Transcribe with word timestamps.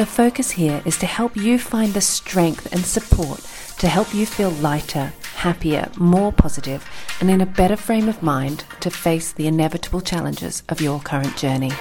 The 0.00 0.06
focus 0.06 0.52
here 0.52 0.80
is 0.86 0.96
to 1.00 1.04
help 1.06 1.36
you 1.36 1.58
find 1.58 1.92
the 1.92 2.00
strength 2.00 2.72
and 2.72 2.86
support 2.86 3.40
to 3.80 3.86
help 3.86 4.14
you 4.14 4.24
feel 4.24 4.48
lighter, 4.48 5.12
happier, 5.34 5.90
more 5.98 6.32
positive, 6.32 6.88
and 7.20 7.30
in 7.30 7.42
a 7.42 7.44
better 7.44 7.76
frame 7.76 8.08
of 8.08 8.22
mind 8.22 8.64
to 8.80 8.90
face 8.90 9.30
the 9.30 9.46
inevitable 9.46 10.00
challenges 10.00 10.62
of 10.70 10.80
your 10.80 11.00
current 11.00 11.36
journey. 11.36 11.72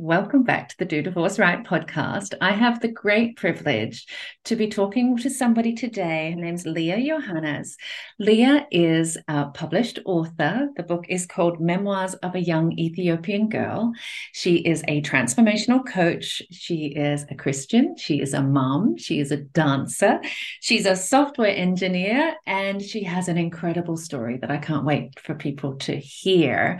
Welcome 0.00 0.44
back 0.44 0.68
to 0.68 0.78
the 0.78 0.84
Do 0.84 1.02
Divorce 1.02 1.40
Right 1.40 1.64
podcast. 1.64 2.32
I 2.40 2.52
have 2.52 2.78
the 2.78 2.86
great 2.86 3.36
privilege 3.36 4.06
to 4.44 4.54
be 4.54 4.68
talking 4.68 5.16
to 5.16 5.28
somebody 5.28 5.74
today. 5.74 6.30
Her 6.30 6.40
name's 6.40 6.62
Liya 6.62 7.04
Yohannes. 7.04 7.70
Liya 8.22 8.66
is 8.70 9.18
a 9.26 9.46
published 9.46 9.98
author. 10.04 10.68
The 10.76 10.84
book 10.84 11.06
is 11.08 11.26
called 11.26 11.60
Memoirs 11.60 12.14
of 12.14 12.36
a 12.36 12.40
Young 12.40 12.78
Ethiopian 12.78 13.48
Girl. 13.48 13.92
She 14.34 14.58
is 14.58 14.84
a 14.86 15.02
transformational 15.02 15.84
coach. 15.84 16.42
She 16.52 16.92
is 16.94 17.26
a 17.28 17.34
Christian. 17.34 17.96
She 17.96 18.20
is 18.20 18.34
a 18.34 18.42
mom. 18.42 18.98
She 18.98 19.18
is 19.18 19.32
a 19.32 19.38
dancer. 19.38 20.20
She's 20.60 20.86
a 20.86 20.94
software 20.94 21.56
engineer, 21.56 22.36
and 22.46 22.80
she 22.80 23.02
has 23.02 23.26
an 23.26 23.36
incredible 23.36 23.96
story 23.96 24.36
that 24.36 24.50
I 24.52 24.58
can't 24.58 24.84
wait 24.84 25.18
for 25.18 25.34
people 25.34 25.74
to 25.78 25.96
hear 25.96 26.78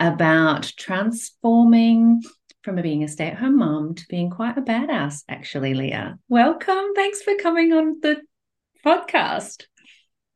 about 0.00 0.70
transforming 0.76 2.22
from 2.68 2.82
being 2.82 3.02
a 3.02 3.08
stay 3.08 3.28
at 3.28 3.38
home 3.38 3.56
mom 3.56 3.94
to 3.94 4.04
being 4.10 4.28
quite 4.28 4.58
a 4.58 4.60
badass, 4.60 5.24
actually, 5.26 5.72
Liya. 5.72 6.18
Welcome. 6.28 6.92
Thanks 6.94 7.22
for 7.22 7.34
coming 7.36 7.72
on 7.72 7.98
the 8.02 8.20
podcast. 8.84 9.64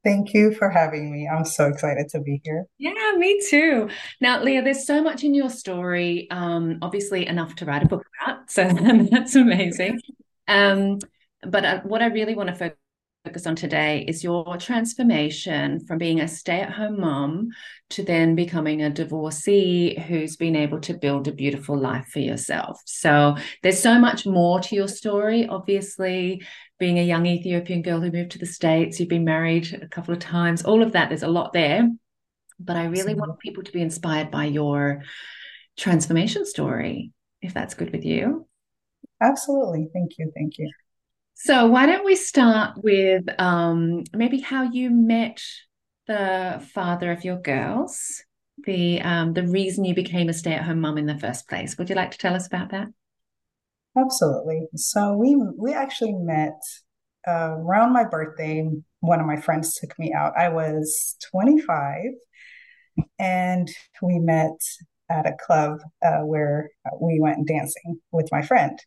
Thank 0.03 0.33
you 0.33 0.55
for 0.55 0.71
having 0.71 1.13
me. 1.13 1.29
I'm 1.29 1.45
so 1.45 1.67
excited 1.67 2.09
to 2.13 2.21
be 2.21 2.41
here. 2.43 2.65
Yeah, 2.79 3.13
me 3.19 3.39
too. 3.51 3.91
Now, 4.23 4.43
Liya, 4.43 4.65
there's 4.65 4.87
so 4.87 5.03
much 5.03 5.25
in 5.25 5.35
your 5.35 5.51
story, 5.51 6.27
um, 6.31 6.79
obviously 6.81 7.27
enough 7.27 7.55
to 7.57 7.67
write 7.67 7.83
a 7.83 7.87
book 7.87 8.07
about. 8.23 8.51
So 8.51 8.65
that's 9.11 9.35
amazing. 9.35 10.01
Um, 10.49 11.01
but 11.47 11.67
uh, 11.67 11.81
what 11.83 12.01
I 12.01 12.07
really 12.07 12.35
want 12.35 12.49
to 12.49 12.55
focus 12.55 12.79
focus 13.25 13.47
on 13.47 13.55
today 13.55 14.05
is 14.09 14.25
your 14.25 14.57
transformation 14.57 15.79
from 15.87 15.99
being 15.99 16.21
a 16.21 16.27
stay 16.27 16.61
at 16.61 16.73
home 16.73 17.01
mom 17.01 17.51
to 17.91 18.03
then 18.03 18.35
becoming 18.35 18.83
a 18.83 18.91
divorcee 18.91 19.97
who's 20.09 20.37
been 20.37 20.57
able 20.57 20.81
to 20.81 20.95
build 20.95 21.29
a 21.29 21.33
beautiful 21.33 21.79
life 21.79 22.07
for 22.09 22.19
yourself. 22.19 22.81
So 22.85 23.37
there's 23.63 23.79
so 23.79 23.99
much 23.99 24.27
more 24.27 24.59
to 24.61 24.75
your 24.75 24.89
story. 24.89 25.47
Obviously, 25.47 26.43
being 26.81 26.99
a 26.99 27.05
young 27.05 27.27
Ethiopian 27.27 27.83
girl 27.83 28.01
who 28.01 28.11
moved 28.11 28.33
to 28.33 28.39
the 28.39 28.47
States, 28.47 28.99
you've 28.99 29.09
been 29.09 29.25
married 29.25 29.73
a 29.81 29.89
couple 29.89 30.13
of 30.13 30.21
times, 30.21 30.65
all 30.65 30.83
of 30.83 30.93
that, 30.93 31.09
there's 31.09 31.23
a 31.23 31.29
lot 31.29 31.53
there. 31.53 31.89
But 32.59 32.77
I 32.77 32.87
really 32.87 33.15
want 33.15 33.39
people 33.39 33.63
to 33.63 33.73
be 33.73 33.83
inspired 33.83 34.31
by 34.31 34.47
your 34.47 35.03
transformation 35.77 36.45
story, 36.45 37.13
if 37.41 37.55
that's 37.55 37.75
good 37.75 37.93
with 37.93 38.05
you. 38.05 38.49
Absolutely. 39.21 39.89
Thank 39.93 40.13
you. 40.19 40.33
Thank 40.35 40.59
you. 40.59 40.71
So 41.45 41.67
why 41.67 41.87
don't 41.87 42.05
we 42.05 42.15
start 42.15 42.79
with 42.85 43.25
um, 43.41 44.05
maybe 44.15 44.39
how 44.39 44.63
you 44.63 44.91
met 44.91 45.43
the 46.07 46.65
father 46.73 47.11
of 47.11 47.25
your 47.25 47.39
girls, 47.41 48.23
the 48.65 49.01
um, 49.01 49.33
the 49.33 49.49
reason 49.49 49.85
you 49.85 49.93
became 49.93 50.29
a 50.29 50.35
stay 50.35 50.53
at 50.53 50.63
home 50.63 50.83
mom 50.83 50.99
in 50.99 51.07
the 51.07 51.19
first 51.19 51.49
place. 51.49 51.77
Would 51.77 51.91
you 51.91 51.97
like 51.97 52.13
to 52.13 52.19
tell 52.19 52.37
us 52.37 52.47
about 52.47 52.71
that? 52.71 52.87
Absolutely. 53.99 54.69
So 54.77 55.17
we 55.17 55.35
we 55.57 55.75
actually 55.75 56.13
met 56.13 56.61
uh, 57.27 57.57
around 57.59 57.93
my 57.93 58.05
birthday. 58.05 58.65
One 59.01 59.19
of 59.19 59.27
my 59.27 59.41
friends 59.41 59.75
took 59.75 59.99
me 59.99 60.13
out. 60.13 60.35
I 60.39 60.49
was 60.49 61.17
25, 61.33 62.05
and 63.19 63.69
we 64.01 64.21
met 64.21 64.61
at 65.11 65.27
a 65.27 65.35
club 65.45 65.81
uh, 66.07 66.21
where 66.21 66.71
we 67.01 67.19
went 67.19 67.49
dancing 67.49 68.01
with 68.13 68.29
my 68.31 68.43
friend. 68.43 68.79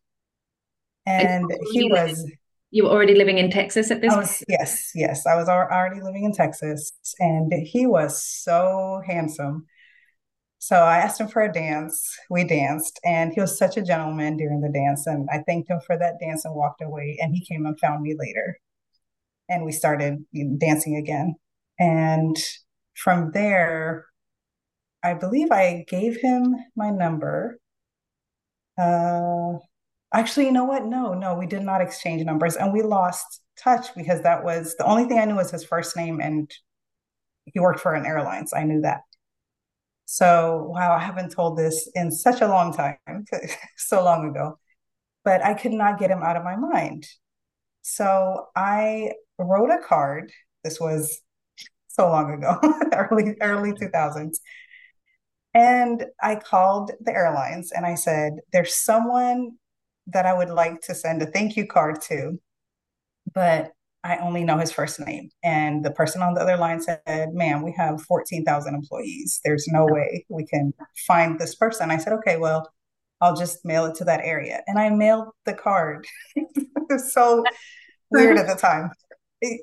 And 1.06 1.51
he 1.74 1.90
was 1.91 2.25
you 2.72 2.84
were 2.84 2.90
already 2.90 3.16
living 3.16 3.38
in 3.38 3.52
Texas 3.52 3.92
at 3.92 4.02
this 4.02 4.14
was, 4.16 4.44
Yes, 4.48 4.92
yes. 4.96 5.26
I 5.26 5.36
was 5.36 5.48
already 5.48 6.02
living 6.02 6.24
in 6.24 6.34
Texas 6.34 6.92
and 7.20 7.52
he 7.53 7.86
was 7.86 8.24
so 8.24 9.02
handsome. 9.06 9.66
So 10.59 10.78
I 10.78 10.98
asked 10.98 11.22
him 11.22 11.28
for 11.28 11.44
a 11.44 11.52
dance. 11.52 12.18
We 12.30 12.44
danced 12.44 13.00
and 13.06 13.31
he 13.34 13.40
was 13.40 13.58
such 13.58 13.78
a 13.78 13.84
gentleman 13.84 14.36
during 14.36 14.62
the 14.62 14.72
dance. 14.72 15.06
And 15.06 15.28
I 15.31 15.40
thanked 15.40 15.70
him 15.70 15.80
for 15.86 15.98
that 15.98 16.20
dance 16.20 16.44
and 16.44 16.56
walked 16.56 16.81
away. 16.81 17.18
And 17.22 17.36
he 17.36 17.46
came 17.46 17.66
and 17.66 17.80
found 17.80 18.02
me 18.02 18.16
later. 18.18 18.58
And 19.48 19.64
we 19.64 19.72
started 19.72 20.25
dancing 20.58 20.96
again. 20.96 21.36
And 21.80 22.36
from 22.96 23.31
there, 23.31 24.08
I 25.04 25.14
believe 25.14 25.52
I 25.52 25.86
gave 25.88 26.18
him 26.18 26.56
my 26.75 26.90
number. 26.90 27.59
Uh, 28.78 29.59
Actually, 30.16 30.46
you 30.46 30.53
know 30.53 30.64
what? 30.64 30.86
No, 30.86 31.14
no, 31.14 31.36
we 31.36 31.46
did 31.46 31.62
not 31.62 31.81
exchange 31.81 32.24
numbers 32.24 32.56
and 32.56 32.72
we 32.72 32.81
lost 32.81 33.42
touch 33.58 33.94
because 33.96 34.22
that 34.22 34.46
was 34.46 34.76
the 34.78 34.86
only 34.86 35.03
thing 35.06 35.20
I 35.20 35.26
knew 35.26 35.36
was 35.36 35.52
his 35.52 35.66
first 35.66 35.98
name 35.98 36.22
and 36.22 36.50
he 37.44 37.59
worked 37.59 37.81
for 37.81 37.94
an 37.94 38.06
airline. 38.06 38.48
So 38.48 38.56
I 38.56 38.64
knew 38.64 38.80
that. 38.81 39.02
So, 40.06 40.70
wow, 40.72 40.94
I 40.94 41.00
haven't 41.00 41.31
told 41.31 41.58
this 41.58 41.90
in 41.96 42.12
such 42.12 42.40
a 42.40 42.48
long 42.48 42.74
time, 42.74 42.98
so 43.78 44.04
long 44.06 44.30
ago, 44.30 44.58
but 45.25 45.44
I 45.44 45.54
could 45.54 45.74
not 45.74 46.00
get 46.00 46.12
him 46.12 46.24
out 46.24 46.38
of 46.38 46.46
my 46.46 46.56
mind. 46.56 47.08
So 47.81 48.48
I 48.56 49.12
wrote 49.38 49.70
a 49.70 49.80
card. 49.86 50.31
This 50.64 50.80
was 50.80 51.22
so 51.90 52.08
long 52.08 52.31
ago, 52.31 52.58
early 52.94 53.36
early 53.42 53.74
2000s. 53.74 54.38
And 55.54 56.06
I 56.22 56.36
called 56.36 56.92
the 57.02 57.14
airlines 57.14 57.72
and 57.74 57.86
I 57.86 57.96
said, 57.96 58.34
There's 58.54 58.75
someone 58.75 59.58
that 60.08 60.26
I 60.26 60.34
would 60.34 60.50
like 60.50 60.82
to 60.82 60.96
send 60.96 61.22
a 61.22 61.26
thank 61.26 61.56
you 61.56 61.68
card 61.68 62.02
to, 62.04 62.40
but 63.34 63.72
I 64.06 64.18
only 64.18 64.44
know 64.44 64.60
his 64.60 64.72
first 64.72 65.00
name. 65.00 65.30
And 65.44 65.84
the 65.84 65.90
person 65.90 66.22
on 66.22 66.36
the 66.36 66.42
other 66.42 66.58
line 66.58 66.80
said, 66.80 67.34
Ma'am, 67.34 67.64
we 67.64 67.74
have 67.76 68.02
14,000 68.04 68.76
employees. 68.76 69.42
There's 69.44 69.68
no 69.68 69.86
way 69.86 70.26
we 70.30 70.46
can 70.46 70.74
find 71.08 71.40
this 71.40 71.56
person. 71.56 71.90
I 71.90 71.98
said, 71.98 72.14
Okay, 72.14 72.38
well, 72.38 72.72
I'll 73.20 73.36
just 73.36 73.66
mail 73.66 73.86
it 73.86 73.96
to 73.96 74.04
that 74.06 74.22
area. 74.24 74.62
And 74.68 74.78
I 74.78 74.92
mailed 74.92 75.30
the 75.46 75.56
card. 75.56 76.06
so 77.10 77.44
weird 78.12 78.38
at 78.38 78.48
the 78.48 78.56
time. 78.56 78.92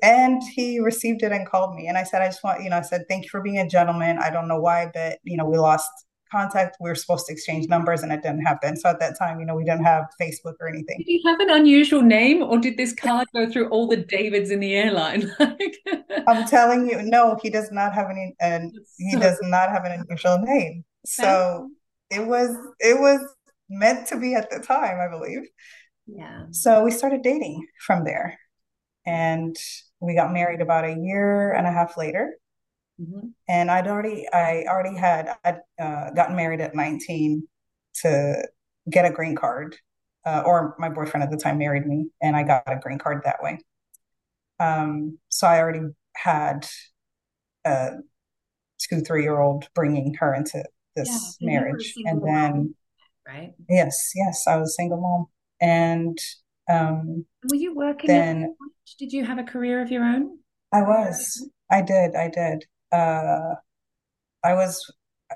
And 0.01 0.41
he 0.53 0.79
received 0.79 1.23
it 1.23 1.31
and 1.31 1.47
called 1.47 1.75
me. 1.75 1.87
And 1.87 1.97
I 1.97 2.03
said, 2.03 2.21
I 2.21 2.27
just 2.27 2.43
want, 2.43 2.63
you 2.63 2.69
know, 2.69 2.77
I 2.77 2.81
said, 2.81 3.05
Thank 3.07 3.23
you 3.23 3.29
for 3.29 3.41
being 3.41 3.59
a 3.59 3.69
gentleman. 3.69 4.17
I 4.21 4.29
don't 4.29 4.49
know 4.49 4.59
why, 4.59 4.91
but, 4.93 5.19
you 5.23 5.37
know, 5.37 5.45
we 5.45 5.57
lost 5.57 5.89
contact. 6.33 6.77
We 6.79 6.89
were 6.89 6.95
supposed 6.95 7.27
to 7.27 7.33
exchange 7.33 7.67
numbers 7.69 8.01
and 8.03 8.11
it 8.11 8.21
didn't 8.23 8.41
happen. 8.41 8.75
So 8.75 8.89
at 8.89 8.99
that 8.99 9.17
time, 9.17 9.39
you 9.39 9.45
know, 9.45 9.55
we 9.55 9.63
didn't 9.63 9.85
have 9.85 10.05
Facebook 10.19 10.55
or 10.59 10.67
anything. 10.67 10.97
Did 10.97 11.11
you 11.11 11.21
have 11.25 11.39
an 11.39 11.49
unusual 11.49 12.01
name 12.01 12.41
or 12.41 12.57
did 12.57 12.75
this 12.77 12.93
card 12.93 13.27
go 13.33 13.49
through 13.49 13.69
all 13.69 13.87
the 13.87 13.97
Davids 13.97 14.49
in 14.49 14.59
the 14.59 14.73
airline? 14.73 15.31
I'm 16.27 16.47
telling 16.47 16.89
you, 16.89 17.01
no, 17.03 17.37
he 17.41 17.49
does 17.49 17.71
not 17.71 17.93
have 17.93 18.07
any, 18.09 18.35
and 18.41 18.73
he 18.97 19.15
does 19.17 19.37
not 19.43 19.69
have 19.69 19.85
an 19.85 19.91
unusual 20.01 20.39
name. 20.39 20.83
So 21.05 21.69
it 22.09 22.25
was, 22.25 22.49
it 22.79 22.99
was 22.99 23.21
meant 23.69 24.07
to 24.07 24.19
be 24.19 24.35
at 24.35 24.49
the 24.49 24.59
time, 24.59 24.97
I 24.99 25.09
believe. 25.09 25.43
Yeah. 26.07 26.45
So 26.51 26.83
we 26.83 26.91
started 26.91 27.21
dating 27.21 27.65
from 27.79 28.03
there 28.03 28.37
and 29.05 29.55
we 29.99 30.15
got 30.15 30.33
married 30.33 30.61
about 30.61 30.85
a 30.85 30.97
year 30.99 31.51
and 31.51 31.65
a 31.65 31.71
half 31.71 31.97
later. 31.97 32.35
Mm-hmm. 33.01 33.27
And 33.47 33.71
I'd 33.71 33.87
already, 33.87 34.27
I 34.31 34.65
already 34.67 34.95
had, 34.97 35.35
I'd 35.43 35.59
uh, 35.81 36.11
gotten 36.11 36.35
married 36.35 36.61
at 36.61 36.75
19 36.75 37.47
to 38.01 38.47
get 38.89 39.05
a 39.05 39.09
green 39.09 39.35
card, 39.35 39.75
uh, 40.25 40.43
or 40.45 40.75
my 40.77 40.89
boyfriend 40.89 41.23
at 41.23 41.31
the 41.31 41.37
time 41.37 41.57
married 41.57 41.85
me, 41.85 42.07
and 42.21 42.35
I 42.35 42.43
got 42.43 42.63
a 42.67 42.79
green 42.81 42.99
card 42.99 43.21
that 43.25 43.41
way. 43.41 43.59
Um, 44.59 45.17
so 45.29 45.47
I 45.47 45.59
already 45.59 45.87
had 46.15 46.67
a 47.65 47.91
two, 48.79 49.01
three 49.01 49.23
year 49.23 49.39
old 49.39 49.67
bringing 49.73 50.13
her 50.15 50.33
into 50.33 50.63
this 50.95 51.37
yeah, 51.39 51.59
marriage, 51.59 51.93
and 52.05 52.21
then, 52.21 52.51
mom, 52.51 52.75
right? 53.27 53.53
Yes, 53.69 54.11
yes, 54.15 54.45
I 54.47 54.57
was 54.57 54.69
a 54.69 54.73
single 54.73 55.01
mom, 55.01 55.25
and 55.59 56.17
um, 56.71 57.25
were 57.49 57.55
you 57.55 57.75
working? 57.75 58.07
Then 58.07 58.55
did 58.99 59.11
you 59.11 59.25
have 59.25 59.39
a 59.39 59.43
career 59.43 59.81
of 59.81 59.89
your 59.89 60.03
own? 60.03 60.37
I 60.71 60.81
was. 60.81 61.49
I 61.71 61.81
did. 61.81 62.15
I 62.15 62.29
did 62.29 62.65
uh, 62.93 63.55
I 64.43 64.53
was 64.53 64.91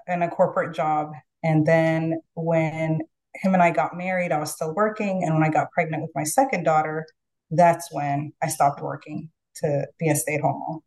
in 0.08 0.22
a 0.22 0.30
corporate 0.30 0.76
job. 0.76 1.12
And 1.44 1.66
then 1.66 2.22
when 2.36 3.00
him 3.36 3.54
and 3.54 3.64
I 3.64 3.72
got 3.72 3.98
married, 3.98 4.32
I 4.32 4.40
was 4.40 4.52
still 4.52 4.74
working. 4.74 5.24
And 5.24 5.34
when 5.34 5.44
I 5.44 5.50
got 5.50 5.72
pregnant 5.72 6.04
with 6.04 6.12
my 6.16 6.24
second 6.24 6.64
daughter, 6.64 7.06
that's 7.52 7.92
when 7.92 8.34
I 8.42 8.48
stopped 8.48 8.82
working 8.82 9.30
to 9.58 9.88
be 10.00 10.10
a 10.10 10.16
stay 10.16 10.36
at 10.36 10.42
home 10.42 10.62
mom. 10.68 10.80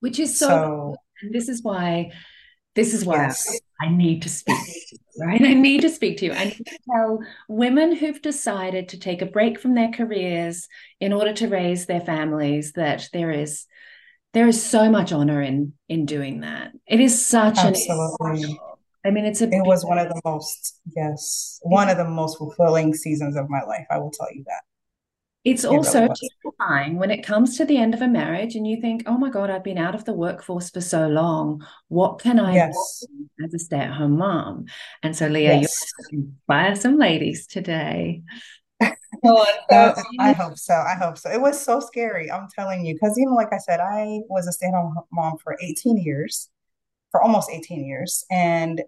Which 0.00 0.18
is 0.18 0.38
so, 0.38 0.46
so 0.46 0.96
and 1.22 1.34
this 1.34 1.48
is 1.48 1.62
why 1.62 2.12
this 2.74 2.92
is 2.92 3.04
why 3.04 3.16
yes. 3.16 3.60
I 3.80 3.88
need 3.88 4.22
to 4.22 4.28
speak 4.28 4.56
to 4.56 4.72
you, 4.90 5.26
right? 5.26 5.40
I 5.40 5.54
need 5.54 5.82
to 5.82 5.88
speak 5.88 6.18
to 6.18 6.26
you. 6.26 6.32
I 6.32 6.44
need 6.44 6.66
to 6.66 6.78
tell 6.90 7.20
women 7.48 7.94
who've 7.94 8.20
decided 8.20 8.88
to 8.90 8.98
take 8.98 9.22
a 9.22 9.26
break 9.26 9.60
from 9.60 9.74
their 9.74 9.92
careers 9.92 10.68
in 11.00 11.12
order 11.12 11.32
to 11.34 11.48
raise 11.48 11.86
their 11.86 12.00
families 12.00 12.72
that 12.72 13.08
there 13.12 13.30
is 13.30 13.66
there 14.34 14.46
is 14.46 14.62
so 14.62 14.90
much 14.90 15.12
honor 15.12 15.40
in 15.40 15.72
in 15.88 16.04
doing 16.04 16.40
that. 16.40 16.72
It 16.86 17.00
is 17.00 17.24
such 17.24 17.58
Absolutely. 17.58 18.42
an 18.42 18.58
I 19.06 19.10
mean, 19.10 19.26
it's 19.26 19.42
a. 19.42 19.44
It 19.44 19.66
was 19.66 19.84
one 19.84 19.98
of 19.98 20.08
the 20.08 20.20
most, 20.24 20.80
yes, 20.96 21.60
one 21.62 21.90
of 21.90 21.98
the 21.98 22.04
most 22.04 22.38
fulfilling 22.38 22.94
seasons 22.94 23.36
of 23.36 23.50
my 23.50 23.62
life. 23.62 23.86
I 23.90 23.98
will 23.98 24.10
tell 24.10 24.32
you 24.32 24.44
that. 24.46 24.62
It's 25.44 25.62
it 25.62 25.68
also 25.68 26.00
really 26.02 26.14
terrifying 26.42 26.96
when 26.96 27.10
it 27.10 27.22
comes 27.22 27.58
to 27.58 27.66
the 27.66 27.76
end 27.76 27.92
of 27.92 28.00
a 28.00 28.08
marriage 28.08 28.54
and 28.54 28.66
you 28.66 28.80
think, 28.80 29.02
oh 29.04 29.18
my 29.18 29.28
God, 29.28 29.50
I've 29.50 29.62
been 29.62 29.76
out 29.76 29.94
of 29.94 30.06
the 30.06 30.14
workforce 30.14 30.70
for 30.70 30.80
so 30.80 31.06
long. 31.06 31.62
What 31.88 32.18
can 32.18 32.40
I 32.40 32.54
yes. 32.54 33.04
do 33.06 33.44
as 33.44 33.52
a 33.52 33.58
stay 33.58 33.76
at 33.76 33.92
home 33.92 34.16
mom? 34.16 34.64
And 35.02 35.14
so, 35.14 35.28
Liya, 35.28 35.60
yes. 35.60 35.92
you 36.10 36.20
inspire 36.20 36.74
some 36.76 36.98
ladies 36.98 37.46
today. 37.46 38.22
uh, 39.70 39.94
I 40.18 40.32
hope 40.32 40.58
so. 40.58 40.74
I 40.74 40.94
hope 40.94 41.18
so. 41.18 41.30
It 41.30 41.40
was 41.40 41.60
so 41.60 41.80
scary. 41.80 42.30
I'm 42.30 42.48
telling 42.54 42.84
you, 42.84 42.94
because 42.94 43.18
even 43.18 43.34
like 43.34 43.52
I 43.52 43.58
said, 43.58 43.80
I 43.80 44.20
was 44.28 44.46
a 44.46 44.52
stay 44.52 44.66
at 44.66 44.74
home 44.74 44.94
mom 45.12 45.38
for 45.42 45.56
18 45.62 45.98
years, 45.98 46.48
for 47.10 47.22
almost 47.22 47.50
18 47.50 47.84
years. 47.84 48.24
And 48.30 48.82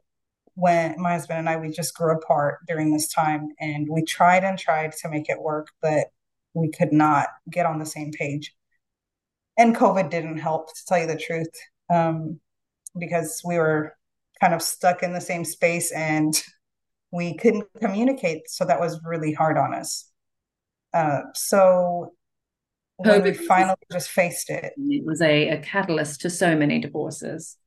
when 0.55 1.01
my 1.01 1.13
husband 1.13 1.39
and 1.39 1.49
I, 1.49 1.57
we 1.57 1.71
just 1.71 1.95
grew 1.95 2.17
apart 2.17 2.61
during 2.67 2.93
this 2.93 3.13
time 3.13 3.49
and 3.61 3.87
we 3.89 4.03
tried 4.03 4.43
and 4.43 4.59
tried 4.59 4.93
to 4.93 5.09
make 5.09 5.29
it 5.29 5.41
work, 5.41 5.69
but 5.83 6.07
we 6.55 6.71
could 6.71 6.93
not 6.93 7.29
get 7.51 7.67
on 7.67 7.79
the 7.79 7.87
same 7.87 8.11
page. 8.13 8.55
And 9.59 9.77
COVID 9.77 10.11
didn't 10.11 10.39
help, 10.39 10.69
to 10.75 10.85
tell 10.87 10.99
you 10.99 11.07
the 11.07 11.17
truth, 11.17 11.53
um, 11.91 12.41
because 12.99 13.43
we 13.45 13.59
were 13.59 13.97
kind 14.41 14.55
of 14.55 14.63
stuck 14.63 15.03
in 15.03 15.13
the 15.13 15.21
same 15.21 15.45
space 15.45 15.93
and 15.93 16.43
we 17.11 17.37
couldn't 17.37 17.67
communicate. 17.79 18.49
So 18.49 18.65
that 18.65 18.81
was 18.81 19.01
really 19.05 19.33
hard 19.33 19.59
on 19.59 19.75
us. 19.75 20.11
Uh, 20.97 21.21
so 21.35 22.15
when 22.97 23.23
we 23.23 23.35
finally 23.35 23.77
just 23.93 24.09
faced 24.09 24.49
it, 24.49 24.73
it 24.79 25.05
was 25.05 25.21
a, 25.21 25.51
a 25.51 25.59
catalyst 25.61 26.23
to 26.23 26.31
so 26.31 26.57
many 26.57 26.79
divorces. 26.79 27.59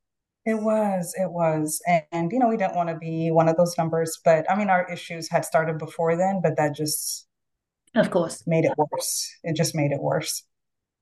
It 0.44 0.58
was, 0.60 1.14
it 1.16 1.30
was. 1.30 1.80
And, 1.86 2.02
and, 2.10 2.32
you 2.32 2.40
know, 2.40 2.48
we 2.48 2.56
didn't 2.56 2.74
want 2.74 2.88
to 2.88 2.96
be 2.96 3.30
one 3.30 3.48
of 3.48 3.56
those 3.56 3.78
numbers, 3.78 4.18
but 4.24 4.50
I 4.50 4.56
mean, 4.56 4.70
our 4.70 4.90
issues 4.92 5.30
had 5.30 5.44
started 5.44 5.78
before 5.78 6.16
then, 6.16 6.40
but 6.42 6.56
that 6.56 6.74
just, 6.74 7.28
of 7.94 8.10
course, 8.10 8.42
made 8.46 8.64
it 8.64 8.72
worse. 8.76 9.32
It 9.44 9.54
just 9.54 9.74
made 9.76 9.92
it 9.92 10.00
worse. 10.00 10.42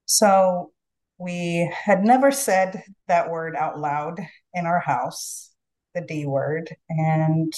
So 0.04 0.72
we 1.18 1.70
had 1.72 2.04
never 2.04 2.30
said 2.30 2.82
that 3.06 3.30
word 3.30 3.56
out 3.56 3.78
loud 3.78 4.20
in 4.52 4.66
our 4.66 4.80
house, 4.80 5.50
the 5.94 6.02
D 6.02 6.26
word. 6.26 6.74
And 6.90 7.52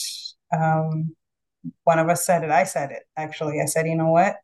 um, 0.57 1.17
one 1.85 1.99
of 1.99 2.09
us 2.09 2.25
said 2.25 2.45
it. 2.45 2.51
I 2.51 2.65
said 2.65 2.91
it, 2.93 3.03
actually. 3.17 3.61
I 3.61 3.67
said, 3.67 3.87
you 3.87 3.97
know 3.97 4.13
what? 4.13 4.37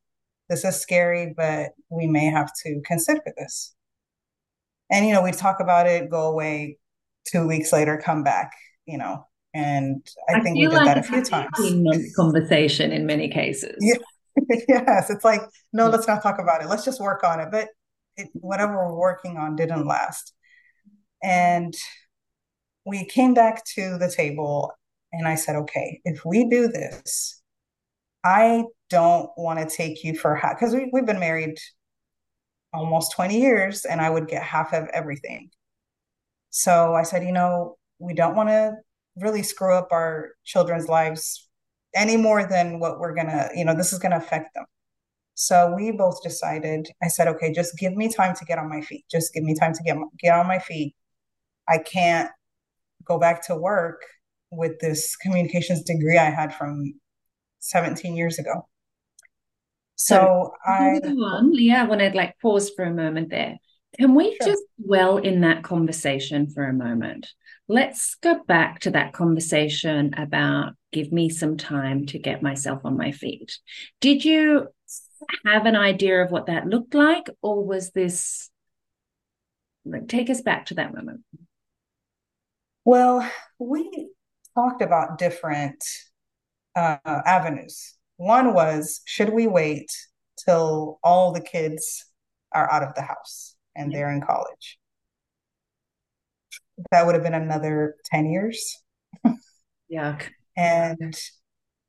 This 0.48 0.64
is 0.64 0.80
scary, 0.80 1.34
but 1.36 1.72
we 1.90 2.06
may 2.06 2.26
have 2.26 2.52
to 2.64 2.80
consider 2.84 3.22
this. 3.36 3.74
And, 4.90 5.06
you 5.06 5.12
know, 5.12 5.22
we 5.22 5.32
talk 5.32 5.58
about 5.60 5.86
it, 5.86 6.10
go 6.10 6.28
away, 6.28 6.78
two 7.26 7.46
weeks 7.46 7.72
later 7.72 8.00
come 8.02 8.22
back, 8.22 8.52
you 8.86 8.98
know. 8.98 9.26
And 9.54 10.06
I, 10.28 10.34
I 10.34 10.40
think 10.42 10.56
we 10.56 10.62
did 10.66 10.74
like 10.74 10.84
that 10.84 10.98
a 10.98 11.02
few 11.02 11.22
times. 11.22 11.50
Conversation 12.14 12.92
in 12.92 13.06
many 13.06 13.28
cases. 13.28 13.76
Yeah. 13.80 13.96
yes, 14.68 15.08
it's 15.08 15.24
like 15.24 15.40
no, 15.72 15.88
let's 15.88 16.06
not 16.06 16.22
talk 16.22 16.38
about 16.38 16.62
it. 16.62 16.68
Let's 16.68 16.84
just 16.84 17.00
work 17.00 17.24
on 17.24 17.40
it. 17.40 17.48
But 17.50 17.68
it, 18.16 18.28
whatever 18.34 18.74
we're 18.74 18.98
working 18.98 19.38
on 19.38 19.56
didn't 19.56 19.86
last, 19.86 20.34
and 21.22 21.74
we 22.84 23.06
came 23.06 23.32
back 23.32 23.64
to 23.76 23.96
the 23.98 24.12
table, 24.14 24.72
and 25.10 25.26
I 25.26 25.36
said, 25.36 25.56
okay, 25.56 26.00
if 26.04 26.24
we 26.24 26.48
do 26.50 26.68
this, 26.68 27.42
I 28.22 28.64
don't 28.90 29.30
want 29.36 29.58
to 29.58 29.76
take 29.76 30.04
you 30.04 30.16
for 30.16 30.34
half 30.34 30.58
because 30.58 30.74
we, 30.74 30.88
we've 30.92 31.06
been 31.06 31.20
married 31.20 31.58
almost 32.72 33.12
20 33.12 33.40
years 33.40 33.84
and 33.84 34.00
I 34.00 34.10
would 34.10 34.28
get 34.28 34.42
half 34.42 34.72
of 34.72 34.88
everything. 34.92 35.50
So 36.50 36.94
I 36.94 37.02
said, 37.02 37.24
you 37.24 37.32
know, 37.32 37.76
we 37.98 38.14
don't 38.14 38.36
want 38.36 38.48
to 38.50 38.74
really 39.16 39.42
screw 39.42 39.74
up 39.74 39.88
our 39.92 40.30
children's 40.44 40.88
lives 40.88 41.48
any 41.94 42.16
more 42.16 42.46
than 42.46 42.78
what 42.78 43.00
we're 43.00 43.14
going 43.14 43.28
to, 43.28 43.50
you 43.54 43.64
know, 43.64 43.74
this 43.74 43.92
is 43.92 43.98
going 43.98 44.12
to 44.12 44.18
affect 44.18 44.54
them. 44.54 44.64
So 45.34 45.74
we 45.74 45.90
both 45.90 46.22
decided, 46.22 46.88
I 47.02 47.08
said, 47.08 47.28
okay, 47.28 47.52
just 47.52 47.76
give 47.78 47.94
me 47.94 48.12
time 48.12 48.34
to 48.36 48.44
get 48.44 48.58
on 48.58 48.68
my 48.68 48.80
feet. 48.80 49.04
Just 49.10 49.34
give 49.34 49.42
me 49.42 49.54
time 49.54 49.74
to 49.74 49.82
get, 49.82 49.96
get 50.18 50.34
on 50.34 50.46
my 50.46 50.58
feet. 50.58 50.94
I 51.68 51.78
can't 51.78 52.30
go 53.04 53.18
back 53.18 53.46
to 53.46 53.56
work 53.56 54.02
with 54.50 54.78
this 54.80 55.16
communications 55.16 55.82
degree 55.82 56.18
I 56.18 56.30
had 56.30 56.54
from 56.54 56.94
17 57.60 58.16
years 58.16 58.38
ago. 58.38 58.66
So, 59.96 60.52
I, 60.64 61.00
on, 61.02 61.72
I 61.72 61.84
want 61.84 62.00
to 62.00 62.10
like 62.14 62.38
pause 62.40 62.70
for 62.70 62.84
a 62.84 62.92
moment 62.92 63.30
there. 63.30 63.56
Can 63.98 64.14
we 64.14 64.36
sure. 64.36 64.46
just 64.46 64.62
dwell 64.84 65.16
in 65.16 65.40
that 65.40 65.62
conversation 65.62 66.50
for 66.50 66.64
a 66.64 66.72
moment? 66.72 67.32
Let's 67.66 68.14
go 68.16 68.42
back 68.44 68.80
to 68.80 68.90
that 68.90 69.14
conversation 69.14 70.12
about 70.18 70.74
give 70.92 71.12
me 71.12 71.30
some 71.30 71.56
time 71.56 72.06
to 72.06 72.18
get 72.18 72.42
myself 72.42 72.82
on 72.84 72.96
my 72.96 73.12
feet. 73.12 73.58
Did 74.00 74.24
you 74.24 74.68
have 75.46 75.64
an 75.64 75.76
idea 75.76 76.22
of 76.22 76.30
what 76.30 76.46
that 76.46 76.66
looked 76.66 76.94
like, 76.94 77.30
or 77.40 77.64
was 77.64 77.90
this 77.90 78.50
like 79.86 80.08
take 80.08 80.28
us 80.28 80.42
back 80.42 80.66
to 80.66 80.74
that 80.74 80.94
moment? 80.94 81.22
Well, 82.84 83.28
we 83.58 84.10
talked 84.54 84.82
about 84.82 85.18
different 85.18 85.82
uh, 86.76 86.98
avenues. 87.04 87.95
One 88.16 88.54
was 88.54 89.00
should 89.04 89.30
we 89.30 89.46
wait 89.46 89.90
till 90.44 90.98
all 91.02 91.32
the 91.32 91.40
kids 91.40 92.04
are 92.52 92.70
out 92.70 92.82
of 92.82 92.94
the 92.94 93.02
house? 93.02 93.56
and 93.76 93.92
they're 93.92 94.10
in 94.10 94.20
college. 94.20 94.78
That 96.90 97.06
would 97.06 97.14
have 97.14 97.22
been 97.22 97.34
another 97.34 97.96
10 98.06 98.26
years. 98.26 98.82
yeah. 99.88 100.18
And 100.56 101.14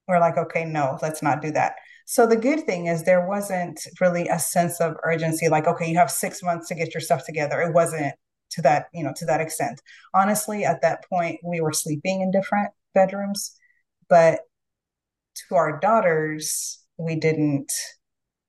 we're 0.07 0.19
like, 0.19 0.38
okay, 0.38 0.65
no, 0.65 0.97
let's 1.01 1.24
not 1.24 1.41
do 1.41 1.51
that. 1.51 1.75
So 2.06 2.25
the 2.25 2.38
good 2.38 2.65
thing 2.65 2.88
is 2.88 3.03
there 3.03 3.27
wasn't 3.27 3.79
really 4.00 4.27
a 4.29 4.39
sense 4.39 4.79
of 4.79 4.96
urgency, 5.03 5.50
like, 5.50 5.67
okay, 5.67 5.89
you 5.89 5.98
have 5.98 6.12
six 6.12 6.41
months 6.41 6.67
to 6.69 6.75
get 6.75 6.93
your 6.93 7.01
stuff 7.01 7.25
together. 7.25 7.60
It 7.62 7.74
wasn't 7.74 8.13
to 8.51 8.62
that, 8.62 8.86
you 8.93 9.03
know, 9.03 9.13
to 9.17 9.25
that 9.25 9.41
extent. 9.41 9.81
Honestly, 10.13 10.63
at 10.63 10.81
that 10.81 11.03
point, 11.10 11.39
we 11.43 11.60
were 11.60 11.74
sleeping 11.74 12.22
in 12.22 12.31
different 12.31 12.69
bedrooms, 12.93 13.57
but 14.07 14.39
to 15.50 15.56
our 15.56 15.79
daughters, 15.79 16.79
we 16.98 17.15
didn't 17.15 17.72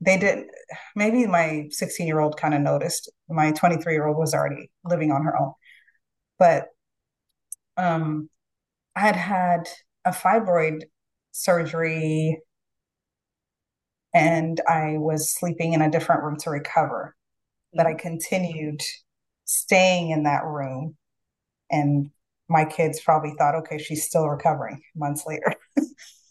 they 0.00 0.16
didn't, 0.16 0.49
maybe 0.95 1.26
my 1.26 1.66
16 1.71 2.07
year 2.07 2.21
old 2.21 2.37
kind 2.37 2.54
of 2.54 2.61
noticed 2.61 3.11
my 3.28 3.52
23 3.52 3.92
year 3.95 4.07
old 4.07 4.16
was 4.16 4.35
already 4.35 4.71
living 4.85 5.11
on 5.12 5.25
her 5.25 5.37
own. 5.40 5.52
But 6.38 6.68
um 7.76 8.28
i 8.97 9.00
had 9.00 9.16
had 9.16 9.68
a 10.04 10.11
fibroid 10.11 10.83
surgery 11.33 12.40
and 14.14 14.61
i 14.68 14.97
was 14.99 15.35
sleeping 15.35 15.73
in 15.73 15.83
a 15.83 15.90
different 15.90 16.23
room 16.23 16.37
to 16.37 16.50
recover 16.50 17.14
but 17.75 17.87
i 17.87 17.95
continued 17.95 18.80
staying 19.45 20.11
in 20.11 20.25
that 20.25 20.45
room 20.45 20.97
and 21.71 22.11
my 22.49 22.64
kids 22.64 23.00
probably 23.00 23.35
thought 23.38 23.54
okay 23.54 23.78
she's 23.78 24.04
still 24.04 24.28
recovering 24.28 24.80
months 24.97 25.25
later 25.26 25.54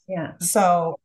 yeah 0.07 0.33
so 0.39 0.97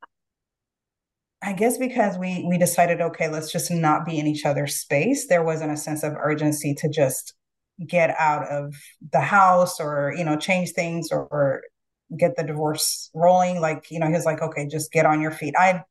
I 1.43 1.53
guess 1.55 1.77
because 1.77 2.17
we 2.19 2.45
we 2.49 2.57
decided, 2.57 3.01
okay, 3.01 3.29
let's 3.29 3.51
just 3.51 3.71
not 3.71 4.07
be 4.07 4.19
in 4.19 4.27
each 4.27 4.47
other's 4.47 4.77
space. 4.77 5.27
There 5.27 5.43
wasn't 5.43 5.73
a 5.73 5.77
sense 5.77 6.05
of 6.05 6.15
urgency 6.17 6.75
to 6.77 6.89
just 6.89 7.35
get 7.87 8.15
out 8.19 8.47
of 8.49 8.75
the 9.13 9.21
house 9.21 9.81
or 9.81 10.15
you 10.17 10.25
know 10.25 10.37
change 10.37 10.71
things 10.71 11.09
or, 11.11 11.27
or 11.33 11.63
get 12.17 12.37
the 12.37 12.45
divorce 12.45 13.11
rolling. 13.15 13.61
Like 13.61 13.91
you 13.91 13.99
know, 13.99 14.07
he 14.07 14.13
was 14.13 14.25
like, 14.25 14.41
okay, 14.41 14.69
just 14.69 14.93
get 14.93 15.05
on 15.07 15.21
your 15.21 15.33
feet. 15.33 15.55
I 15.59 15.83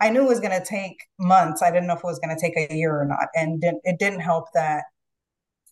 I 0.00 0.10
knew 0.10 0.22
it 0.22 0.28
was 0.28 0.40
going 0.40 0.58
to 0.58 0.64
take 0.64 0.96
months. 1.18 1.62
I 1.62 1.70
didn't 1.70 1.86
know 1.86 1.94
if 1.94 2.00
it 2.00 2.04
was 2.04 2.18
going 2.18 2.34
to 2.34 2.40
take 2.40 2.56
a 2.70 2.74
year 2.74 2.98
or 2.98 3.04
not, 3.04 3.28
and 3.34 3.62
it 3.84 3.98
didn't 3.98 4.20
help 4.20 4.46
that 4.54 4.84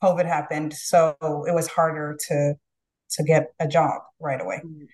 COVID 0.02 0.26
happened, 0.26 0.74
so 0.74 1.16
it 1.48 1.54
was 1.54 1.68
harder 1.68 2.18
to 2.28 2.54
to 3.12 3.24
get 3.24 3.52
a 3.60 3.68
job 3.68 4.02
right 4.20 4.40
away. 4.40 4.60
Mm-hmm. 4.64 4.84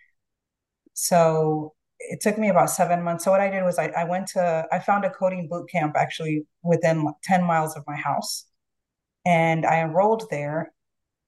So 0.95 1.75
it 2.01 2.21
took 2.21 2.39
me 2.39 2.49
about 2.49 2.71
seven 2.71 3.03
months. 3.03 3.25
So 3.25 3.31
what 3.31 3.41
I 3.41 3.51
did 3.51 3.65
was 3.65 3.79
I, 3.79 3.87
I 3.89 4.05
went 4.05 4.29
to 4.29 4.67
I 4.73 4.79
found 4.79 5.05
a 5.05 5.11
coding 5.11 5.49
boot 5.49 5.69
camp 5.71 5.97
actually 5.97 6.47
within 6.63 7.07
10 7.25 7.45
miles 7.45 7.77
of 7.77 7.85
my 7.87 7.97
house. 7.97 8.47
And 9.27 9.67
I 9.67 9.81
enrolled 9.81 10.25
there. 10.31 10.73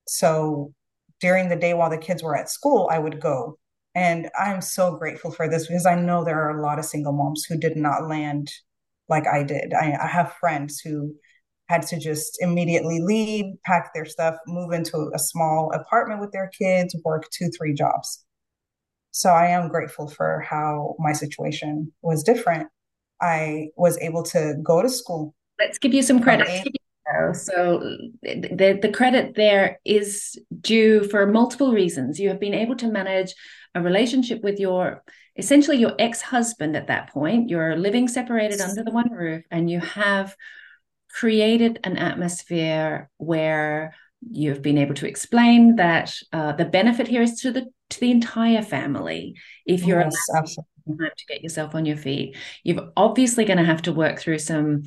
So 0.09 0.75
during 1.21 1.49
the 1.49 1.57
day 1.57 1.75
while 1.75 1.91
the 1.91 1.99
kids 1.99 2.23
were 2.23 2.37
at 2.37 2.51
school, 2.51 2.89
I 2.91 2.99
would 2.99 3.21
go 3.21 3.59
And 3.95 4.31
I'm 4.39 4.61
so 4.63 4.97
grateful 4.97 5.33
for 5.33 5.49
this 5.49 5.67
because 5.67 5.87
I 5.87 5.97
know 5.97 6.25
there 6.25 6.41
are 6.41 6.59
a 6.59 6.63
lot 6.63 6.79
of 6.79 6.85
single 6.85 7.13
moms 7.13 7.45
who 7.45 7.59
did 7.59 7.77
not 7.77 8.09
land 8.09 8.51
like 9.09 9.27
I 9.27 9.43
did. 9.43 9.75
I, 9.75 9.97
I 10.01 10.07
have 10.07 10.35
friends 10.41 10.81
who 10.81 11.15
had 11.69 11.87
to 11.89 11.99
just 11.99 12.39
immediately 12.43 13.01
leave, 13.01 13.47
pack 13.65 13.95
their 13.95 14.05
stuff, 14.05 14.37
move 14.47 14.73
into 14.73 15.11
a 15.15 15.19
small 15.19 15.73
apartment 15.73 16.21
with 16.21 16.33
their 16.33 16.49
kids, 16.49 16.97
work 17.05 17.25
two, 17.31 17.49
three 17.57 17.75
jobs. 17.75 18.25
So 19.11 19.31
I 19.31 19.49
am 19.49 19.69
grateful 19.69 20.09
for 20.09 20.41
how 20.41 20.97
my 20.99 21.13
situation 21.13 21.93
was 22.03 22.23
different. 22.23 22.69
I 23.21 23.69
was 23.77 23.99
able 23.99 24.23
to 24.25 24.57
go 24.63 24.83
to 24.83 24.89
school. 24.89 25.35
Let's 25.59 25.79
give 25.79 25.93
you 25.93 26.03
some 26.03 26.23
credit. 26.23 26.67
So 27.33 27.81
the, 28.23 28.79
the 28.81 28.93
credit 28.93 29.35
there 29.35 29.81
is 29.85 30.39
due 30.61 31.05
for 31.05 31.27
multiple 31.27 31.73
reasons. 31.73 32.21
You 32.21 32.29
have 32.29 32.41
been 32.41 32.55
able 32.55 32.77
to 32.77 32.87
manage 32.87 33.35
a 33.75 33.83
relationship 33.83 34.43
with 34.43 34.61
your 34.61 35.03
essentially 35.37 35.79
your 35.79 35.95
ex-husband 35.99 36.77
at 36.77 36.87
that 36.89 37.11
point. 37.11 37.49
You're 37.49 37.77
living 37.77 38.09
separated 38.09 38.61
under 38.61 38.85
the 38.85 38.91
one 38.91 39.11
roof 39.11 39.43
and 39.51 39.69
you 39.71 39.81
have 39.81 40.37
created 41.13 41.81
an 41.85 41.97
atmosphere 41.97 43.11
where 43.17 43.95
you've 44.31 44.63
been 44.63 44.79
able 44.79 44.95
to 44.95 45.09
explain 45.09 45.77
that 45.77 46.15
uh, 46.33 46.53
the 46.53 46.65
benefit 46.65 47.09
here 47.09 47.23
is 47.23 47.41
to 47.41 47.51
the 47.51 47.67
to 47.91 48.01
the 48.01 48.11
entire 48.11 48.63
family 48.63 49.35
if 49.67 49.85
you're 49.85 50.01
yes, 50.01 50.17
absolutely. 50.35 50.65
to 50.87 51.27
get 51.29 51.43
yourself 51.43 51.75
on 51.75 51.85
your 51.85 51.97
feet 51.97 52.37
you're 52.65 52.91
obviously 52.97 53.45
going 53.45 53.59
to 53.59 53.65
have 53.65 53.83
to 53.83 53.93
work 53.93 54.19
through 54.19 54.39
some 54.39 54.83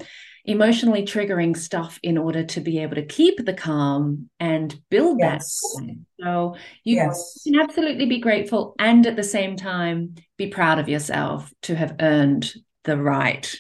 emotionally 0.46 1.04
triggering 1.04 1.56
stuff 1.56 2.00
in 2.04 2.18
order 2.18 2.44
to 2.44 2.60
be 2.60 2.80
able 2.80 2.96
to 2.96 3.06
keep 3.06 3.46
the 3.46 3.54
calm 3.54 4.30
and 4.40 4.78
build 4.90 5.18
yes. 5.20 5.62
that 5.78 5.96
so 6.22 6.56
you 6.84 6.98
yes. 6.98 7.40
can 7.46 7.60
absolutely 7.62 8.06
be 8.06 8.20
grateful 8.20 8.76
and 8.78 9.08
at 9.08 9.16
the 9.16 9.24
same 9.24 9.56
time 9.56 10.16
be 10.38 10.48
proud 10.48 10.80
of 10.80 10.90
yourself 10.90 11.52
to 11.62 11.76
have 11.76 11.96
earned 12.02 12.54
the 12.84 12.98
right 12.98 13.56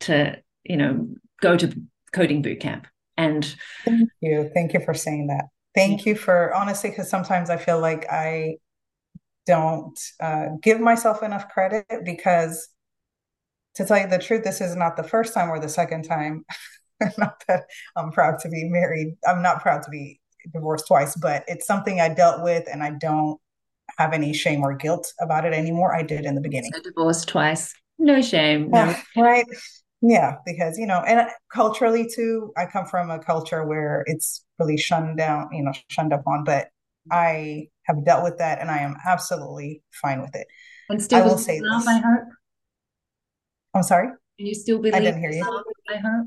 to 0.00 0.36
you 0.64 0.76
know 0.76 1.08
go 1.40 1.56
to 1.56 1.74
coding 2.12 2.42
boot 2.42 2.60
camp 2.60 2.86
and 3.16 3.56
thank 3.84 4.10
you 4.20 4.50
thank 4.52 4.74
you 4.74 4.80
for 4.80 4.92
saying 4.92 5.26
that 5.28 5.46
thank 5.74 6.04
you 6.04 6.14
for 6.14 6.54
honestly 6.54 6.90
because 6.90 7.08
sometimes 7.08 7.48
i 7.48 7.56
feel 7.56 7.80
like 7.80 8.06
i 8.10 8.56
don't 9.46 9.98
uh, 10.20 10.46
give 10.62 10.80
myself 10.80 11.22
enough 11.22 11.48
credit 11.48 11.86
because 12.04 12.68
to 13.76 13.84
tell 13.84 13.98
you 13.98 14.06
the 14.06 14.18
truth, 14.18 14.44
this 14.44 14.60
is 14.60 14.76
not 14.76 14.96
the 14.96 15.02
first 15.02 15.34
time 15.34 15.48
or 15.48 15.58
the 15.58 15.68
second 15.68 16.02
time. 16.02 16.44
not 17.18 17.42
that 17.48 17.64
I'm 17.96 18.10
proud 18.10 18.38
to 18.40 18.48
be 18.48 18.68
married. 18.68 19.16
I'm 19.26 19.42
not 19.42 19.62
proud 19.62 19.82
to 19.84 19.90
be 19.90 20.20
divorced 20.52 20.86
twice, 20.88 21.16
but 21.16 21.44
it's 21.46 21.66
something 21.66 22.00
I 22.00 22.08
dealt 22.08 22.42
with 22.42 22.68
and 22.70 22.82
I 22.82 22.90
don't 22.90 23.40
have 23.98 24.12
any 24.12 24.32
shame 24.32 24.62
or 24.62 24.74
guilt 24.74 25.12
about 25.20 25.44
it 25.44 25.52
anymore. 25.52 25.94
I 25.94 26.02
did 26.02 26.24
in 26.24 26.34
the 26.34 26.40
beginning. 26.40 26.70
So 26.74 26.82
divorced 26.82 27.28
twice. 27.28 27.74
No 27.98 28.20
shame. 28.20 28.70
No. 28.70 28.94
right. 29.16 29.44
Yeah, 30.02 30.36
because 30.46 30.78
you 30.78 30.86
know, 30.86 31.02
and 31.06 31.28
culturally 31.52 32.08
too, 32.08 32.52
I 32.56 32.64
come 32.66 32.86
from 32.86 33.10
a 33.10 33.18
culture 33.18 33.64
where 33.66 34.02
it's 34.06 34.44
really 34.58 34.78
shunned 34.78 35.18
down, 35.18 35.48
you 35.52 35.62
know, 35.62 35.72
shunned 35.88 36.12
upon, 36.12 36.44
but 36.44 36.68
I 37.10 37.68
have 37.94 38.04
dealt 38.04 38.24
with 38.24 38.38
that 38.38 38.60
and 38.60 38.70
I 38.70 38.78
am 38.78 38.96
absolutely 39.06 39.82
fine 39.90 40.20
with 40.20 40.34
it. 40.34 40.46
And 40.88 41.02
still 41.02 41.22
I 41.22 41.26
will 41.26 41.38
say 41.38 41.60
this. 41.60 41.86
I 41.86 41.98
hope. 41.98 42.28
I'm 43.74 43.82
sorry? 43.82 44.08
Can 44.38 44.46
you 44.46 44.54
still 44.54 44.78
believe 44.78 44.94
I 44.94 45.00
didn't 45.00 45.20
hear 45.20 45.30
you. 45.30 45.44
I 45.88 45.96
hope? 45.96 46.26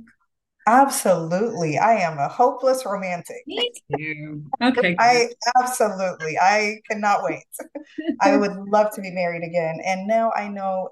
Absolutely. 0.66 1.78
I 1.78 1.96
am 1.96 2.18
a 2.18 2.30
hopeless 2.30 2.86
romantic. 2.86 3.44
Me 3.48 3.72
too. 3.98 4.44
Okay. 4.62 4.96
I 4.98 5.30
absolutely. 5.62 6.38
I 6.40 6.78
cannot 6.90 7.24
wait. 7.24 7.44
I 8.22 8.38
would 8.38 8.56
love 8.72 8.94
to 8.96 9.02
be 9.02 9.12
married 9.12 9.44
again. 9.44 9.80
And 9.86 10.08
now 10.08 10.32
I 10.34 10.48
know 10.48 10.90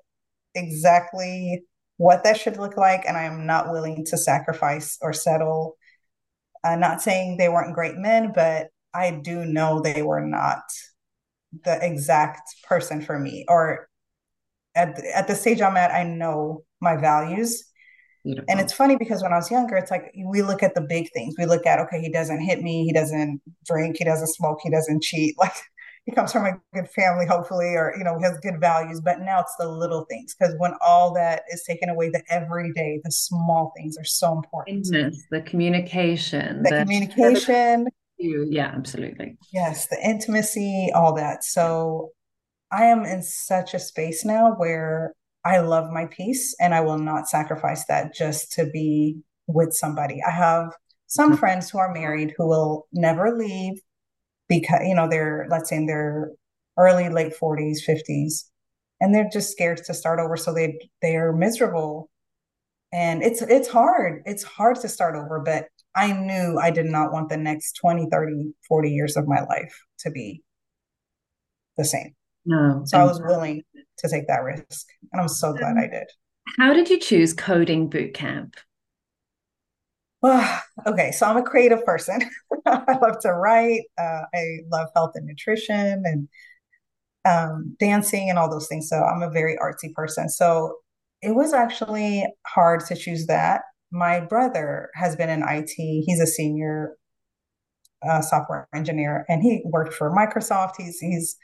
exactly 0.56 1.64
what 1.96 2.26
that 2.26 2.38
should 2.38 2.58
look 2.58 2.76
like. 2.76 3.06
And 3.08 3.16
I 3.16 3.24
am 3.24 3.46
not 3.46 3.72
willing 3.72 4.04
to 4.08 4.18
sacrifice 4.18 4.98
or 5.02 5.14
settle. 5.14 5.78
I'm 6.66 6.82
not 6.82 7.02
saying 7.02 7.38
they 7.38 7.48
weren't 7.48 7.74
great 7.74 7.96
men, 7.96 8.34
but 8.36 8.71
I 8.94 9.12
do 9.12 9.46
know 9.46 9.80
they 9.80 10.02
were 10.02 10.26
not 10.26 10.64
the 11.64 11.84
exact 11.86 12.42
person 12.68 13.02
for 13.02 13.20
me 13.20 13.46
or 13.48 13.90
at 14.76 14.96
the, 14.96 15.18
at 15.18 15.28
the 15.28 15.36
stage 15.36 15.62
I'm 15.62 15.78
at, 15.78 15.92
I 15.92 16.04
know 16.04 16.64
my 16.80 16.96
values. 16.96 17.66
Beautiful. 18.24 18.46
And 18.50 18.60
it's 18.60 18.74
funny 18.74 18.96
because 18.96 19.24
when 19.24 19.34
I 19.34 19.38
was 19.38 19.50
younger, 19.50 19.76
it's 19.76 19.92
like 19.92 20.14
we 20.26 20.44
look 20.44 20.62
at 20.62 20.76
the 20.76 20.82
big 20.82 21.12
things. 21.12 21.36
We 21.38 21.46
look 21.46 21.66
at, 21.66 21.80
okay, 21.80 22.00
he 22.00 22.10
doesn't 22.10 22.42
hit 22.42 22.62
me, 22.62 22.86
he 22.86 22.94
doesn't 22.94 23.42
drink, 23.66 23.98
he 23.98 24.04
doesn't 24.04 24.28
smoke, 24.28 24.60
he 24.64 24.70
doesn't 24.70 25.04
cheat. 25.04 25.36
Like 25.42 25.54
he 26.06 26.12
comes 26.14 26.32
from 26.32 26.46
a 26.46 26.60
good 26.74 26.90
family, 26.90 27.28
hopefully, 27.28 27.76
or 27.76 27.94
you 27.98 28.04
know, 28.04 28.20
has 28.20 28.38
good 28.40 28.60
values. 28.60 29.02
But 29.02 29.22
now 29.22 29.42
it's 29.42 29.56
the 29.60 29.68
little 29.68 30.06
things 30.06 30.36
because 30.36 30.56
when 30.58 30.74
all 30.86 31.14
that 31.14 31.44
is 31.52 31.64
taken 31.64 31.90
away, 31.90 32.10
the 32.10 32.24
everyday, 32.30 33.00
the 33.04 33.12
small 33.12 33.72
things 33.76 33.98
are 34.00 34.06
so 34.06 34.34
important. 34.34 34.88
the 35.30 35.42
communication, 35.42 36.64
the, 36.64 36.70
the 36.70 36.76
communication. 36.78 37.88
Yeah, 38.22 38.72
absolutely. 38.76 39.38
Yes, 39.52 39.88
the 39.88 39.98
intimacy, 40.04 40.90
all 40.94 41.14
that. 41.16 41.44
So 41.44 42.12
I 42.72 42.86
am 42.86 43.04
in 43.04 43.22
such 43.24 43.74
a 43.74 43.80
space 43.80 44.24
now 44.24 44.54
where 44.54 45.14
I 45.44 45.60
love 45.60 45.92
my 45.92 46.06
peace 46.06 46.56
and 46.60 46.74
I 46.74 46.82
will 46.82 47.00
not 47.00 47.28
sacrifice 47.28 47.86
that 47.86 48.14
just 48.14 48.52
to 48.54 48.66
be 48.66 49.18
with 49.48 49.74
somebody. 49.74 50.22
I 50.26 50.32
have 50.32 50.74
some 51.08 51.32
mm-hmm. 51.32 51.40
friends 51.40 51.70
who 51.70 51.80
are 51.80 51.94
married 51.94 52.34
who 52.38 52.48
will 52.48 52.88
never 52.94 53.36
leave 53.38 53.82
because, 54.48 54.82
you 54.84 54.96
know, 54.96 55.10
they're, 55.10 55.48
let's 55.50 55.70
say 55.70 55.78
in 55.78 55.88
their 55.88 56.32
early, 56.78 57.10
late 57.10 57.34
40s, 57.42 57.78
50s, 57.88 58.46
and 59.00 59.14
they're 59.14 59.30
just 59.32 59.52
scared 59.52 59.82
to 59.86 59.94
start 59.94 60.20
over. 60.20 60.38
So 60.38 60.54
they, 60.54 60.78
they 61.02 61.16
are 61.16 61.34
miserable. 61.34 62.10
And 62.94 63.24
it's, 63.24 63.42
it's 63.42 63.68
hard. 63.68 64.22
It's 64.26 64.44
hard 64.44 64.78
to 64.82 64.90
start 64.90 65.16
over, 65.16 65.42
but 65.44 65.66
I 65.96 66.14
knew 66.14 66.58
I 66.60 66.72
did 66.72 66.86
not 66.86 67.12
want 67.12 67.30
the 67.30 67.38
next 67.38 67.74
20, 67.82 68.08
30, 68.12 68.54
40 68.68 68.90
years 68.90 69.18
of 69.18 69.28
my 69.28 69.42
life 69.44 69.84
to 70.00 70.12
be 70.12 70.42
the 71.78 71.86
same. 71.86 72.16
No. 72.46 72.84
So 72.86 72.98
I 72.98 73.04
was 73.04 73.22
willing 73.22 73.64
to 74.00 74.10
take 74.10 74.28
that 74.28 74.44
risk. 74.44 74.88
And 75.12 75.22
I'm 75.22 75.28
so 75.28 75.54
glad 75.54 75.78
I 75.78 75.88
did. 75.88 76.08
How 76.58 76.74
did 76.74 76.90
you 76.90 77.00
choose 77.00 77.34
coding 77.34 77.90
boot 77.90 78.14
camp? 78.14 78.56
Well, 80.22 80.62
okay, 80.86 81.12
so 81.12 81.26
I'm 81.26 81.38
a 81.38 81.44
creative 81.44 81.84
person. 81.84 82.22
I 82.66 82.98
love 83.02 83.20
to 83.22 83.34
write. 83.34 83.82
Uh, 83.98 84.22
I 84.34 84.58
love 84.72 84.90
health 84.96 85.12
and 85.16 85.26
nutrition 85.26 86.04
and 86.06 86.28
um, 87.26 87.76
dancing 87.80 88.30
and 88.30 88.38
all 88.38 88.50
those 88.50 88.68
things. 88.68 88.88
So 88.90 88.98
I'm 88.98 89.24
a 89.24 89.32
very 89.32 89.58
artsy 89.58 89.94
person. 89.94 90.30
So 90.30 90.78
it 91.22 91.36
was 91.36 91.54
actually 91.54 92.26
hard 92.48 92.86
to 92.88 92.96
choose 92.96 93.28
that. 93.28 93.62
My 93.92 94.20
brother 94.20 94.90
has 94.96 95.16
been 95.16 95.30
in 95.30 95.44
IT. 95.48 95.74
He's 95.76 96.20
a 96.20 96.28
senior 96.28 96.96
uh, 98.08 98.22
software 98.22 98.68
engineer, 98.74 99.26
and 99.30 99.42
he 99.42 99.62
worked 99.66 99.94
for 99.94 100.12
Microsoft. 100.12 100.74
He's 100.78 101.00
he's 101.00 101.36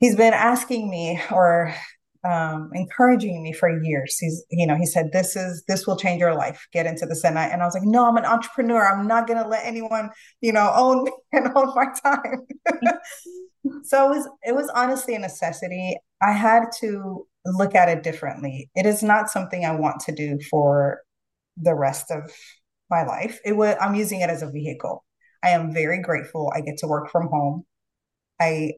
he's 0.00 0.16
been 0.16 0.34
asking 0.34 0.90
me 0.90 1.20
or 1.30 1.74
um, 2.24 2.70
encouraging 2.74 3.42
me 3.42 3.52
for 3.52 3.82
years. 3.82 4.18
He's, 4.18 4.44
you 4.50 4.66
know, 4.66 4.76
he 4.76 4.86
said, 4.86 5.12
"This 5.12 5.36
is 5.36 5.64
this 5.68 5.86
will 5.86 5.96
change 5.96 6.20
your 6.20 6.34
life. 6.34 6.66
Get 6.72 6.86
into 6.86 7.06
this." 7.06 7.24
And 7.24 7.38
I 7.38 7.46
and 7.46 7.62
I 7.62 7.64
was 7.64 7.74
like, 7.74 7.84
"No, 7.84 8.06
I'm 8.06 8.16
an 8.16 8.24
entrepreneur. 8.24 8.86
I'm 8.86 9.06
not 9.06 9.26
going 9.26 9.42
to 9.42 9.48
let 9.48 9.64
anyone, 9.64 10.10
you 10.40 10.52
know, 10.52 10.72
own 10.74 11.04
me 11.04 11.12
and 11.32 11.52
own 11.56 11.74
my 11.74 11.86
time." 12.02 12.46
so 13.84 14.06
it 14.06 14.16
was 14.16 14.28
it 14.42 14.54
was 14.54 14.70
honestly 14.74 15.14
a 15.14 15.18
necessity. 15.18 15.96
I 16.22 16.32
had 16.32 16.64
to 16.80 17.26
look 17.44 17.74
at 17.74 17.88
it 17.88 18.02
differently. 18.02 18.70
It 18.74 18.86
is 18.86 19.02
not 19.02 19.30
something 19.30 19.64
I 19.64 19.76
want 19.76 20.00
to 20.00 20.12
do 20.12 20.38
for 20.50 21.00
the 21.56 21.74
rest 21.74 22.10
of 22.10 22.32
my 22.90 23.04
life. 23.04 23.40
It 23.44 23.52
was 23.52 23.76
I'm 23.80 23.94
using 23.94 24.20
it 24.20 24.30
as 24.30 24.42
a 24.42 24.50
vehicle. 24.50 25.04
I 25.42 25.50
am 25.50 25.72
very 25.72 26.00
grateful 26.00 26.52
I 26.54 26.60
get 26.60 26.78
to 26.78 26.86
work 26.86 27.10
from 27.10 27.28
home. 27.28 27.64
I 28.40 28.74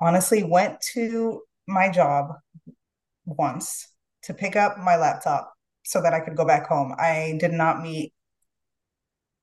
honestly 0.00 0.42
went 0.42 0.80
to 0.94 1.42
my 1.66 1.88
job 1.88 2.32
once 3.24 3.88
to 4.22 4.34
pick 4.34 4.56
up 4.56 4.78
my 4.78 4.96
laptop 4.96 5.52
so 5.84 6.02
that 6.02 6.14
I 6.14 6.20
could 6.20 6.36
go 6.36 6.44
back 6.44 6.66
home. 6.66 6.94
I 6.98 7.36
did 7.38 7.52
not 7.52 7.82
meet 7.82 8.12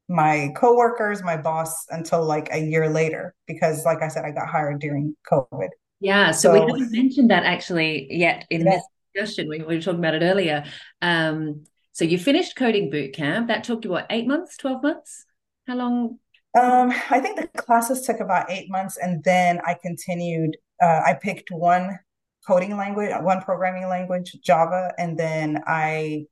my 0.10 0.52
coworkers, 0.56 1.24
my 1.24 1.38
boss 1.38 1.86
until 1.90 2.24
like 2.26 2.50
a 2.52 2.60
year 2.60 2.90
later 2.90 3.34
because 3.48 3.86
like 3.86 4.02
I 4.02 4.10
said 4.10 4.26
I 4.26 4.32
got 4.32 4.48
hired 4.48 4.80
during 4.80 5.16
COVID. 5.32 5.70
Yeah, 6.00 6.32
so, 6.32 6.54
so 6.54 6.66
we 6.66 6.72
haven't 6.72 6.92
mentioned 6.92 7.32
that 7.32 7.44
actually 7.44 8.08
yet 8.10 8.46
in 8.50 8.66
yeah. 8.66 8.72
this 8.72 8.84
discussion. 9.14 9.48
We, 9.48 9.60
we 9.60 9.76
were 9.76 9.82
talking 9.82 10.00
about 10.00 10.16
it 10.16 10.24
earlier. 10.24 10.66
Um, 11.02 11.64
so 11.94 12.04
you 12.06 12.20
finished 12.20 12.56
coding 12.56 12.90
boot 12.90 13.14
camp. 13.14 13.48
That 13.48 13.64
took 13.64 13.86
you 13.86 13.92
what, 13.92 14.08
eight 14.10 14.28
months, 14.28 14.58
12 14.58 14.84
months? 14.84 15.26
How 15.68 15.76
long 15.76 16.20
um, 16.60 16.94
I 17.10 17.20
think 17.20 17.40
the 17.40 17.48
classes 17.62 18.06
took 18.06 18.20
about 18.20 18.52
eight 18.52 18.70
months, 18.70 18.98
and 18.98 19.24
then 19.24 19.60
I 19.66 19.76
continued. 19.82 20.56
Uh, 20.82 21.02
I 21.06 21.18
picked 21.20 21.50
one 21.50 21.98
coding 22.46 22.78
language, 22.78 23.12
one 23.22 23.42
programming 23.42 23.88
language, 23.88 24.36
Java, 24.44 24.92
and 25.00 25.18
then 25.18 25.64
I 25.66 26.26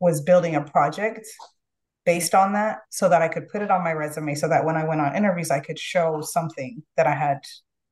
was 0.00 0.22
building 0.22 0.56
a 0.56 0.62
project 0.62 1.26
based 2.04 2.34
on 2.34 2.52
that 2.54 2.78
so 2.90 3.08
that 3.08 3.20
I 3.20 3.28
could 3.28 3.48
put 3.48 3.62
it 3.62 3.70
on 3.70 3.84
my 3.84 3.92
resume 3.92 4.34
so 4.34 4.48
that 4.48 4.64
when 4.64 4.76
I 4.76 4.84
went 4.84 5.00
on 5.00 5.14
interviews, 5.14 5.50
I 5.50 5.60
could 5.60 5.78
show 5.78 6.20
something 6.22 6.82
that 6.96 7.06
I 7.06 7.14
had 7.14 7.38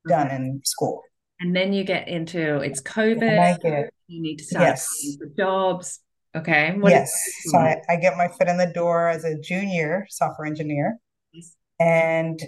done 0.09 0.31
in 0.31 0.63
school. 0.65 1.03
And 1.39 1.55
then 1.55 1.73
you 1.73 1.85
get 1.85 2.09
into 2.09 2.61
it's 2.61 2.81
COVID. 2.81 3.89
You 4.09 4.23
need 4.23 4.37
to 4.39 4.45
start 4.45 4.65
yes. 4.65 4.89
for 5.19 5.27
jobs. 5.37 6.01
Okay. 6.37 6.77
What 6.79 6.91
yes. 6.91 7.13
So 7.47 7.59
I, 7.59 7.81
I, 7.89 7.97
get 7.97 8.17
my 8.17 8.29
foot 8.29 8.49
in 8.49 8.59
the 8.59 8.67
door 8.67 9.09
as 9.09 9.25
a 9.25 9.39
junior 9.39 10.07
software 10.11 10.47
engineer. 10.47 10.99
Yes. 11.33 11.55
And 11.81 12.39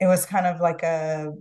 it 0.00 0.06
was 0.06 0.24
kind 0.24 0.46
of 0.46 0.60
like 0.60 0.82
a 0.82 1.32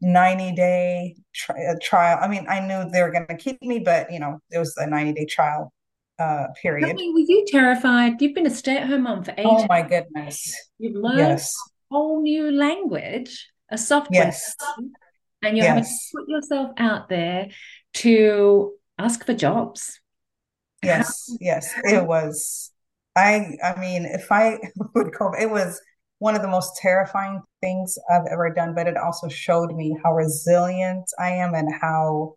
90 0.00 0.54
day 0.54 1.16
tri- 1.34 1.74
trial. 1.82 2.18
I 2.22 2.28
mean, 2.28 2.46
I 2.48 2.60
knew 2.60 2.90
they 2.90 3.02
were 3.02 3.10
going 3.10 3.26
to 3.26 3.36
keep 3.36 3.60
me, 3.62 3.80
but 3.80 4.12
you 4.12 4.18
know, 4.18 4.38
it 4.50 4.58
was 4.58 4.74
a 4.76 4.86
90 4.86 5.12
day 5.12 5.26
trial 5.26 5.72
uh, 6.18 6.48
period. 6.60 6.96
Me, 6.96 7.12
were 7.12 7.20
you 7.20 7.44
terrified? 7.46 8.20
You've 8.20 8.34
been 8.34 8.46
a 8.46 8.50
stay 8.50 8.76
at 8.76 8.88
home 8.88 9.02
mom 9.02 9.24
for 9.24 9.32
eight. 9.36 9.46
Oh 9.46 9.66
my 9.68 9.82
goodness! 9.82 10.54
You've 10.78 10.96
learned 10.96 11.18
yes. 11.18 11.54
a 11.90 11.94
whole 11.94 12.22
new 12.22 12.50
language, 12.50 13.48
a 13.70 13.78
software, 13.78 14.26
yes. 14.26 14.54
and 15.42 15.56
you're 15.56 15.64
yes. 15.64 15.68
having 15.68 15.84
to 15.84 15.90
put 16.14 16.28
yourself 16.28 16.70
out 16.76 17.08
there 17.08 17.48
to 17.94 18.72
ask 18.98 19.24
for 19.24 19.34
jobs. 19.34 19.99
Yes, 20.82 21.36
yes, 21.40 21.72
it 21.84 22.06
was. 22.06 22.70
I, 23.16 23.56
I 23.62 23.78
mean, 23.78 24.04
if 24.04 24.30
I 24.30 24.58
would 24.94 25.12
go, 25.12 25.32
it 25.32 25.50
was 25.50 25.80
one 26.18 26.36
of 26.36 26.42
the 26.42 26.48
most 26.48 26.76
terrifying 26.76 27.42
things 27.60 27.98
I've 28.10 28.26
ever 28.30 28.52
done, 28.52 28.74
but 28.74 28.86
it 28.86 28.96
also 28.96 29.28
showed 29.28 29.74
me 29.74 29.96
how 30.04 30.12
resilient 30.12 31.04
I 31.18 31.30
am 31.30 31.54
and 31.54 31.68
how 31.80 32.36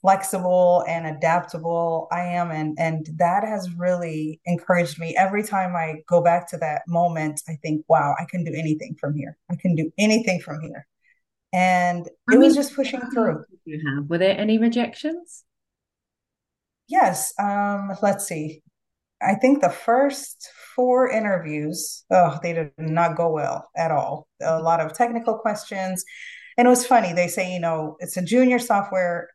flexible 0.00 0.84
and 0.86 1.06
adaptable 1.06 2.08
I 2.12 2.20
am. 2.20 2.50
And, 2.50 2.76
and 2.78 3.06
that 3.16 3.42
has 3.44 3.70
really 3.74 4.40
encouraged 4.44 4.98
me. 4.98 5.14
Every 5.16 5.42
time 5.42 5.74
I 5.74 6.02
go 6.08 6.22
back 6.22 6.48
to 6.50 6.58
that 6.58 6.82
moment, 6.86 7.40
I 7.48 7.56
think, 7.62 7.84
wow, 7.88 8.14
I 8.20 8.24
can 8.26 8.44
do 8.44 8.52
anything 8.54 8.96
from 9.00 9.14
here. 9.14 9.36
I 9.50 9.56
can 9.56 9.74
do 9.74 9.90
anything 9.98 10.40
from 10.40 10.60
here. 10.60 10.86
And 11.54 12.08
it 12.30 12.38
was 12.38 12.54
just 12.54 12.74
pushing 12.74 13.00
through. 13.12 13.44
You 13.64 13.80
have 13.86 14.10
were 14.10 14.18
there 14.18 14.36
any 14.36 14.58
rejections? 14.58 15.44
Yes. 16.88 17.32
Um, 17.38 17.92
let's 18.02 18.26
see. 18.26 18.62
I 19.22 19.34
think 19.34 19.60
the 19.60 19.70
first 19.70 20.48
four 20.74 21.10
interviews, 21.10 22.04
oh, 22.10 22.38
they 22.42 22.52
did 22.52 22.72
not 22.78 23.16
go 23.16 23.30
well 23.30 23.68
at 23.76 23.90
all. 23.90 24.28
A 24.42 24.60
lot 24.60 24.80
of 24.80 24.92
technical 24.92 25.38
questions. 25.38 26.04
And 26.58 26.66
it 26.66 26.70
was 26.70 26.86
funny. 26.86 27.12
They 27.12 27.28
say, 27.28 27.52
you 27.52 27.60
know, 27.60 27.96
it's 28.00 28.16
a 28.16 28.22
junior 28.22 28.58
software 28.58 29.30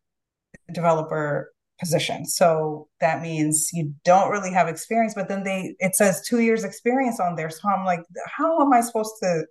developer 0.74 1.51
position. 1.79 2.25
So 2.25 2.88
that 3.00 3.22
means 3.22 3.70
you 3.74 3.94
don't 4.03 4.32
really 4.32 4.51
have 4.51 4.68
experience, 4.68 5.13
but 5.15 5.29
then 5.29 5.44
they 5.44 5.75
it 5.79 5.96
says 5.96 6.22
two 6.27 6.39
years 6.41 6.63
experience 6.63 7.20
on 7.20 7.36
there. 7.36 7.50
So 7.50 7.70
I'm 7.70 7.86
like, 7.86 8.01
how 8.27 8.62
am 8.62 8.74
I 8.74 8.82
supposed 8.82 9.13
to 9.24 9.46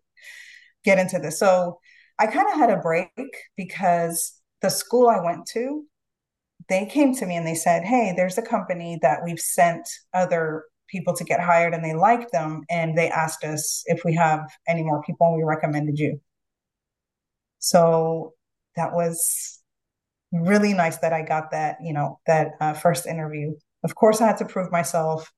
get 0.85 0.99
into 0.99 1.19
this? 1.19 1.39
So 1.39 1.79
I 2.19 2.27
kind 2.27 2.47
of 2.53 2.59
had 2.59 2.71
a 2.71 2.77
break 2.77 3.11
because 3.57 4.35
the 4.63 4.69
school 4.71 5.09
I 5.09 5.25
went 5.25 5.47
to, 5.53 5.85
they 6.69 6.87
came 6.87 7.15
to 7.15 7.27
me 7.27 7.37
and 7.37 7.47
they 7.47 7.55
said, 7.55 7.85
Hey, 7.85 8.13
there's 8.17 8.39
a 8.39 8.43
company 8.43 8.99
that 9.03 9.21
we've 9.25 9.41
sent 9.41 9.89
other 10.15 10.65
people 10.89 11.15
to 11.15 11.25
get 11.25 11.41
hired 11.41 11.75
and 11.75 11.85
they 11.85 11.95
liked 11.95 12.33
them. 12.33 12.63
And 12.71 12.97
they 12.97 13.09
asked 13.09 13.45
us 13.45 13.83
if 13.87 14.03
we 14.05 14.15
have 14.15 14.41
any 14.67 14.83
more 14.83 15.03
people 15.03 15.27
and 15.29 15.37
we 15.37 15.45
recommended 15.45 15.99
you. 15.99 16.21
So 17.59 18.35
that 18.77 18.93
was 18.93 19.61
really 20.33 20.75
nice 20.75 20.99
that 20.99 21.13
I 21.13 21.23
got 21.23 21.51
that, 21.51 21.79
you 21.83 21.93
know, 21.93 22.21
that 22.27 22.53
uh, 22.61 22.75
first 22.75 23.07
interview. 23.07 23.55
Of 23.85 23.95
course, 23.95 24.21
I 24.21 24.27
had 24.27 24.39
to 24.39 24.45
prove 24.45 24.71
myself. 24.71 25.33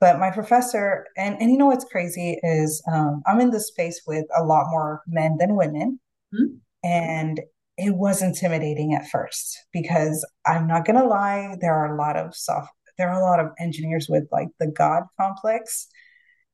But 0.00 0.18
my 0.18 0.30
professor, 0.30 1.06
and, 1.16 1.40
and 1.40 1.50
you 1.50 1.56
know 1.56 1.66
what's 1.66 1.84
crazy 1.84 2.40
is 2.42 2.82
um, 2.92 3.22
I'm 3.24 3.40
in 3.40 3.50
this 3.50 3.68
space 3.68 4.02
with 4.04 4.24
a 4.36 4.42
lot 4.42 4.66
more 4.68 5.02
men 5.06 5.36
than 5.38 5.54
women. 5.54 6.00
Mm-hmm. 6.34 6.56
And 6.82 7.40
it 7.82 7.94
was 7.96 8.22
intimidating 8.22 8.94
at 8.94 9.08
first 9.08 9.58
because 9.72 10.24
I'm 10.46 10.66
not 10.66 10.84
going 10.84 10.98
to 10.98 11.06
lie, 11.06 11.56
there 11.60 11.74
are 11.74 11.94
a 11.94 11.98
lot 11.98 12.16
of 12.16 12.34
soft, 12.34 12.70
there 12.96 13.10
are 13.10 13.20
a 13.20 13.24
lot 13.24 13.40
of 13.40 13.48
engineers 13.58 14.06
with 14.08 14.24
like 14.30 14.48
the 14.60 14.68
God 14.68 15.04
complex. 15.20 15.88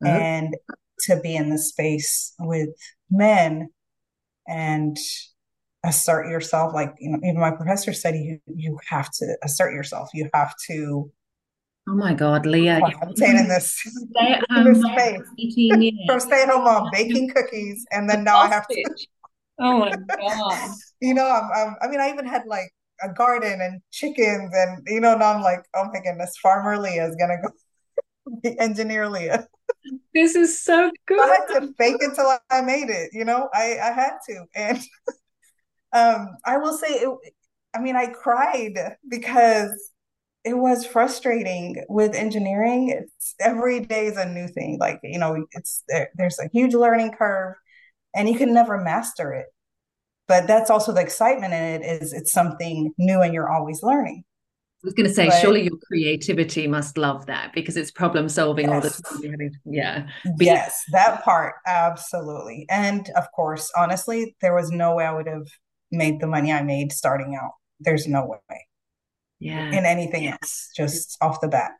Mm-hmm. 0.03 0.17
And 0.17 0.57
to 1.01 1.21
be 1.21 1.35
in 1.35 1.51
the 1.51 1.59
space 1.59 2.35
with 2.39 2.71
men 3.11 3.69
and 4.47 4.97
assert 5.85 6.29
yourself 6.29 6.75
like 6.75 6.93
you 6.99 7.11
know 7.11 7.19
even 7.19 7.39
my 7.39 7.53
professor 7.53 7.93
said 7.93 8.17
you 8.17 8.41
you 8.47 8.77
have 8.89 9.09
to 9.13 9.27
assert 9.45 9.73
yourself 9.73 10.09
you 10.13 10.29
have 10.35 10.53
to 10.67 11.11
oh 11.89 11.95
my 11.95 12.13
god 12.13 12.45
Liya 12.45 12.81
i'm 13.01 13.15
saying 13.15 13.39
in 13.39 13.49
this, 13.49 13.81
stay 14.11 14.33
at 14.33 14.45
home 14.51 14.65
this 14.65 14.83
space 14.83 16.03
from 16.09 16.19
stay 16.19 16.43
at 16.43 16.49
home 16.49 16.65
mom 16.65 16.89
baking 16.93 17.31
cookies 17.31 17.87
and 17.93 18.11
then 18.11 18.25
now 18.25 18.39
i 18.39 18.49
have 18.49 18.67
to 18.67 19.07
oh 19.59 19.79
my 19.79 19.91
god. 19.91 20.71
You 21.01 21.15
know 21.15 21.31
I'm, 21.31 21.49
I'm, 21.55 21.77
i 21.81 21.87
mean 21.89 22.01
i 22.01 22.11
even 22.11 22.27
had 22.27 22.43
like 22.47 22.73
a 23.01 23.13
garden 23.13 23.61
and 23.61 23.81
chickens 23.93 24.53
and 24.53 24.83
you 24.89 24.99
know 24.99 25.17
now 25.17 25.33
i'm 25.33 25.43
like 25.43 25.61
oh 25.77 25.85
my 25.93 26.01
goodness 26.01 26.37
farmer 26.43 26.77
Liya 26.77 27.09
is 27.09 27.15
gonna 27.15 27.37
go 27.41 27.51
be 28.43 28.59
engineer 28.59 29.05
Liya. 29.07 29.47
This 30.13 30.35
is 30.35 30.61
so 30.61 30.91
good 31.07 31.21
i 31.23 31.27
had 31.27 31.61
to 31.61 31.73
fake 31.79 31.99
it 32.01 32.17
till 32.17 32.37
i 32.51 32.61
made 32.63 32.91
it 32.91 33.11
you 33.13 33.25
know? 33.25 33.49
I 33.55 33.79
i 33.81 33.93
had 33.93 34.19
to. 34.29 34.45
And 34.57 34.81
um, 35.93 36.29
I 36.45 36.59
will 36.59 36.77
say, 36.77 36.89
it, 36.89 37.09
I 37.75 37.81
mean, 37.81 37.97
I 37.97 38.07
cried 38.07 38.97
because 39.09 39.93
it 40.45 40.55
was 40.55 40.87
frustrating 40.87 41.85
with 41.89 42.15
engineering. 42.15 42.91
It's 42.91 43.35
every 43.41 43.81
day 43.81 44.07
is 44.07 44.17
a 44.17 44.29
new 44.29 44.49
thing. 44.49 44.79
Like 44.81 45.01
you 45.03 45.19
know, 45.19 45.45
it's 45.53 45.83
there, 45.89 46.11
there's 46.17 46.39
a 46.39 46.49
huge 46.53 46.75
learning 46.75 47.13
curve, 47.19 47.55
and 48.19 48.29
you 48.29 48.37
can 48.37 48.53
never 48.53 48.77
master 48.79 49.33
it. 49.33 49.47
But 50.27 50.47
that's 50.47 50.69
also 50.69 50.93
the 50.93 51.01
excitement 51.01 51.55
in 51.55 51.63
it 51.63 51.83
is 51.83 52.13
it's 52.13 52.33
something 52.33 52.93
new 52.99 53.23
and 53.23 53.33
you're 53.33 53.51
always 53.51 53.83
learning. 53.83 54.25
I 54.27 54.87
was 54.87 54.95
going 54.95 55.09
to 55.09 55.15
say, 55.15 55.29
but, 55.29 55.41
surely 55.41 55.63
your 55.63 55.79
creativity 55.87 56.67
must 56.67 56.99
love 56.99 57.27
that 57.27 57.53
because 57.55 57.77
it's 57.77 57.91
problem 57.91 58.29
solving 58.29 58.69
yes. 58.69 58.75
all 58.75 58.81
the 59.21 59.29
time. 59.29 59.51
Yeah. 59.65 60.07
But 60.37 60.45
yes, 60.45 60.83
that 60.93 61.25
part, 61.25 61.55
absolutely. 61.67 62.67
And 62.71 63.09
of 63.17 63.25
course, 63.33 63.73
honestly, 63.77 64.37
there 64.41 64.55
was 64.55 64.71
no 64.71 64.97
way 64.97 65.07
I 65.07 65.13
would 65.13 65.27
have 65.27 65.49
made 65.91 66.21
the 66.21 66.27
money 66.27 66.53
I 66.53 66.63
made 66.63 66.93
starting 66.93 67.39
out. 67.41 67.53
There's 67.81 68.07
no 68.07 68.27
way. 68.27 68.67
Yeah. 69.41 69.69
In 69.69 69.85
anything 69.85 70.25
yeah. 70.25 70.33
else, 70.33 70.71
just 70.77 71.17
off 71.21 71.41
the 71.41 71.49
bat. 71.49 71.71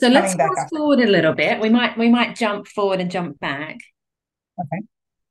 So 0.00 0.08
let's 0.08 0.34
fast 0.34 0.70
forward 0.70 1.00
a 1.00 1.06
little 1.06 1.34
bit. 1.34 1.60
We 1.60 1.68
might 1.68 1.96
we 1.96 2.08
might 2.08 2.34
jump 2.34 2.66
forward 2.66 3.00
and 3.00 3.10
jump 3.10 3.38
back. 3.38 3.76
Okay. 4.58 4.82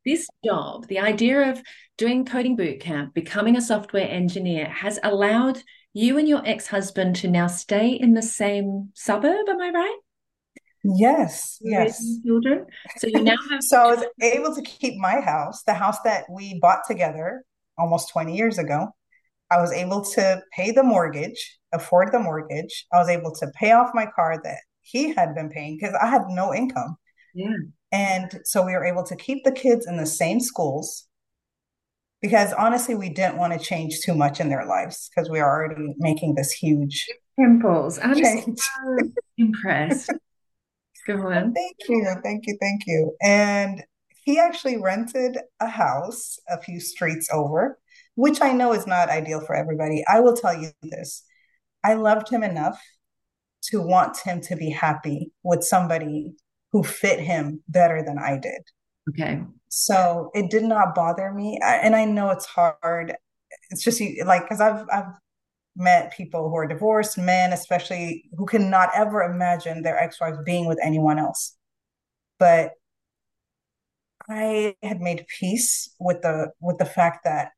This 0.05 0.27
job, 0.43 0.87
the 0.87 0.99
idea 0.99 1.51
of 1.51 1.61
doing 1.97 2.25
coding 2.25 2.57
bootcamp, 2.57 3.13
becoming 3.13 3.55
a 3.55 3.61
software 3.61 4.09
engineer, 4.09 4.65
has 4.67 4.99
allowed 5.03 5.61
you 5.93 6.17
and 6.17 6.27
your 6.27 6.41
ex-husband 6.45 7.17
to 7.17 7.27
now 7.27 7.47
stay 7.47 7.89
in 7.89 8.13
the 8.13 8.21
same 8.21 8.89
suburb. 8.95 9.47
Am 9.47 9.61
I 9.61 9.69
right? 9.69 9.97
Yes, 10.83 11.59
yes. 11.61 12.03
Children. 12.25 12.65
So 12.97 13.07
you 13.07 13.23
now 13.23 13.35
have. 13.51 13.61
so 13.61 13.77
I 13.77 13.95
was 13.95 14.05
able 14.21 14.55
to 14.55 14.61
keep 14.63 14.97
my 14.97 15.21
house, 15.21 15.63
the 15.63 15.75
house 15.75 15.99
that 16.05 16.25
we 16.31 16.57
bought 16.59 16.81
together, 16.87 17.43
almost 17.77 18.09
20 18.09 18.35
years 18.35 18.57
ago. 18.57 18.87
I 19.51 19.61
was 19.61 19.71
able 19.71 20.03
to 20.03 20.41
pay 20.53 20.71
the 20.71 20.81
mortgage, 20.81 21.59
afford 21.73 22.11
the 22.11 22.19
mortgage. 22.19 22.85
I 22.91 22.97
was 22.97 23.09
able 23.09 23.35
to 23.35 23.47
pay 23.53 23.73
off 23.73 23.91
my 23.93 24.07
car 24.15 24.39
that 24.43 24.59
he 24.81 25.13
had 25.13 25.35
been 25.35 25.49
paying 25.49 25.77
because 25.79 25.95
I 26.01 26.07
had 26.07 26.23
no 26.29 26.53
income. 26.53 26.95
Yeah. 27.35 27.49
And 27.91 28.39
so 28.45 28.65
we 28.65 28.73
were 28.73 28.85
able 28.85 29.03
to 29.03 29.15
keep 29.15 29.43
the 29.43 29.51
kids 29.51 29.85
in 29.85 29.97
the 29.97 30.05
same 30.05 30.39
schools 30.39 31.07
because 32.21 32.53
honestly, 32.53 32.95
we 32.95 33.09
didn't 33.09 33.37
want 33.37 33.53
to 33.53 33.59
change 33.59 33.99
too 34.01 34.13
much 34.13 34.39
in 34.39 34.49
their 34.49 34.65
lives 34.65 35.09
because 35.09 35.29
we 35.29 35.39
are 35.39 35.49
already 35.49 35.93
making 35.97 36.35
this 36.35 36.51
huge 36.51 37.07
pimples. 37.37 37.99
I'm 37.99 38.15
change. 38.15 38.59
so 38.59 38.97
impressed. 39.37 40.11
Go 41.07 41.13
on. 41.27 41.53
Thank 41.53 41.77
you. 41.89 42.15
Thank 42.23 42.45
you. 42.45 42.57
Thank 42.61 42.83
you. 42.85 43.15
And 43.21 43.83
he 44.23 44.39
actually 44.39 44.77
rented 44.77 45.39
a 45.59 45.67
house 45.67 46.39
a 46.47 46.61
few 46.61 46.79
streets 46.79 47.27
over, 47.33 47.79
which 48.13 48.39
I 48.39 48.53
know 48.53 48.73
is 48.73 48.85
not 48.85 49.09
ideal 49.09 49.41
for 49.41 49.55
everybody. 49.55 50.03
I 50.07 50.19
will 50.19 50.35
tell 50.35 50.55
you 50.55 50.71
this 50.83 51.23
I 51.83 51.95
loved 51.95 52.29
him 52.29 52.43
enough 52.43 52.79
to 53.63 53.81
want 53.81 54.17
him 54.17 54.41
to 54.41 54.55
be 54.55 54.69
happy 54.69 55.31
with 55.43 55.63
somebody 55.63 56.33
who 56.71 56.83
fit 56.83 57.19
him 57.19 57.61
better 57.67 58.03
than 58.03 58.17
I 58.17 58.37
did. 58.37 58.61
Okay. 59.09 59.41
So 59.69 60.31
it 60.33 60.49
did 60.49 60.63
not 60.63 60.95
bother 60.95 61.31
me. 61.31 61.59
And 61.63 61.95
I 61.95 62.05
know 62.05 62.29
it's 62.29 62.45
hard. 62.45 63.15
It's 63.69 63.83
just 63.83 64.01
like, 64.25 64.43
because 64.43 64.61
I've, 64.61 64.85
I've, 64.91 65.13
met 65.75 66.13
people 66.15 66.49
who 66.49 66.55
are 66.57 66.67
divorced, 66.67 67.17
men 67.17 67.53
especially, 67.53 68.25
who 68.37 68.45
cannot 68.45 68.89
ever 68.95 69.21
imagine 69.23 69.81
their 69.81 69.97
ex-wives 69.97 70.37
being 70.45 70.67
with 70.67 70.77
anyone 70.83 71.17
else. 71.17 71.55
But 72.39 72.71
I 74.29 74.75
had 74.83 75.01
made 75.01 75.25
peace 75.39 75.93
with 75.99 76.21
the 76.21 76.51
with 76.59 76.77
the 76.77 76.85
fact 76.85 77.23
that 77.23 77.51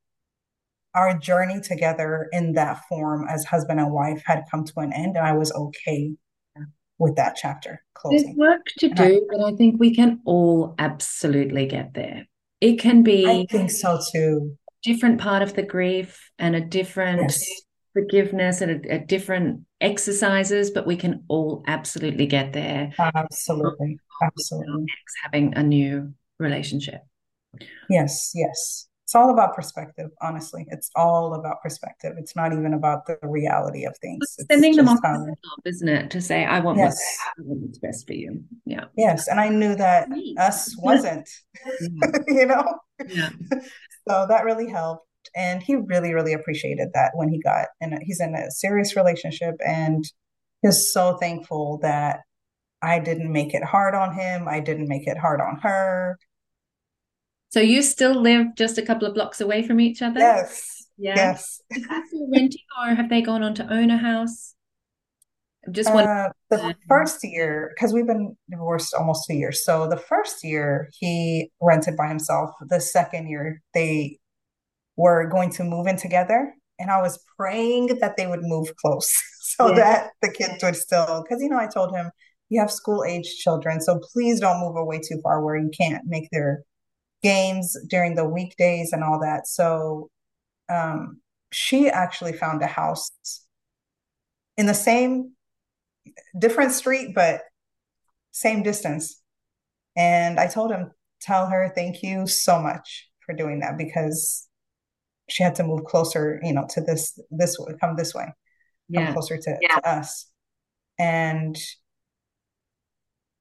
our 0.96 1.18
journey 1.18 1.60
together 1.60 2.28
in 2.32 2.54
that 2.54 2.84
form 2.88 3.28
as 3.28 3.46
husband 3.46 3.80
and 3.80 3.92
wife 3.92 4.24
had 4.26 4.44
come 4.50 4.64
to 4.64 4.80
an 4.80 4.94
end 4.94 5.18
and 5.18 5.26
I 5.26 5.34
was 5.34 5.52
okay 5.52 6.14
with 7.04 7.16
that 7.16 7.36
chapter 7.36 7.84
closing. 7.94 8.36
There's 8.36 8.38
work 8.38 8.66
to 8.80 8.88
and 8.88 8.96
do, 8.96 9.04
I, 9.04 9.20
but 9.30 9.54
I 9.54 9.56
think 9.56 9.80
we 9.80 9.94
can 9.94 10.22
all 10.26 10.76
absolutely 10.80 11.66
get 11.68 11.94
there. 11.94 12.28
It 12.62 12.80
can 12.80 13.04
be 13.04 13.28
I 13.28 13.46
think 13.50 13.72
so 13.72 14.00
too. 14.12 14.58
different 14.84 15.20
part 15.20 15.42
of 15.42 15.54
the 15.54 15.64
grief 15.64 16.32
and 16.40 16.56
a 16.56 16.62
different 16.62 17.22
yes. 17.22 17.50
forgiveness 17.94 18.62
and 18.62 18.86
a, 18.86 18.96
a, 18.96 19.00
different 19.00 19.66
exercises, 19.82 20.72
but 20.72 20.88
we 20.88 20.96
can 20.96 21.26
all 21.28 21.64
absolutely 21.68 22.26
get 22.26 22.54
there. 22.54 22.94
Absolutely. 22.98 24.00
Absolutely. 24.22 24.86
Having 25.24 25.56
a 25.56 25.64
new 25.64 26.14
relationship. 26.40 27.02
Yes, 27.90 28.32
yes 28.34 28.88
it's 29.14 29.20
all 29.20 29.30
about 29.30 29.54
perspective 29.54 30.10
honestly. 30.24 30.66
It's 30.70 30.90
all 30.96 31.36
about 31.36 31.62
perspective. 31.62 32.16
It's 32.18 32.36
not 32.36 32.52
even 32.52 32.74
about 32.74 33.06
the 33.06 33.20
reality 33.22 33.86
of 33.86 33.96
things. 34.00 34.26
It's 34.40 34.48
sending 34.50 34.76
them 34.76 34.90
off 34.90 34.98
isn't 35.66 35.88
it? 35.88 36.10
To 36.10 36.20
say 36.20 36.46
i 36.46 36.60
want 36.60 36.80
yes. 36.80 36.98
what's 37.38 37.78
best 37.78 38.08
for 38.08 38.14
you. 38.14 38.44
Yeah. 38.66 38.86
Yes 38.98 39.28
and 39.28 39.40
i 39.40 39.50
knew 39.50 39.76
that 39.76 40.08
us 40.40 40.76
wasn't 40.80 41.30
you 42.28 42.48
know? 42.48 42.66
Yeah. 43.08 43.30
so 44.10 44.26
that 44.28 44.46
really 44.46 44.68
helped 44.68 45.06
and 45.36 45.62
he 45.62 45.76
really 45.76 46.16
really 46.16 46.34
appreciated 46.34 46.90
that 46.96 47.12
when 47.14 47.30
he 47.30 47.40
got 47.40 47.68
and 47.82 47.94
he's 48.02 48.20
in 48.20 48.34
a 48.34 48.50
serious 48.50 48.96
relationship 48.96 49.54
and 49.64 50.06
he's 50.64 50.92
so 50.92 51.18
thankful 51.18 51.78
that 51.84 52.22
i 52.82 53.00
didn't 53.00 53.32
make 53.32 53.54
it 53.54 53.64
hard 53.64 53.94
on 53.94 54.14
him 54.14 54.48
i 54.48 54.60
didn't 54.60 54.88
make 54.88 55.08
it 55.08 55.18
hard 55.18 55.40
on 55.40 55.60
her 55.62 56.18
so 57.54 57.60
you 57.60 57.84
still 57.84 58.20
live 58.20 58.56
just 58.56 58.80
a 58.80 58.82
couple 58.82 59.08
of 59.08 59.14
blocks 59.14 59.40
away 59.40 59.62
from 59.62 59.80
each 59.80 60.02
other? 60.02 60.20
Yes. 60.20 60.88
Yeah. 60.98 61.14
Yes. 61.16 61.62
Is 61.70 61.88
that 61.88 62.08
still 62.08 62.28
renting 62.32 62.62
or 62.82 62.96
have 62.96 63.10
they 63.10 63.22
gone 63.22 63.44
on 63.44 63.54
to 63.54 63.72
own 63.72 63.92
a 63.92 63.98
house? 63.98 64.56
Just 65.70 65.94
one. 65.94 66.08
Uh, 66.08 66.30
the 66.50 66.76
first 66.88 67.20
year, 67.24 67.72
because 67.76 67.94
we've 67.94 68.08
been 68.08 68.36
divorced 68.50 68.96
almost 68.96 69.28
two 69.28 69.36
years. 69.36 69.64
So 69.64 69.88
the 69.88 69.98
first 69.98 70.44
year 70.44 70.90
he 71.00 71.52
rented 71.62 71.96
by 71.96 72.08
himself. 72.08 72.50
The 72.70 72.82
second 72.82 73.30
year 73.30 73.62
they 73.76 74.18
were 74.96 75.30
going 75.30 75.52
to 75.52 75.64
move 75.64 75.86
in 75.86 75.98
together. 75.98 76.56
And 76.80 76.90
I 76.90 77.04
was 77.04 77.24
praying 77.38 78.00
that 78.02 78.18
they 78.18 78.26
would 78.26 78.42
move 78.42 78.76
close 78.78 79.14
so 79.42 79.70
yeah. 79.70 79.76
that 79.76 80.10
the 80.24 80.32
kids 80.32 80.64
would 80.64 80.76
still, 80.76 81.24
because, 81.24 81.40
you 81.40 81.50
know, 81.50 81.60
I 81.60 81.68
told 81.68 81.96
him, 81.96 82.10
you 82.50 82.60
have 82.60 82.72
school 82.72 83.04
age 83.08 83.36
children. 83.38 83.80
So 83.80 84.00
please 84.12 84.40
don't 84.40 84.60
move 84.60 84.76
away 84.76 85.02
too 85.08 85.20
far 85.22 85.46
where 85.46 85.56
you 85.56 85.70
can't 85.78 86.02
make 86.08 86.30
their 86.32 86.64
games 87.24 87.76
during 87.90 88.16
the 88.16 88.28
weekdays 88.28 88.92
and 88.92 89.04
all 89.04 89.20
that. 89.22 89.48
So 89.48 90.10
um, 90.70 91.22
she 91.52 91.90
actually 91.90 92.34
found 92.34 92.62
a 92.62 92.68
house 92.68 93.12
in 94.58 94.66
the 94.66 94.74
same, 94.74 95.32
different 96.38 96.74
street, 96.74 97.16
but 97.16 97.42
same 98.32 98.62
distance. 98.62 99.22
And 99.96 100.40
I 100.40 100.48
told 100.48 100.72
him, 100.72 100.92
tell 101.22 101.48
her 101.48 101.72
thank 101.74 102.04
you 102.04 102.28
so 102.28 102.60
much 102.62 103.10
for 103.26 103.34
doing 103.34 103.62
that 103.62 103.78
because 103.78 104.48
she 105.30 105.44
had 105.44 105.56
to 105.56 105.64
move 105.64 105.86
closer, 105.86 106.40
you 106.44 106.54
know, 106.54 106.68
to 106.72 106.82
this, 106.82 107.18
this 107.32 107.58
way, 107.58 107.74
come 107.80 107.96
this 107.96 108.14
way, 108.14 108.26
yeah. 108.90 109.06
come 109.06 109.14
closer 109.14 109.38
to, 109.38 109.58
yeah. 109.62 109.76
to 109.76 109.90
us. 109.90 110.28
And 111.00 111.58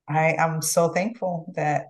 I 0.08 0.34
am 0.38 0.62
so 0.62 0.88
thankful 0.88 1.52
that 1.56 1.86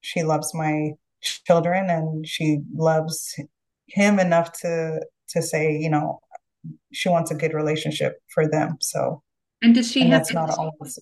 she 0.00 0.22
loves 0.22 0.54
my 0.54 0.92
children 1.24 1.90
and 1.90 2.26
she 2.26 2.60
loves 2.74 3.38
him 3.86 4.18
enough 4.18 4.52
to 4.52 5.00
to 5.28 5.42
say 5.42 5.76
you 5.76 5.90
know 5.90 6.20
she 6.92 7.08
wants 7.08 7.30
a 7.30 7.34
good 7.34 7.52
relationship 7.52 8.18
for 8.32 8.48
them 8.48 8.76
so 8.80 9.22
and 9.62 9.74
does 9.74 9.90
she 9.90 10.02
and 10.02 10.12
have 10.12 10.20
that's 10.20 10.32
not 10.32 10.50
always 10.58 10.98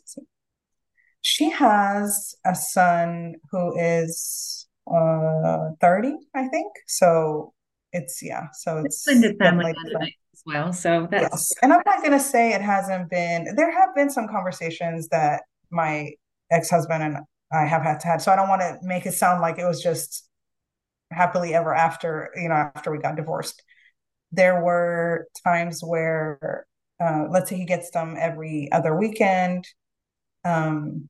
she 1.21 1.51
has 1.51 2.35
a 2.45 2.55
son 2.55 3.35
who 3.51 3.77
is 3.79 4.67
uh 4.93 5.71
30 5.81 6.15
i 6.35 6.49
think 6.49 6.73
so 6.87 7.53
it's 7.93 8.23
yeah 8.23 8.47
so 8.53 8.83
it's 8.85 9.05
blended 9.05 9.37
family 9.39 9.75
as 10.33 10.43
well 10.47 10.73
so 10.73 11.07
that's 11.11 11.23
yes. 11.23 11.53
and 11.63 11.73
i'm 11.73 11.83
not 11.87 11.99
going 11.99 12.13
to 12.13 12.21
say 12.21 12.53
it 12.53 12.61
hasn't 12.61 13.09
been 13.09 13.47
there 13.55 13.71
have 13.71 13.95
been 13.95 14.11
some 14.11 14.27
conversations 14.27 15.09
that 15.09 15.43
my 15.71 16.11
ex-husband 16.51 17.03
and 17.03 17.17
I 17.53 17.65
have 17.67 17.83
had 17.83 18.01
to 18.01 18.09
have. 18.09 18.23
So 18.23 18.33
I 18.33 18.37
don't 18.37 18.49
want 18.49 18.63
to 18.63 18.79
make 18.83 19.07
it 19.07 19.15
sound 19.15 19.41
like 19.41 19.59
it 19.59 19.67
was 19.67 19.83
just 19.83 20.29
happily 21.11 21.55
ever 21.55 21.75
after, 21.75 22.31
you 22.37 22.49
know, 22.49 22.55
after 22.55 22.91
we 22.91 22.99
got 22.99 23.17
divorced. 23.17 23.63
There 24.33 24.63
were 24.63 25.29
times 25.45 25.83
where, 25.85 26.67
uh, 27.01 27.27
let's 27.31 27.51
say 27.51 27.57
he 27.57 27.67
gets 27.67 27.91
them 27.91 28.17
every 28.19 28.71
other 28.73 28.97
weekend. 28.97 29.67
Um, 30.45 31.09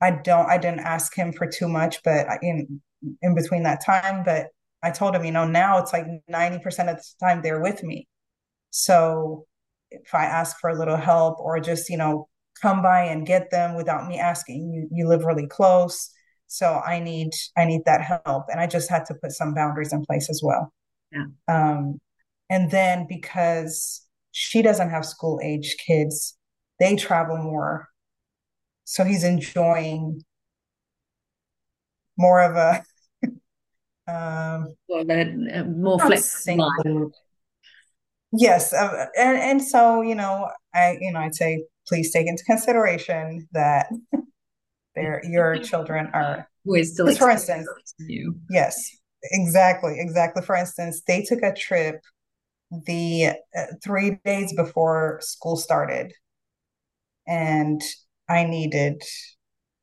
I 0.00 0.10
don't, 0.10 0.46
I 0.46 0.58
didn't 0.58 0.80
ask 0.80 1.14
him 1.14 1.32
for 1.32 1.46
too 1.46 1.68
much, 1.68 2.02
but 2.04 2.26
in 2.42 2.80
in 3.22 3.34
between 3.34 3.62
that 3.64 3.84
time, 3.84 4.24
but 4.24 4.48
I 4.82 4.90
told 4.90 5.14
him, 5.14 5.24
you 5.24 5.32
know, 5.32 5.46
now 5.46 5.78
it's 5.78 5.92
like 5.92 6.06
90% 6.28 6.88
of 6.90 6.96
the 6.96 7.04
time 7.20 7.42
they're 7.42 7.60
with 7.60 7.82
me. 7.82 8.08
So 8.70 9.46
if 9.90 10.14
I 10.14 10.24
ask 10.26 10.58
for 10.60 10.70
a 10.70 10.78
little 10.78 10.96
help 10.96 11.38
or 11.40 11.60
just, 11.60 11.90
you 11.90 11.96
know, 11.98 12.28
come 12.60 12.82
by 12.82 13.02
and 13.04 13.26
get 13.26 13.50
them 13.50 13.74
without 13.74 14.06
me 14.06 14.18
asking. 14.18 14.70
You 14.72 14.88
you 14.90 15.08
live 15.08 15.24
really 15.24 15.46
close, 15.46 16.10
so 16.46 16.80
I 16.84 17.00
need 17.00 17.30
I 17.56 17.64
need 17.64 17.82
that 17.86 18.02
help, 18.02 18.46
and 18.50 18.60
I 18.60 18.66
just 18.66 18.90
had 18.90 19.04
to 19.06 19.14
put 19.14 19.32
some 19.32 19.54
boundaries 19.54 19.92
in 19.92 20.04
place 20.04 20.28
as 20.30 20.40
well. 20.42 20.72
Yeah. 21.12 21.26
Um, 21.48 22.00
and 22.50 22.70
then 22.70 23.06
because 23.08 24.06
she 24.32 24.62
doesn't 24.62 24.90
have 24.90 25.04
school 25.04 25.40
age 25.42 25.76
kids, 25.84 26.36
they 26.78 26.96
travel 26.96 27.38
more, 27.38 27.88
so 28.84 29.04
he's 29.04 29.24
enjoying 29.24 30.22
more 32.16 32.42
of 32.42 32.56
a 32.56 32.82
um, 34.08 34.74
well, 34.88 35.64
more 35.66 35.98
flexible. 35.98 37.12
Yes, 38.32 38.72
uh, 38.72 39.06
and 39.16 39.38
and 39.38 39.62
so 39.62 40.02
you 40.02 40.14
know, 40.14 40.48
I 40.74 40.98
you 41.00 41.12
know, 41.12 41.20
I'd 41.20 41.34
say 41.34 41.64
please 41.86 42.12
take 42.12 42.26
into 42.26 42.44
consideration 42.44 43.48
that 43.52 43.86
their 44.94 45.22
your 45.24 45.58
children 45.58 46.08
are 46.12 46.48
who 46.64 46.74
is 46.74 46.92
still 46.92 47.14
for 47.14 47.30
instance 47.30 47.68
you. 47.98 48.34
yes 48.50 48.96
exactly 49.30 49.96
exactly. 49.98 50.42
For 50.42 50.56
instance 50.56 51.02
they 51.06 51.22
took 51.22 51.42
a 51.42 51.54
trip 51.54 52.02
the 52.86 53.32
uh, 53.56 53.64
three 53.82 54.18
days 54.24 54.52
before 54.52 55.20
school 55.22 55.56
started. 55.56 56.12
And 57.26 57.82
i 58.28 58.44
needed 58.44 59.02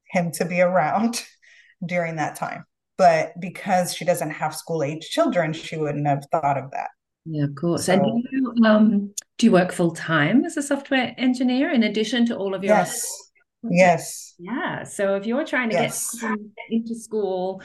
him 0.09 0.31
to 0.31 0.45
be 0.45 0.61
around 0.61 1.23
during 1.85 2.17
that 2.17 2.35
time. 2.35 2.65
But 2.97 3.33
because 3.39 3.93
she 3.93 4.05
doesn't 4.05 4.31
have 4.31 4.55
school 4.55 4.83
age 4.83 5.09
children 5.09 5.53
she 5.53 5.77
wouldn't 5.77 6.07
have 6.07 6.25
thought 6.31 6.57
of 6.57 6.71
that. 6.71 6.89
Yeah, 7.25 7.45
of 7.45 7.55
course. 7.55 7.85
So, 7.85 7.93
and 7.93 8.25
um, 8.65 9.13
do 9.37 9.45
you 9.45 9.51
work 9.51 9.71
full 9.71 9.91
time 9.91 10.45
as 10.45 10.57
a 10.57 10.61
software 10.61 11.13
engineer 11.17 11.71
in 11.71 11.83
addition 11.83 12.25
to 12.27 12.37
all 12.37 12.53
of 12.53 12.63
your? 12.63 12.75
Yes. 12.75 13.31
Yes. 13.63 14.35
Yeah. 14.39 14.83
So 14.83 15.15
if 15.15 15.25
you're 15.25 15.45
trying 15.45 15.69
to 15.69 15.75
yes. 15.75 16.15
get 16.19 16.37
into 16.69 16.95
school, 16.95 17.61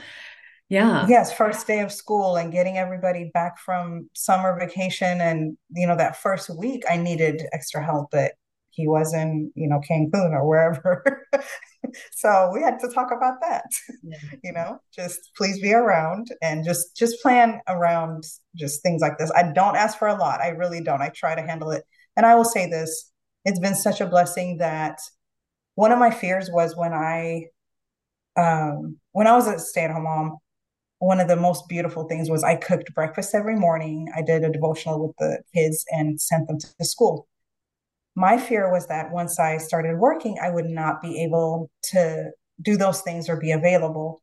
yeah. 0.69 1.07
Yes, 1.09 1.33
first 1.33 1.67
day 1.67 1.81
of 1.81 1.91
school 1.91 2.37
and 2.37 2.53
getting 2.53 2.77
everybody 2.77 3.31
back 3.33 3.59
from 3.59 4.11
summer 4.13 4.59
vacation, 4.59 5.21
and 5.21 5.57
you 5.71 5.87
know 5.87 5.97
that 5.97 6.17
first 6.17 6.51
week 6.51 6.85
I 6.91 6.99
needed 6.99 7.43
extra 7.53 7.83
help, 7.83 8.11
but 8.13 8.33
he 8.71 8.87
was 8.87 9.15
in 9.15 9.51
you 9.55 9.69
know 9.69 9.81
Cancun 9.89 10.33
or 10.33 10.47
wherever. 10.47 11.27
so 12.13 12.51
we 12.53 12.63
had 12.63 12.79
to 12.81 12.89
talk 12.89 13.11
about 13.17 13.41
that. 13.41 13.67
Yeah. 14.03 14.17
you 14.45 14.53
know, 14.53 14.81
just 14.95 15.31
please 15.37 15.61
be 15.61 15.73
around 15.73 16.29
and 16.43 16.65
just 16.65 16.97
just 16.97 17.21
plan 17.23 17.61
around 17.69 18.25
just 18.57 18.83
things 18.83 19.01
like 19.01 19.19
this. 19.19 19.31
I 19.35 19.53
don't 19.53 19.77
ask 19.77 19.99
for 19.99 20.09
a 20.09 20.17
lot. 20.17 20.41
I 20.41 20.49
really 20.49 20.83
don't. 20.83 21.03
I 21.03 21.11
try 21.11 21.35
to 21.35 21.43
handle 21.43 21.71
it. 21.71 21.85
And 22.17 22.27
I 22.27 22.35
will 22.35 22.45
say 22.45 22.69
this, 22.69 23.11
it's 23.45 23.61
been 23.61 23.75
such 23.75 24.01
a 24.01 24.07
blessing 24.07 24.59
that 24.59 24.99
one 25.75 25.93
of 25.93 25.99
my 25.99 26.11
fears 26.11 26.51
was 26.51 26.77
when 26.77 26.93
I 26.93 27.47
um 28.37 28.97
when 29.13 29.27
I 29.27 29.35
was 29.35 29.47
a 29.47 29.59
stay-at-home 29.59 30.05
mom, 30.05 30.39
one 30.99 31.21
of 31.21 31.29
the 31.29 31.37
most 31.37 31.69
beautiful 31.69 32.09
things 32.09 32.31
was 32.31 32.43
I 32.43 32.57
cooked 32.57 32.95
breakfast 32.95 33.35
every 33.35 33.57
morning. 33.57 34.09
I 34.17 34.23
did 34.23 34.45
a 34.45 34.51
devotional 34.51 35.07
with 35.07 35.17
the 35.19 35.43
kids 35.55 35.85
and 35.91 36.21
sent 36.21 36.49
them 36.49 36.59
to 36.59 36.85
school 36.85 37.28
my 38.19 38.37
fear 38.37 38.73
was 38.73 38.89
that 38.89 39.13
once 39.13 39.39
I 39.39 39.59
started 39.59 39.97
working, 39.97 40.39
I 40.43 40.51
would 40.51 40.67
not 40.67 41.01
be 41.01 41.23
able 41.23 41.71
to 41.93 42.33
do 42.61 42.77
those 42.77 43.01
things 43.01 43.29
or 43.29 43.37
be 43.39 43.53
available. 43.53 44.21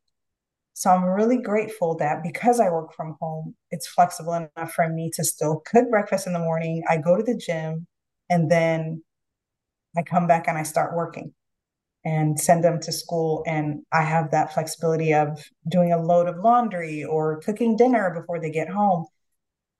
So 0.73 0.89
I'm 0.89 1.05
really 1.05 1.41
grateful 1.41 1.95
that 1.99 2.21
because 2.21 2.59
I 2.59 2.69
work 2.69 2.93
from 2.93 3.15
home, 3.21 3.55
it's 3.71 3.87
flexible 3.87 4.33
enough 4.33 4.73
for 4.73 4.89
me 4.89 5.11
to 5.13 5.23
still 5.23 5.61
cook 5.65 5.89
breakfast 5.89 6.27
in 6.27 6.33
the 6.33 6.39
morning. 6.39 6.83
I 6.89 6.97
go 6.97 7.15
to 7.15 7.23
the 7.23 7.37
gym 7.37 7.87
and 8.29 8.51
then 8.51 9.01
I 9.95 10.03
come 10.03 10.27
back 10.27 10.49
and 10.49 10.57
I 10.57 10.63
start 10.63 10.93
working 10.93 11.33
and 12.03 12.37
send 12.37 12.65
them 12.65 12.81
to 12.81 12.91
school. 12.91 13.45
And 13.47 13.83
I 13.93 14.01
have 14.01 14.31
that 14.31 14.53
flexibility 14.53 15.13
of 15.13 15.41
doing 15.69 15.93
a 15.93 16.03
load 16.03 16.27
of 16.27 16.43
laundry 16.43 17.05
or 17.05 17.39
cooking 17.39 17.77
dinner 17.77 18.13
before 18.13 18.41
they 18.41 18.51
get 18.51 18.67
home 18.67 19.05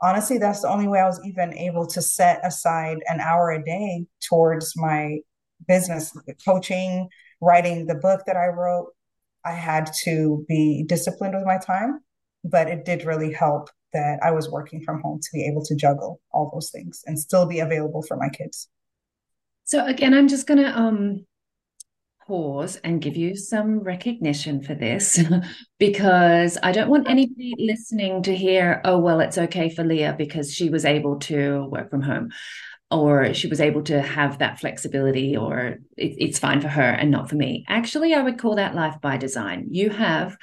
honestly, 0.01 0.37
that's 0.37 0.61
the 0.61 0.69
only 0.69 0.87
way 0.87 0.99
I 0.99 1.05
was 1.05 1.21
even 1.25 1.53
able 1.57 1.87
to 1.87 2.01
set 2.01 2.45
aside 2.45 2.99
an 3.07 3.19
hour 3.19 3.51
a 3.51 3.63
day 3.63 4.05
towards 4.27 4.73
my 4.75 5.19
business 5.67 6.15
coaching, 6.45 7.09
writing 7.41 7.87
the 7.87 7.95
book 7.95 8.21
that 8.27 8.35
I 8.35 8.47
wrote. 8.47 8.91
I 9.45 9.51
had 9.51 9.91
to 10.03 10.43
be 10.47 10.83
disciplined 10.87 11.35
with 11.35 11.45
my 11.45 11.57
time, 11.57 11.99
but 12.43 12.67
it 12.67 12.83
did 12.83 13.05
really 13.05 13.31
help 13.31 13.69
that 13.93 14.19
I 14.23 14.31
was 14.31 14.49
working 14.49 14.81
from 14.81 15.01
home 15.01 15.19
to 15.21 15.29
be 15.31 15.45
able 15.45 15.63
to 15.65 15.75
juggle 15.75 16.19
all 16.31 16.49
those 16.53 16.69
things 16.69 17.01
and 17.05 17.17
still 17.17 17.45
be 17.45 17.59
available 17.59 18.01
for 18.01 18.17
my 18.17 18.29
kids. 18.29 18.67
So 19.63 19.85
again, 19.85 20.13
I'm 20.13 20.27
just 20.27 20.47
going 20.47 20.59
to 20.59 20.77
um 20.77 21.25
pause 22.27 22.77
and 22.77 23.01
give 23.01 23.15
you 23.15 23.35
some 23.35 23.79
recognition 23.79 24.61
for 24.61 24.73
this 24.73 25.19
because 25.79 26.57
I 26.63 26.71
don't 26.71 26.89
want 26.89 27.09
anybody 27.09 27.53
listening 27.57 28.23
to 28.23 28.35
hear, 28.35 28.81
oh, 28.83 28.99
well, 28.99 29.19
it's 29.19 29.37
okay 29.37 29.69
for 29.69 29.83
Liya 29.83 30.17
because 30.17 30.53
she 30.53 30.69
was 30.69 30.85
able 30.85 31.19
to 31.21 31.65
work 31.65 31.89
from 31.89 32.01
home 32.01 32.31
or 32.91 33.33
she 33.33 33.47
was 33.47 33.61
able 33.61 33.83
to 33.83 34.01
have 34.01 34.39
that 34.39 34.59
flexibility 34.59 35.35
or 35.35 35.77
it, 35.97 36.15
it's 36.17 36.39
fine 36.39 36.61
for 36.61 36.67
her 36.67 36.81
and 36.81 37.11
not 37.11 37.29
for 37.29 37.35
me. 37.35 37.65
Actually, 37.67 38.13
I 38.13 38.21
would 38.21 38.39
call 38.39 38.55
that 38.55 38.75
life 38.75 38.95
by 39.01 39.17
design. 39.17 39.67
You 39.71 39.89
have 39.89 40.37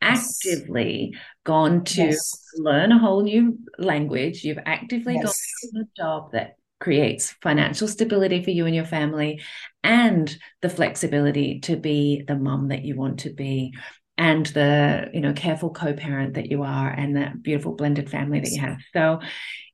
actively 0.00 1.10
yes. 1.12 1.22
gone 1.44 1.84
to 1.84 2.02
yes. 2.02 2.42
learn 2.56 2.92
a 2.92 2.98
whole 2.98 3.22
new 3.22 3.58
language. 3.78 4.44
You've 4.44 4.58
actively 4.64 5.14
yes. 5.14 5.24
gone 5.62 5.72
to 5.72 5.80
a 5.80 5.88
job 5.96 6.32
that 6.32 6.56
creates 6.78 7.34
financial 7.42 7.88
stability 7.88 8.42
for 8.42 8.50
you 8.50 8.66
and 8.66 8.74
your 8.74 8.84
family 8.84 9.40
and 9.82 10.36
the 10.62 10.68
flexibility 10.68 11.60
to 11.60 11.76
be 11.76 12.22
the 12.26 12.36
mum 12.36 12.68
that 12.68 12.84
you 12.84 12.96
want 12.96 13.20
to 13.20 13.32
be 13.32 13.72
and 14.18 14.46
the 14.46 15.10
you 15.12 15.20
know 15.20 15.32
careful 15.32 15.70
co-parent 15.70 16.34
that 16.34 16.50
you 16.50 16.62
are 16.62 16.88
and 16.88 17.16
that 17.16 17.42
beautiful 17.42 17.74
blended 17.74 18.10
family 18.10 18.40
that 18.40 18.50
you 18.50 18.60
have 18.60 18.78
so 18.92 19.20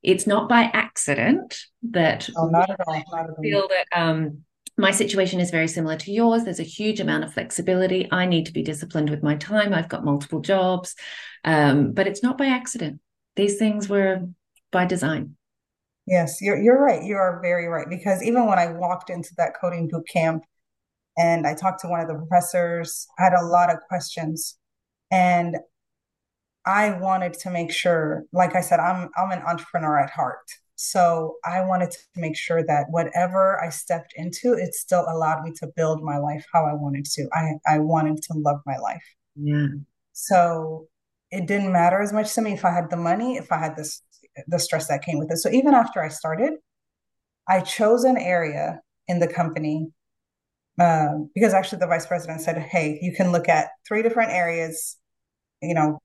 it's 0.03 0.27
not 0.27 0.49
by 0.49 0.63
accident 0.73 1.57
that 1.83 2.29
oh, 2.37 2.47
not 2.47 2.71
at 2.71 2.81
all. 2.87 3.03
Not 3.13 3.25
at 3.25 3.31
all. 3.31 3.43
feel 3.43 3.69
that 3.69 3.87
um 4.01 4.43
my 4.79 4.91
situation 4.91 5.39
is 5.39 5.51
very 5.51 5.69
similar 5.69 5.97
to 5.97 6.11
yours. 6.11 6.45
There's 6.45 6.59
a 6.59 6.65
huge 6.65 6.99
amount 6.99 7.25
of 7.25 7.35
flexibility. 7.35 8.09
I 8.11 8.25
need 8.25 8.47
to 8.47 8.53
be 8.53 8.63
disciplined 8.63 9.11
with 9.11 9.23
my 9.23 9.37
time. 9.37 9.75
I've 9.75 9.91
got 9.91 10.05
multiple 10.05 10.41
jobs, 10.41 10.95
um, 11.45 11.93
but 11.93 12.07
it's 12.07 12.23
not 12.23 12.39
by 12.39 12.47
accident. 12.47 12.99
These 13.37 13.59
things 13.59 13.89
were 13.89 14.23
by 14.71 14.87
design. 14.87 15.37
Yes, 16.07 16.41
you're 16.41 16.61
you're 16.61 16.81
right. 16.81 17.03
You 17.03 17.17
are 17.17 17.41
very 17.41 17.69
right. 17.69 17.89
Because 17.89 18.23
even 18.23 18.47
when 18.47 18.59
I 18.59 18.73
walked 18.73 19.11
into 19.11 19.31
that 19.37 19.53
coding 19.61 19.89
boot 19.89 20.07
camp 20.09 20.45
and 21.17 21.47
I 21.47 21.55
talked 21.55 21.81
to 21.83 21.89
one 21.89 22.01
of 22.01 22.09
the 22.09 22.15
professors, 22.15 23.07
I 23.19 23.25
had 23.25 23.35
a 23.35 23.45
lot 23.45 23.73
of 23.73 23.81
questions. 23.89 24.59
And 25.11 25.57
I 26.65 26.93
wanted 26.99 27.35
to 27.35 27.51
make 27.51 27.73
sure, 27.73 28.25
like 28.33 28.55
I 28.55 28.61
said, 28.61 28.81
I'm 28.81 29.11
I'm 29.17 29.31
an 29.31 29.43
entrepreneur 29.43 29.99
at 29.99 30.11
heart. 30.11 30.51
So 30.77 31.37
I 31.45 31.65
wanted 31.65 31.93
to 31.93 31.99
make 32.17 32.37
sure 32.37 32.65
that 32.67 32.87
whatever 32.91 33.63
I 33.63 33.69
stepped 33.69 34.15
into, 34.17 34.55
it 34.55 34.75
still 34.75 35.07
allowed 35.09 35.45
me 35.45 35.53
to 35.61 35.69
build 35.77 36.03
my 36.03 36.19
life 36.19 36.45
how 36.53 36.67
I 36.67 36.75
wanted 36.75 37.05
to. 37.05 37.29
I, 37.33 37.53
I 37.69 37.79
wanted 37.79 38.21
to 38.23 38.33
love 38.35 38.61
my 38.67 38.77
life. 38.79 39.05
Yeah. 39.37 39.69
So 40.13 40.89
it 41.31 41.47
didn't 41.47 41.73
matter 41.73 42.01
as 42.01 42.13
much 42.13 42.35
to 42.35 42.43
me 42.43 42.55
if 42.55 42.65
I 42.65 42.73
had 42.73 42.91
the 42.91 42.97
money, 42.97 43.37
if 43.37 43.53
I 43.53 43.59
had 43.59 43.77
this 43.77 44.03
the 44.47 44.59
stress 44.59 44.89
that 44.89 45.05
came 45.05 45.19
with 45.19 45.31
it. 45.31 45.39
So 45.39 45.51
even 45.51 45.75
after 45.75 46.03
I 46.03 46.09
started, 46.09 46.55
I 47.49 47.61
chose 47.61 48.05
an 48.05 48.17
area 48.17 48.81
in 49.09 49.19
the 49.19 49.29
company 49.29 49.89
uh, 50.81 51.19
because 51.35 51.53
actually 51.53 51.81
the 51.81 51.87
vice 51.87 52.07
president 52.07 52.41
said, 52.41 52.59
"Hey, 52.59 52.99
you 53.03 53.13
can 53.15 53.33
look 53.33 53.49
at 53.49 53.71
three 53.87 54.03
different 54.03 54.33
areas, 54.33 54.97
you 55.61 55.75
know, 55.75 55.99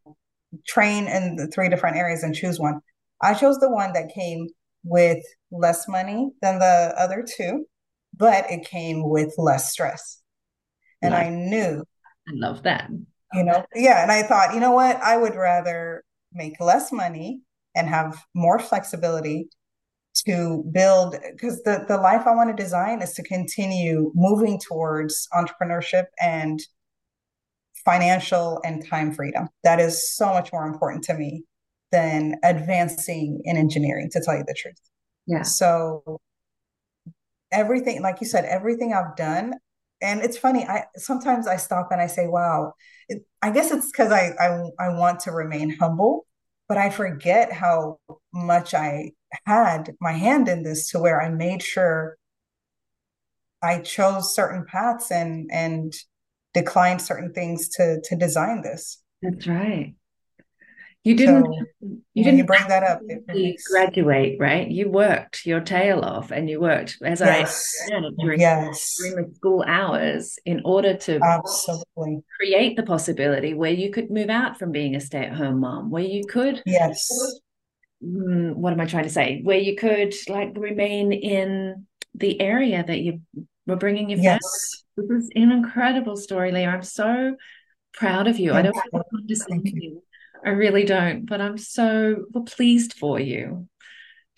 train 0.68 1.08
in 1.08 1.36
the 1.36 1.48
three 1.48 1.70
different 1.70 1.98
areas 1.98 2.24
and 2.24 2.36
choose 2.36 2.60
one." 2.60 2.82
I 3.22 3.34
chose 3.34 3.60
the 3.60 3.72
one 3.72 3.94
that 3.94 4.14
came 4.14 4.48
with 4.84 5.24
less 5.52 5.88
money 5.88 6.32
than 6.42 6.60
the 6.60 6.94
other 6.98 7.26
two, 7.28 7.66
but 8.16 8.50
it 8.52 8.66
came 8.66 9.10
with 9.10 9.34
less 9.38 9.72
stress. 9.72 10.22
And 11.02 11.14
I 11.14 11.30
knew. 11.30 11.84
I 12.28 12.32
love 12.34 12.64
that. 12.64 12.90
You 13.34 13.44
know, 13.44 13.66
yeah. 13.76 14.04
And 14.04 14.12
I 14.12 14.24
thought, 14.24 14.54
you 14.54 14.60
know 14.60 14.72
what? 14.72 14.98
I 14.98 15.18
would 15.18 15.36
rather 15.36 16.04
make 16.34 16.60
less 16.60 16.92
money 16.92 17.42
and 17.78 17.88
have 17.88 18.26
more 18.34 18.60
flexibility 18.60 19.50
to 20.26 20.64
build 20.72 21.16
because 21.32 21.62
the, 21.64 21.86
the 21.88 21.98
life 21.98 22.26
I 22.26 22.36
want 22.36 22.56
to 22.56 22.64
design 22.64 23.02
is 23.02 23.14
to 23.14 23.24
continue 23.24 24.12
moving 24.16 24.60
towards 24.60 25.28
entrepreneurship 25.34 26.06
and 26.20 26.60
financial 27.86 28.60
and 28.66 28.86
time 28.86 29.14
freedom. 29.14 29.48
That 29.64 29.80
is 29.80 30.16
so 30.16 30.28
much 30.28 30.52
more 30.52 30.68
important 30.68 31.04
to 31.06 31.14
me 31.14 31.44
than 31.92 32.36
advancing 32.44 33.42
in 33.46 33.56
engineering, 33.56 34.10
to 34.12 34.22
tell 34.22 34.36
you 34.36 34.44
the 34.46 34.56
truth. 34.58 34.80
Yeah. 35.26 35.44
So 35.44 36.20
everything, 37.52 38.02
like 38.02 38.20
you 38.20 38.28
said, 38.28 38.46
everything 38.46 38.94
I've 38.94 39.16
done, 39.16 39.54
and 40.02 40.22
it's 40.22 40.38
funny. 40.38 40.66
I 40.66 40.84
sometimes 40.96 41.48
I 41.48 41.58
stop 41.58 41.90
and 41.92 42.02
I 42.02 42.08
say, 42.08 42.28
"Wow." 42.28 42.74
It, 43.10 43.24
I 43.42 43.52
guess 43.52 43.72
it's 43.72 43.90
because 43.92 44.12
I, 44.12 44.32
I 44.40 44.70
I 44.80 44.90
want 44.94 45.22
to 45.22 45.32
remain 45.32 45.76
humble 45.80 46.27
but 46.68 46.78
I 46.78 46.90
forget 46.90 47.52
how 47.52 48.00
much 48.34 48.74
I 48.74 49.12
had 49.46 49.96
my 50.00 50.14
hand 50.14 50.48
in 50.48 50.64
this 50.64 50.90
to 50.92 51.00
where 51.00 51.22
I 51.22 51.30
made 51.30 51.62
sure 51.62 52.18
I 53.62 53.80
chose 53.80 54.36
certain 54.36 54.66
paths 54.66 55.12
and 55.12 55.50
and 55.52 55.94
declined 56.54 57.02
certain 57.02 57.34
things 57.34 57.70
to 57.70 58.02
to 58.02 58.16
design 58.16 58.62
this. 58.62 59.02
That's 59.22 59.48
right. 59.48 59.96
You 61.08 61.16
didn't. 61.16 61.46
So, 61.46 61.98
you 62.16 62.24
didn't 62.26 62.40
you 62.40 62.44
bring 62.44 62.68
that 62.68 62.84
up. 62.84 63.00
you 63.34 63.56
graduate, 63.72 64.36
right? 64.42 64.70
You 64.70 64.90
worked 64.90 65.46
your 65.46 65.62
tail 65.62 66.02
off, 66.02 66.32
and 66.32 66.50
you 66.50 66.60
worked 66.60 66.98
as 67.02 67.22
yes. 67.22 67.74
I 67.90 68.02
during, 68.20 68.42
yes. 68.42 68.98
during 69.00 69.16
the 69.16 69.36
school 69.36 69.64
hours 69.66 70.38
in 70.46 70.62
order 70.66 70.98
to 70.98 71.18
absolutely 71.24 72.24
create 72.38 72.76
the 72.76 72.84
possibility 72.84 73.54
where 73.54 73.72
you 73.72 73.90
could 73.90 74.12
move 74.12 74.30
out 74.30 74.60
from 74.60 74.74
being 74.74 74.96
a 74.96 75.00
stay-at-home 75.00 75.62
mom, 75.62 75.90
where 75.90 76.04
you 76.04 76.26
could 76.26 76.62
yes. 76.66 77.10
Mm, 78.04 78.56
what 78.56 78.74
am 78.74 78.82
I 78.82 78.86
trying 78.86 79.06
to 79.06 79.10
say? 79.10 79.40
Where 79.44 79.58
you 79.58 79.78
could 79.78 80.14
like 80.28 80.58
remain 80.58 81.14
in 81.14 81.88
the 82.16 82.42
area 82.42 82.84
that 82.86 83.00
you 83.00 83.22
were 83.66 83.78
bringing 83.78 84.10
your 84.10 84.18
family. 84.18 84.40
Yes. 84.42 84.84
This 84.98 85.10
is 85.10 85.30
an 85.36 85.52
incredible 85.54 86.18
story, 86.18 86.52
Liya. 86.52 86.68
I'm 86.68 86.84
so 86.84 87.38
proud 87.94 88.28
of 88.28 88.40
you. 88.40 88.52
Thank 88.52 88.60
I 88.60 88.62
don't 88.64 88.76
want 88.92 89.06
to 89.06 89.18
condescend 89.18 89.64
I 90.46 90.50
really 90.50 90.84
don't, 90.84 91.26
but 91.26 91.42
I'm 91.42 91.58
so 91.58 92.26
pleased 92.46 92.94
for 92.94 93.20
you. 93.20 93.68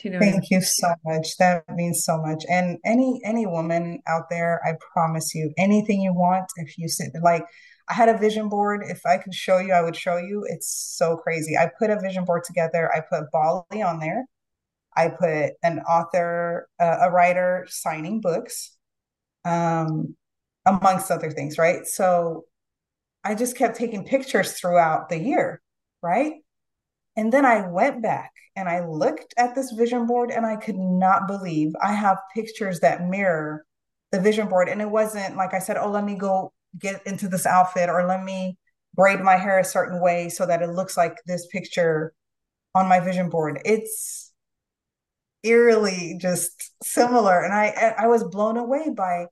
you 0.03 0.11
know? 0.11 0.19
Thank 0.19 0.49
you 0.49 0.61
so 0.61 0.93
much. 1.05 1.37
That 1.37 1.63
means 1.69 2.03
so 2.03 2.21
much. 2.21 2.43
And 2.49 2.77
any 2.85 3.21
any 3.23 3.45
woman 3.45 3.99
out 4.07 4.29
there, 4.29 4.61
I 4.65 4.73
promise 4.93 5.33
you, 5.35 5.53
anything 5.57 6.01
you 6.01 6.13
want, 6.13 6.45
if 6.57 6.77
you 6.77 6.87
sit 6.87 7.11
like 7.21 7.45
I 7.89 7.93
had 7.93 8.07
a 8.07 8.17
vision 8.17 8.49
board. 8.49 8.83
If 8.87 9.01
I 9.05 9.17
could 9.17 9.33
show 9.33 9.57
you, 9.57 9.73
I 9.73 9.81
would 9.81 9.95
show 9.95 10.17
you. 10.17 10.45
It's 10.47 10.69
so 10.97 11.17
crazy. 11.17 11.57
I 11.57 11.71
put 11.79 11.89
a 11.89 11.99
vision 11.99 12.23
board 12.23 12.43
together. 12.43 12.91
I 12.93 13.01
put 13.01 13.31
Bali 13.31 13.81
on 13.81 13.99
there. 13.99 14.25
I 14.95 15.09
put 15.09 15.53
an 15.63 15.79
author, 15.79 16.67
uh, 16.79 16.97
a 17.01 17.11
writer 17.11 17.65
signing 17.69 18.21
books, 18.21 18.75
um, 19.45 20.15
amongst 20.65 21.09
other 21.09 21.31
things, 21.31 21.57
right? 21.57 21.85
So 21.87 22.45
I 23.23 23.33
just 23.33 23.57
kept 23.57 23.75
taking 23.77 24.05
pictures 24.05 24.53
throughout 24.53 25.09
the 25.09 25.17
year 25.17 25.61
right? 26.01 26.33
And 27.15 27.33
then 27.33 27.45
I 27.45 27.67
went 27.67 28.01
back 28.01 28.31
and 28.55 28.69
I 28.69 28.85
looked 28.85 29.33
at 29.37 29.55
this 29.55 29.71
vision 29.71 30.05
board 30.05 30.31
and 30.31 30.45
I 30.45 30.55
could 30.55 30.77
not 30.77 31.27
believe 31.27 31.73
I 31.81 31.93
have 31.93 32.17
pictures 32.33 32.79
that 32.79 33.07
mirror 33.07 33.65
the 34.11 34.21
vision 34.21 34.47
board. 34.47 34.69
And 34.69 34.81
it 34.81 34.89
wasn't 34.89 35.35
like 35.35 35.53
I 35.53 35.59
said, 35.59 35.77
oh, 35.77 35.89
let 35.89 36.03
me 36.03 36.15
go 36.15 36.53
get 36.79 37.05
into 37.05 37.27
this 37.27 37.45
outfit 37.45 37.89
or 37.89 38.05
let 38.05 38.23
me 38.23 38.57
braid 38.95 39.19
my 39.19 39.35
hair 39.35 39.59
a 39.59 39.63
certain 39.63 40.01
way 40.01 40.29
so 40.29 40.45
that 40.45 40.61
it 40.61 40.69
looks 40.69 40.97
like 40.97 41.17
this 41.25 41.47
picture 41.47 42.13
on 42.75 42.87
my 42.87 42.99
vision 42.99 43.29
board. 43.29 43.59
It's 43.65 44.31
eerily 45.43 46.17
just 46.19 46.71
similar. 46.83 47.43
And 47.43 47.53
I 47.53 47.95
I 47.97 48.07
was 48.07 48.23
blown 48.23 48.57
away 48.57 48.89
by 48.95 49.25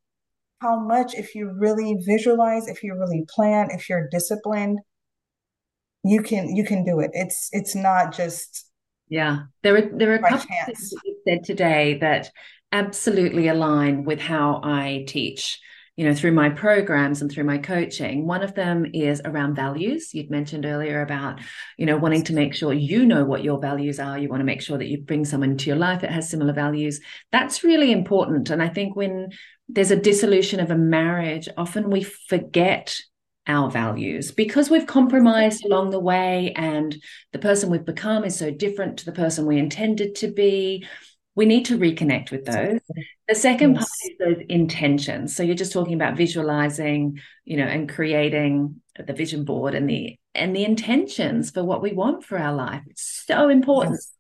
how 0.62 0.80
much 0.80 1.14
if 1.14 1.36
you 1.36 1.54
really 1.58 1.98
visualize, 2.06 2.68
if 2.68 2.84
you 2.84 2.96
really 2.96 3.26
plan, 3.30 3.70
if 3.72 3.90
you're 3.90 4.10
disciplined, 4.10 4.80
you 6.10 6.22
can 6.22 6.56
you 6.56 6.64
can 6.64 6.84
do 6.84 7.00
it. 7.00 7.12
It's 7.14 7.50
it's 7.52 7.76
not 7.76 8.16
just 8.16 8.70
yeah. 9.10 9.44
There 9.64 9.76
are 9.78 9.90
there 9.98 10.12
are 10.12 10.16
a 10.16 10.22
couple 10.22 10.38
of 10.38 10.44
things 10.44 10.90
that 10.90 11.02
you 11.06 11.16
said 11.28 11.44
today 11.44 11.98
that 12.00 12.30
absolutely 12.74 13.48
align 13.48 14.04
with 14.04 14.20
how 14.20 14.60
i 14.62 15.06
teach 15.08 15.62
you 15.96 16.06
know 16.06 16.14
through 16.14 16.34
my 16.34 16.50
programs 16.50 17.22
and 17.22 17.32
through 17.32 17.44
my 17.44 17.58
coaching. 17.58 18.28
One 18.28 18.44
of 18.44 18.54
them 18.54 18.86
is 18.94 19.20
around 19.26 19.56
values. 19.56 20.14
You'd 20.14 20.30
mentioned 20.30 20.66
earlier 20.66 21.02
about 21.02 21.40
you 21.78 21.86
know 21.86 21.98
wanting 21.98 22.24
to 22.26 22.34
make 22.34 22.54
sure 22.54 22.72
you 22.72 23.06
know 23.06 23.26
what 23.26 23.44
your 23.44 23.60
values 23.60 24.00
are. 24.00 24.18
You 24.18 24.30
want 24.30 24.42
to 24.42 24.46
make 24.46 24.62
sure 24.62 24.78
that 24.78 24.88
you 24.88 25.02
bring 25.02 25.26
someone 25.26 25.52
into 25.52 25.68
your 25.68 25.76
life 25.76 26.02
that 26.02 26.12
has 26.12 26.30
similar 26.30 26.54
values. 26.54 27.02
That's 27.32 27.64
really 27.64 27.92
important. 27.92 28.52
And 28.52 28.62
i 28.62 28.70
think 28.70 28.96
when 28.96 29.30
there's 29.68 29.92
a 29.92 30.00
dissolution 30.00 30.60
of 30.60 30.72
a 30.72 30.78
marriage 30.78 31.50
often 31.58 31.90
we 31.90 32.04
forget 32.04 32.98
our 33.48 33.72
values 33.72 34.32
because 34.32 34.70
we've 34.70 34.88
compromised 34.88 35.66
along 35.66 35.90
the 35.90 36.00
way 36.00 36.54
and 36.56 36.96
the 37.32 37.40
person 37.40 37.70
we've 37.70 37.86
become 37.86 38.24
is 38.24 38.38
so 38.38 38.52
different 38.52 38.98
to 38.98 39.06
the 39.06 39.12
person 39.12 39.46
we 39.46 39.58
intended 39.58 40.16
to 40.16 40.28
be 40.28 40.86
we 41.38 41.46
need 41.46 41.66
to 41.66 41.78
reconnect 41.78 42.32
with 42.32 42.46
those. 42.46 42.80
The 43.28 43.36
second 43.36 43.76
yes. 43.76 43.84
part 43.84 44.12
is 44.12 44.18
those 44.38 44.46
intentions. 44.50 45.36
So 45.36 45.44
you're 45.44 45.54
just 45.54 45.72
talking 45.72 45.94
about 45.94 46.18
visualizing, 46.18 47.20
you 47.46 47.58
know, 47.58 47.66
and 47.66 47.88
creating 47.88 48.82
the 48.98 49.14
vision 49.14 49.46
board 49.46 49.76
and 49.76 49.88
the 49.88 50.18
and 50.34 50.56
the 50.56 50.66
intentions 50.66 51.52
for 51.52 51.64
what 51.64 51.84
we 51.84 51.94
want 51.94 52.26
for 52.26 52.40
our 52.40 52.56
life. 52.56 52.82
It's 52.88 53.24
so 53.28 53.50
important. 53.50 53.94
Yes. 53.94 54.14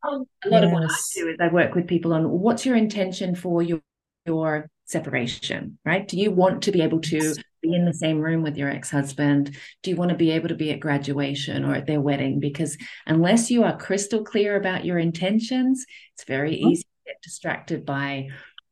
A 0.46 0.50
lot 0.50 0.62
yes. 0.62 0.66
of 0.66 0.72
what 0.72 0.84
I 0.84 0.96
do 1.16 1.28
is 1.30 1.38
I 1.42 1.48
work 1.48 1.74
with 1.74 1.88
people 1.88 2.14
on 2.14 2.30
what's 2.30 2.68
your 2.68 2.76
intention 2.76 3.34
for 3.34 3.64
your 3.64 3.82
your 4.28 4.70
separation, 4.86 5.80
right? 5.84 6.08
Do 6.08 6.18
you 6.18 6.30
want 6.30 6.64
to 6.64 6.72
be 6.72 6.82
able 6.82 7.02
to 7.02 7.34
be 7.62 7.74
in 7.74 7.86
the 7.86 7.94
same 7.94 8.20
room 8.20 8.44
with 8.44 8.58
your 8.58 8.70
ex-husband? 8.70 9.56
Do 9.84 9.90
you 9.90 9.96
want 9.96 10.10
to 10.10 10.18
be 10.18 10.32
able 10.32 10.50
to 10.50 10.56
be 10.56 10.72
at 10.72 10.80
graduation 10.80 11.66
or 11.66 11.76
at 11.76 11.86
their 11.86 12.02
wedding? 12.02 12.40
Because 12.40 12.78
unless 13.06 13.52
you 13.52 13.64
are 13.64 13.78
crystal 13.78 14.24
clear 14.24 14.56
about 14.56 14.86
your 14.86 14.98
intentions, 15.00 15.86
it's 16.14 16.24
very 16.24 16.56
mm-hmm. 16.56 16.70
easy 16.70 16.84
to 16.84 17.12
get 17.14 17.22
distracted 17.22 17.86
by 17.86 18.30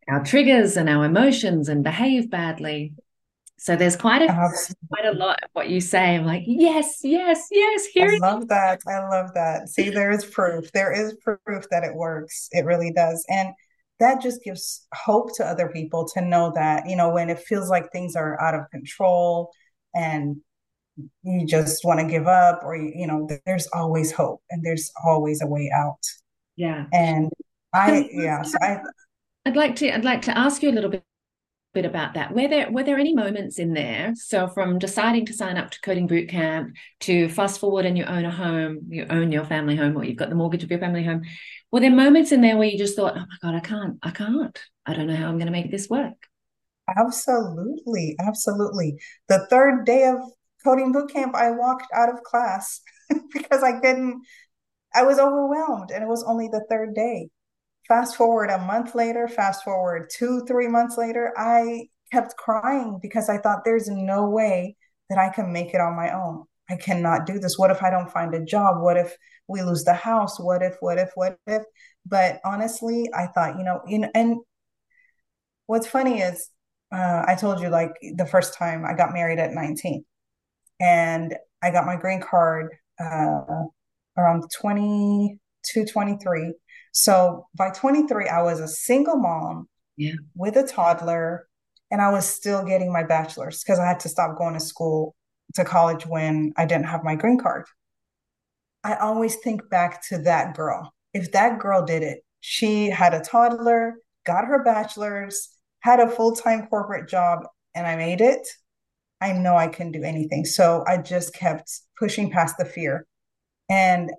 our 0.08 0.24
triggers 0.24 0.78
and 0.78 0.90
our 0.90 1.06
emotions 1.06 1.70
and 1.70 1.84
behave 1.84 2.30
badly. 2.30 2.94
So 3.58 3.76
there's 3.76 3.96
quite 3.96 4.22
a 4.22 4.30
Absolutely. 4.30 4.88
quite 4.90 5.06
a 5.06 5.18
lot 5.18 5.40
of 5.44 5.50
what 5.54 5.70
you 5.70 5.80
say. 5.80 6.16
I'm 6.16 6.26
like, 6.26 6.44
yes, 6.46 7.00
yes, 7.04 7.48
yes. 7.50 7.86
Here 7.86 8.12
I 8.12 8.18
love 8.18 8.50
that. 8.50 8.82
I 8.88 9.00
love 9.08 9.34
that. 9.34 9.70
See, 9.70 9.90
there 9.90 10.12
is 10.12 10.26
proof. 10.26 10.72
There 10.74 10.92
is 10.92 11.16
proof 11.16 11.66
that 11.72 11.84
it 11.84 11.96
works. 11.96 12.50
It 12.52 12.66
really 12.66 12.92
does. 12.92 13.26
And 13.30 13.54
that 14.00 14.22
just 14.22 14.44
gives 14.44 14.86
hope 14.94 15.36
to 15.38 15.46
other 15.46 15.70
people 15.70 16.08
to 16.10 16.22
know 16.22 16.52
that, 16.56 16.90
you 16.90 16.96
know, 16.96 17.10
when 17.10 17.30
it 17.30 17.40
feels 17.40 17.70
like 17.70 17.92
things 17.92 18.16
are 18.16 18.40
out 18.42 18.56
of 18.56 18.70
control 18.72 19.52
and 19.94 20.38
you 21.24 21.46
just 21.46 21.84
want 21.86 22.00
to 22.00 22.06
give 22.06 22.28
up 22.28 22.62
or 22.64 22.76
you, 22.76 23.08
know, 23.08 23.28
there's 23.46 23.68
always 23.74 24.12
hope 24.12 24.42
and 24.50 24.66
there's 24.66 24.92
always 25.04 25.42
a 25.42 25.48
way 25.48 25.72
out. 25.74 26.00
Yeah. 26.56 26.86
And 26.94 27.30
I 27.74 28.10
yeah, 28.12 28.42
so 28.42 28.58
I 28.62 28.80
I'd 29.46 29.58
like 29.58 29.76
to 29.78 29.94
I'd 29.94 30.06
like 30.06 30.22
to 30.24 30.38
ask 30.38 30.64
you 30.64 30.70
a 30.70 30.74
little 30.74 30.90
bit 30.90 31.04
bit 31.76 31.86
about 31.86 32.16
that. 32.16 32.34
Were 32.34 32.48
there 32.48 32.72
were 32.72 32.84
there 32.84 32.98
any 32.98 33.14
moments 33.14 33.60
in 33.60 33.74
there? 33.74 34.14
So 34.16 34.48
from 34.48 34.80
deciding 34.80 35.28
to 35.28 35.34
sign 35.34 35.58
up 35.58 35.70
to 35.72 35.82
coding 35.82 36.08
boot 36.08 36.30
camp 36.30 36.76
to 37.02 37.30
fast 37.30 37.60
forward 37.60 37.86
and 37.86 37.98
you 37.98 38.06
own 38.06 38.26
a 38.26 38.32
home, 38.32 38.88
you 38.90 39.06
own 39.10 39.32
your 39.32 39.46
family 39.46 39.76
home, 39.76 39.96
or 39.96 40.04
you've 40.04 40.18
got 40.18 40.30
the 40.30 40.36
mortgage 40.36 40.64
of 40.64 40.72
your 40.72 40.80
family 40.80 41.04
home. 41.04 41.22
Were 41.72 41.82
there 41.82 41.92
moments 41.92 42.32
in 42.32 42.42
there 42.42 42.58
where 42.58 42.68
you 42.68 42.78
just 42.80 42.96
thought, 42.96 43.14
"Oh 43.16 43.26
my 43.30 43.38
god, 43.44 43.56
I 43.56 43.60
can't, 43.60 43.98
I 44.02 44.12
can't, 44.12 44.60
I 44.86 44.94
don't 44.94 45.08
know 45.08 45.16
how 45.16 45.28
I'm 45.28 45.38
going 45.38 45.46
to 45.48 45.52
make 45.52 45.70
this 45.70 45.90
work"? 45.90 46.16
Absolutely, 46.98 48.16
absolutely. 48.20 48.98
The 49.28 49.46
third 49.50 49.86
day 49.86 50.06
of 50.08 50.18
coding 50.64 50.94
boot 50.94 51.12
camp, 51.12 51.36
I 51.36 51.52
walked 51.52 51.88
out 51.94 52.10
of 52.10 52.24
class 52.24 52.82
because 53.34 53.62
I 53.62 53.80
couldn't. 53.80 54.24
I 54.96 55.04
was 55.04 55.20
overwhelmed, 55.20 55.92
and 55.92 56.02
it 56.02 56.08
was 56.08 56.24
only 56.24 56.48
the 56.48 56.66
third 56.70 56.96
day 56.96 57.30
fast 57.88 58.16
forward 58.16 58.50
a 58.50 58.58
month 58.58 58.96
later, 58.96 59.28
fast 59.28 59.64
forward 59.64 60.10
two, 60.16 60.44
three 60.48 60.68
months 60.68 60.98
later, 60.98 61.34
I 61.38 61.88
kept 62.12 62.38
crying 62.38 63.00
because 63.02 63.30
I 63.30 63.38
thought 63.38 63.64
there's 63.66 63.90
no 63.90 64.30
way 64.30 64.76
that 65.10 65.20
I 65.20 65.30
can 65.30 65.54
make 65.54 65.74
it 65.74 65.82
on 65.82 65.96
my 65.96 66.12
own. 66.14 66.46
I 66.70 66.76
cannot 66.78 67.26
do 67.26 67.40
this. 67.40 67.58
What 67.58 67.72
if 67.72 67.84
I 67.84 67.92
don't 67.92 68.12
find 68.12 68.34
a 68.34 68.44
job? 68.44 68.82
What 68.82 68.98
if 68.98 69.16
we 69.48 69.62
lose 69.62 69.84
the 69.84 69.94
house? 69.94 70.40
What 70.40 70.64
if, 70.64 70.76
what 70.80 70.98
if, 70.98 71.12
what 71.16 71.38
if? 71.46 71.64
But 72.06 72.40
honestly, 72.44 73.10
I 73.14 73.28
thought, 73.28 73.58
you 73.58 73.64
know, 73.64 73.82
know, 73.88 74.12
and 74.16 74.38
what's 75.68 75.88
funny 75.88 76.22
is 76.22 76.50
uh, 76.92 77.24
I 77.28 77.36
told 77.36 77.60
you 77.60 77.70
like 77.70 77.92
the 78.16 78.26
first 78.26 78.54
time 78.56 78.86
I 78.86 78.94
got 78.94 79.14
married 79.14 79.40
at 79.40 79.54
19 79.54 80.06
and 80.80 81.36
I 81.62 81.72
got 81.72 81.86
my 81.86 81.96
green 81.96 82.22
card 82.22 82.76
uh, 83.00 83.42
around 84.18 84.44
22, 84.58 85.86
23. 85.86 86.54
So 86.96 87.48
by 87.54 87.72
23, 87.72 88.30
I 88.30 88.42
was 88.42 88.62
a 88.62 88.70
single 88.70 89.18
mom 89.18 89.68
yeah. 89.98 90.14
with 90.34 90.56
a 90.56 90.66
toddler, 90.66 91.46
and 91.92 92.02
I 92.02 92.10
was 92.10 92.26
still 92.26 92.64
getting 92.64 92.92
my 92.92 93.04
bachelor's 93.04 93.62
because 93.62 93.80
I 93.80 93.86
had 93.86 94.00
to 94.00 94.10
stop 94.10 94.38
going 94.38 94.54
to 94.54 94.62
school 94.62 95.14
to 95.56 95.66
college 95.66 96.06
when 96.06 96.54
I 96.56 96.66
didn't 96.66 96.86
have 96.86 97.04
my 97.04 97.16
green 97.16 97.38
card. 97.38 97.66
I 98.86 98.96
always 98.96 99.36
think 99.36 99.70
back 99.70 100.08
to 100.08 100.20
that 100.20 100.56
girl. 100.56 100.94
If 101.14 101.34
that 101.34 101.60
girl 101.60 101.86
did 101.86 102.02
it, 102.02 102.24
she 102.40 102.90
had 102.90 103.14
a 103.14 103.20
toddler, 103.20 103.96
got 104.26 104.46
her 104.46 104.64
bachelor's, 104.64 105.50
had 105.82 106.00
a 106.00 106.10
full 106.10 106.34
time 106.34 106.68
corporate 106.68 107.10
job, 107.10 107.46
and 107.76 107.86
I 107.86 107.98
made 107.98 108.22
it. 108.22 108.48
I 109.20 109.34
know 109.34 109.58
I 109.58 109.68
can 109.68 109.92
do 109.92 110.02
anything. 110.02 110.46
So 110.46 110.86
I 110.88 110.98
just 111.00 111.34
kept 111.34 111.70
pushing 112.00 112.32
past 112.32 112.58
the 112.58 112.64
fear. 112.64 113.06
And 113.68 114.12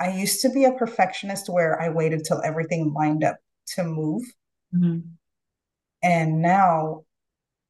I 0.00 0.10
used 0.10 0.40
to 0.42 0.50
be 0.50 0.64
a 0.64 0.72
perfectionist 0.72 1.48
where 1.48 1.80
I 1.80 1.90
waited 1.90 2.24
till 2.24 2.42
everything 2.42 2.94
lined 2.94 3.22
up 3.22 3.36
to 3.74 3.84
move. 3.84 4.22
Mm-hmm. 4.74 5.00
And 6.02 6.42
now 6.42 7.02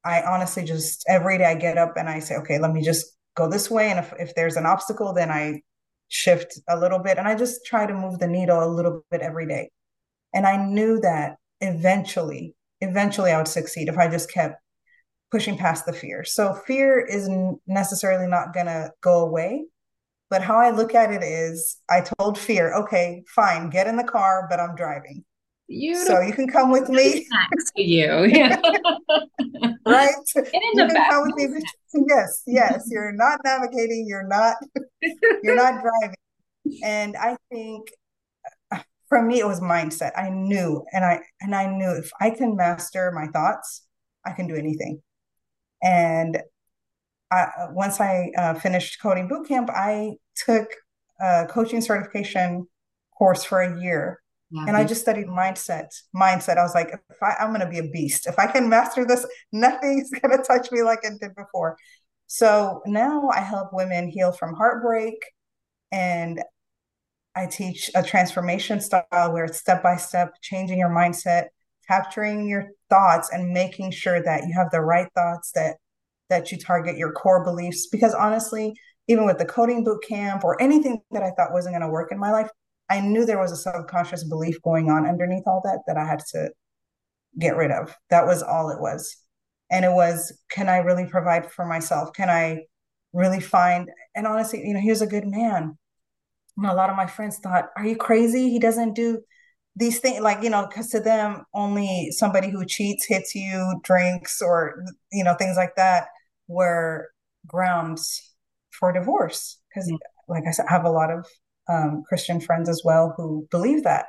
I 0.04 0.22
honestly 0.22 0.64
just 0.64 1.04
every 1.08 1.38
day 1.38 1.44
I 1.44 1.54
get 1.54 1.76
up 1.76 1.96
and 1.96 2.08
I 2.08 2.20
say, 2.20 2.36
okay, 2.36 2.58
let 2.58 2.72
me 2.72 2.82
just 2.82 3.06
go 3.36 3.48
this 3.48 3.70
way. 3.70 3.90
And 3.90 3.98
if, 3.98 4.12
if 4.18 4.34
there's 4.34 4.56
an 4.56 4.66
obstacle, 4.66 5.12
then 5.12 5.30
I 5.30 5.62
shift 6.08 6.58
a 6.68 6.78
little 6.78 7.00
bit 7.00 7.18
and 7.18 7.26
I 7.26 7.34
just 7.34 7.66
try 7.66 7.86
to 7.86 7.94
move 7.94 8.18
the 8.18 8.28
needle 8.28 8.62
a 8.62 8.70
little 8.72 9.04
bit 9.10 9.20
every 9.20 9.46
day. 9.46 9.70
And 10.32 10.46
I 10.46 10.64
knew 10.64 11.00
that 11.00 11.36
eventually, 11.60 12.54
eventually 12.80 13.32
I 13.32 13.38
would 13.38 13.48
succeed 13.48 13.88
if 13.88 13.98
I 13.98 14.08
just 14.08 14.32
kept 14.32 14.60
pushing 15.30 15.56
past 15.56 15.86
the 15.86 15.92
fear. 15.92 16.24
So 16.24 16.54
fear 16.66 17.00
isn't 17.00 17.60
necessarily 17.66 18.28
not 18.28 18.54
going 18.54 18.66
to 18.66 18.92
go 19.00 19.24
away, 19.24 19.64
but 20.30 20.42
how 20.42 20.58
I 20.58 20.70
look 20.70 20.94
at 20.94 21.12
it 21.12 21.22
is 21.24 21.78
I 21.90 22.02
told 22.02 22.38
fear, 22.38 22.72
okay, 22.74 23.24
fine, 23.26 23.68
get 23.68 23.88
in 23.88 23.96
the 23.96 24.04
car, 24.04 24.46
but 24.48 24.60
I'm 24.60 24.76
driving. 24.76 25.24
Beautiful. 25.68 26.16
So 26.16 26.20
you 26.20 26.32
can 26.32 26.48
come 26.48 26.70
with 26.70 26.88
me. 26.88 27.28
Thanks 27.28 27.70
to 27.76 27.82
you. 27.82 28.24
Yeah. 28.24 28.60
right? 29.86 30.14
Get 30.34 30.46
in 30.46 30.52
you 30.52 30.88
the 30.88 30.94
back. 30.94 31.10
Come 31.10 31.32
with 31.36 31.50
me. 31.50 31.62
Yes, 32.08 32.42
yes. 32.46 32.88
You're 32.90 33.12
not 33.12 33.40
navigating, 33.44 34.06
you're 34.08 34.26
not 34.26 34.56
you're 35.42 35.56
not 35.56 35.80
driving. 35.82 36.16
And 36.84 37.16
I 37.16 37.36
think 37.50 37.88
for 39.08 39.22
me 39.22 39.40
it 39.40 39.46
was 39.46 39.60
mindset. 39.60 40.12
I 40.16 40.30
knew 40.30 40.84
and 40.92 41.04
I 41.04 41.20
and 41.40 41.54
I 41.54 41.66
knew 41.66 41.90
if 41.90 42.10
I 42.20 42.30
can 42.30 42.56
master 42.56 43.12
my 43.12 43.26
thoughts, 43.28 43.82
I 44.24 44.32
can 44.32 44.46
do 44.46 44.54
anything. 44.54 45.02
And 45.82 46.40
I, 47.30 47.68
once 47.70 48.00
I 48.00 48.30
uh, 48.36 48.54
finished 48.54 49.00
coding 49.00 49.28
bootcamp, 49.28 49.70
I 49.70 50.16
took 50.34 50.68
a 51.20 51.46
coaching 51.48 51.80
certification 51.80 52.66
course 53.16 53.44
for 53.44 53.60
a 53.60 53.80
year. 53.80 54.20
Yeah, 54.50 54.64
and 54.66 54.76
I 54.76 54.84
just 54.84 55.02
studied 55.02 55.28
mindset. 55.28 55.88
Mindset. 56.14 56.58
I 56.58 56.62
was 56.62 56.74
like, 56.74 56.88
if 56.88 57.22
I, 57.22 57.36
I'm 57.38 57.50
going 57.50 57.60
to 57.60 57.68
be 57.68 57.78
a 57.78 57.88
beast. 57.90 58.26
If 58.26 58.38
I 58.38 58.46
can 58.46 58.68
master 58.68 59.04
this, 59.04 59.24
nothing's 59.52 60.10
going 60.10 60.36
to 60.36 60.42
touch 60.42 60.72
me 60.72 60.82
like 60.82 61.00
it 61.04 61.20
did 61.20 61.36
before. 61.36 61.76
So 62.26 62.82
now 62.86 63.28
I 63.28 63.40
help 63.40 63.72
women 63.72 64.08
heal 64.08 64.32
from 64.32 64.54
heartbreak, 64.54 65.14
and 65.92 66.40
I 67.34 67.46
teach 67.46 67.90
a 67.94 68.02
transformation 68.02 68.80
style 68.80 69.32
where 69.32 69.44
it's 69.44 69.58
step 69.58 69.82
by 69.82 69.96
step, 69.96 70.34
changing 70.40 70.78
your 70.78 70.90
mindset, 70.90 71.46
capturing 71.88 72.48
your 72.48 72.68
thoughts, 72.88 73.30
and 73.32 73.52
making 73.52 73.92
sure 73.92 74.22
that 74.22 74.46
you 74.46 74.52
have 74.54 74.70
the 74.70 74.80
right 74.80 75.08
thoughts 75.14 75.52
that 75.52 75.76
that 76.30 76.50
you 76.50 76.58
target 76.58 76.96
your 76.96 77.12
core 77.12 77.44
beliefs 77.44 77.86
because 77.88 78.14
honestly 78.14 78.72
even 79.08 79.26
with 79.26 79.38
the 79.38 79.44
coding 79.44 79.84
boot 79.84 80.02
camp 80.08 80.44
or 80.44 80.60
anything 80.62 81.00
that 81.10 81.22
i 81.22 81.30
thought 81.32 81.52
wasn't 81.52 81.72
going 81.72 81.82
to 81.82 81.88
work 81.88 82.10
in 82.10 82.18
my 82.18 82.30
life 82.30 82.48
i 82.88 83.00
knew 83.00 83.26
there 83.26 83.40
was 83.40 83.52
a 83.52 83.56
subconscious 83.56 84.24
belief 84.24 84.60
going 84.62 84.90
on 84.90 85.06
underneath 85.06 85.44
all 85.46 85.60
that 85.64 85.80
that 85.86 85.96
i 85.96 86.06
had 86.06 86.20
to 86.20 86.48
get 87.38 87.56
rid 87.56 87.70
of. 87.70 87.96
That 88.10 88.26
was 88.26 88.42
all 88.42 88.70
it 88.70 88.80
was. 88.80 89.16
And 89.70 89.84
it 89.84 89.92
was 89.92 90.36
can 90.50 90.68
i 90.68 90.78
really 90.78 91.06
provide 91.06 91.50
for 91.50 91.64
myself? 91.64 92.12
Can 92.12 92.28
i 92.28 92.62
really 93.12 93.40
find 93.40 93.88
and 94.14 94.26
honestly 94.26 94.62
you 94.64 94.72
know 94.72 94.80
he 94.80 94.90
was 94.90 95.02
a 95.02 95.06
good 95.06 95.26
man. 95.26 95.76
A 96.62 96.74
lot 96.74 96.90
of 96.90 96.96
my 96.96 97.06
friends 97.06 97.38
thought 97.38 97.66
are 97.76 97.86
you 97.86 97.96
crazy? 97.96 98.50
He 98.50 98.58
doesn't 98.58 98.94
do 98.94 99.20
these 99.76 100.00
things 100.00 100.20
like 100.20 100.42
you 100.42 100.50
know 100.50 100.66
because 100.66 100.88
to 100.90 101.00
them 101.00 101.44
only 101.54 102.10
somebody 102.10 102.50
who 102.50 102.66
cheats 102.66 103.06
hits 103.06 103.34
you 103.34 103.80
drinks 103.84 104.42
or 104.42 104.84
you 105.12 105.22
know 105.22 105.34
things 105.34 105.56
like 105.56 105.76
that 105.76 106.08
were 106.50 107.08
grounds 107.46 108.34
for 108.72 108.92
divorce 108.92 109.58
because 109.68 109.90
mm. 109.90 109.96
like 110.28 110.42
i 110.46 110.50
said 110.50 110.66
i 110.68 110.72
have 110.72 110.84
a 110.84 110.90
lot 110.90 111.10
of 111.10 111.26
um, 111.68 112.02
christian 112.08 112.40
friends 112.40 112.68
as 112.68 112.82
well 112.84 113.14
who 113.16 113.46
believe 113.50 113.84
that. 113.84 114.06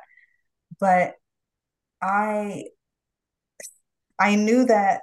But 0.80 1.14
i 2.02 2.64
i 4.18 4.34
knew 4.34 4.66
that 4.66 5.02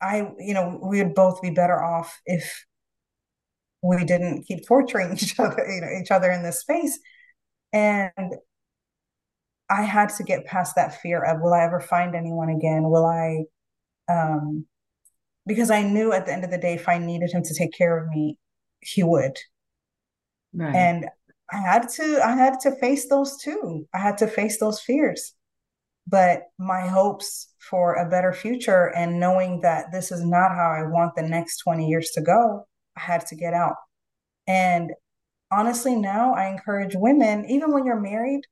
i 0.00 0.30
you 0.38 0.54
know 0.54 0.78
we 0.80 1.02
would 1.02 1.14
both 1.14 1.42
be 1.42 1.50
better 1.50 1.82
off 1.82 2.20
if 2.26 2.64
we 3.82 4.04
didn't 4.04 4.44
keep 4.44 4.64
torturing 4.66 5.12
each 5.20 5.38
other 5.40 5.66
you 5.68 5.80
know 5.80 5.90
each 6.00 6.10
other 6.12 6.30
in 6.30 6.42
this 6.42 6.60
space. 6.60 6.98
And 7.72 8.34
i 9.68 9.82
had 9.82 10.10
to 10.10 10.22
get 10.22 10.46
past 10.46 10.76
that 10.76 11.00
fear 11.00 11.22
of 11.24 11.40
will 11.40 11.54
i 11.54 11.64
ever 11.64 11.80
find 11.80 12.14
anyone 12.14 12.50
again? 12.50 12.84
Will 12.84 13.06
i 13.06 13.44
um 14.08 14.66
because 15.48 15.70
I 15.70 15.82
knew 15.82 16.12
at 16.12 16.26
the 16.26 16.32
end 16.32 16.44
of 16.44 16.50
the 16.50 16.58
day, 16.58 16.74
if 16.74 16.88
I 16.88 16.98
needed 16.98 17.32
him 17.32 17.42
to 17.42 17.54
take 17.54 17.72
care 17.72 17.98
of 17.98 18.08
me, 18.08 18.38
he 18.80 19.02
would. 19.02 19.36
Right. 20.54 20.74
And 20.74 21.06
I 21.50 21.56
had 21.56 21.88
to 21.88 22.20
I 22.24 22.36
had 22.36 22.60
to 22.60 22.76
face 22.76 23.08
those 23.08 23.38
too. 23.38 23.88
I 23.94 23.98
had 23.98 24.18
to 24.18 24.26
face 24.28 24.60
those 24.60 24.80
fears. 24.80 25.32
But 26.06 26.44
my 26.58 26.86
hopes 26.86 27.52
for 27.58 27.94
a 27.94 28.08
better 28.08 28.32
future 28.32 28.94
and 28.94 29.20
knowing 29.20 29.60
that 29.62 29.92
this 29.92 30.10
is 30.10 30.24
not 30.24 30.52
how 30.52 30.70
I 30.70 30.88
want 30.88 31.14
the 31.16 31.22
next 31.22 31.58
20 31.58 31.86
years 31.86 32.10
to 32.14 32.22
go, 32.22 32.66
I 32.96 33.00
had 33.00 33.26
to 33.26 33.36
get 33.36 33.52
out. 33.52 33.76
And 34.46 34.92
honestly, 35.52 35.94
now 35.94 36.34
I 36.34 36.46
encourage 36.46 36.94
women, 36.94 37.44
even 37.50 37.72
when 37.72 37.84
you're 37.84 38.00
married, 38.00 38.42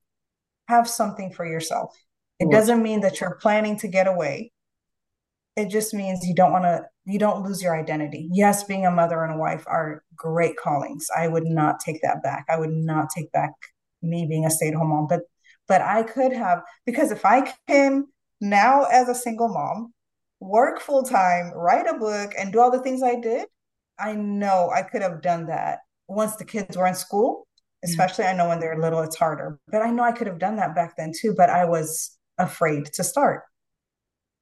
have 0.69 0.87
something 0.87 1.33
for 1.33 1.47
yourself. 1.47 1.97
It 2.39 2.51
doesn't 2.51 2.83
mean 2.83 3.01
that 3.01 3.21
you're 3.21 3.39
planning 3.41 3.79
to 3.79 3.89
get 3.89 4.07
away. 4.07 4.53
It 5.57 5.71
just 5.71 5.95
means 5.95 6.27
you 6.27 6.35
don't 6.35 6.53
want 6.53 6.65
to, 6.65 6.85
you 7.07 7.19
don't 7.19 7.43
lose 7.43 7.63
your 7.63 7.75
identity. 7.75 8.29
Yes, 8.33 8.65
being 8.65 8.85
a 8.85 8.91
mother 8.91 9.25
and 9.25 9.35
a 9.35 9.39
wife 9.39 9.65
are 9.67 10.03
great 10.15 10.57
callings. 10.57 11.09
I 11.17 11.29
would 11.29 11.47
not 11.47 11.81
take 11.81 12.03
that 12.03 12.23
back. 12.23 12.45
I 12.51 12.59
would 12.59 12.71
not 12.71 13.09
take 13.09 13.33
back 13.33 13.53
me 14.03 14.27
being 14.27 14.45
a 14.45 14.51
stay 14.51 14.69
at 14.69 14.75
home 14.75 14.91
mom. 14.91 15.07
But, 15.09 15.23
but 15.67 15.81
I 15.81 16.03
could 16.03 16.33
have, 16.33 16.63
because 16.85 17.11
if 17.11 17.25
I 17.25 17.53
can 17.69 18.07
now 18.41 18.85
as 18.85 19.09
a 19.09 19.15
single 19.15 19.49
mom, 19.49 19.95
work 20.41 20.81
full 20.81 21.03
time, 21.03 21.53
write 21.55 21.87
a 21.87 21.99
book, 21.99 22.33
and 22.39 22.53
do 22.53 22.61
all 22.61 22.71
the 22.71 22.83
things 22.83 23.03
I 23.03 23.15
did, 23.19 23.47
I 23.99 24.13
know 24.13 24.71
I 24.75 24.83
could 24.83 25.01
have 25.01 25.23
done 25.23 25.47
that 25.47 25.79
once 26.07 26.37
the 26.37 26.45
kids 26.45 26.77
were 26.77 26.87
in 26.87 26.95
school. 26.95 27.47
Mm. 27.83 27.89
Especially, 27.89 28.27
I 28.27 28.35
know 28.35 28.49
when 28.49 28.61
they're 28.61 28.79
little, 28.79 29.01
it's 29.01 29.17
harder. 29.17 29.59
But 29.69 29.81
I 29.81 29.91
know 29.91 30.03
I 30.03 30.13
could 30.13 30.27
have 30.27 30.39
done 30.39 30.57
that 30.57 30.75
back 30.75 30.97
then 30.99 31.13
too. 31.19 31.35
But 31.35 31.49
I 31.49 31.65
was 31.65 32.19
afraid 32.37 32.85
to 32.93 33.03
start. 33.03 33.45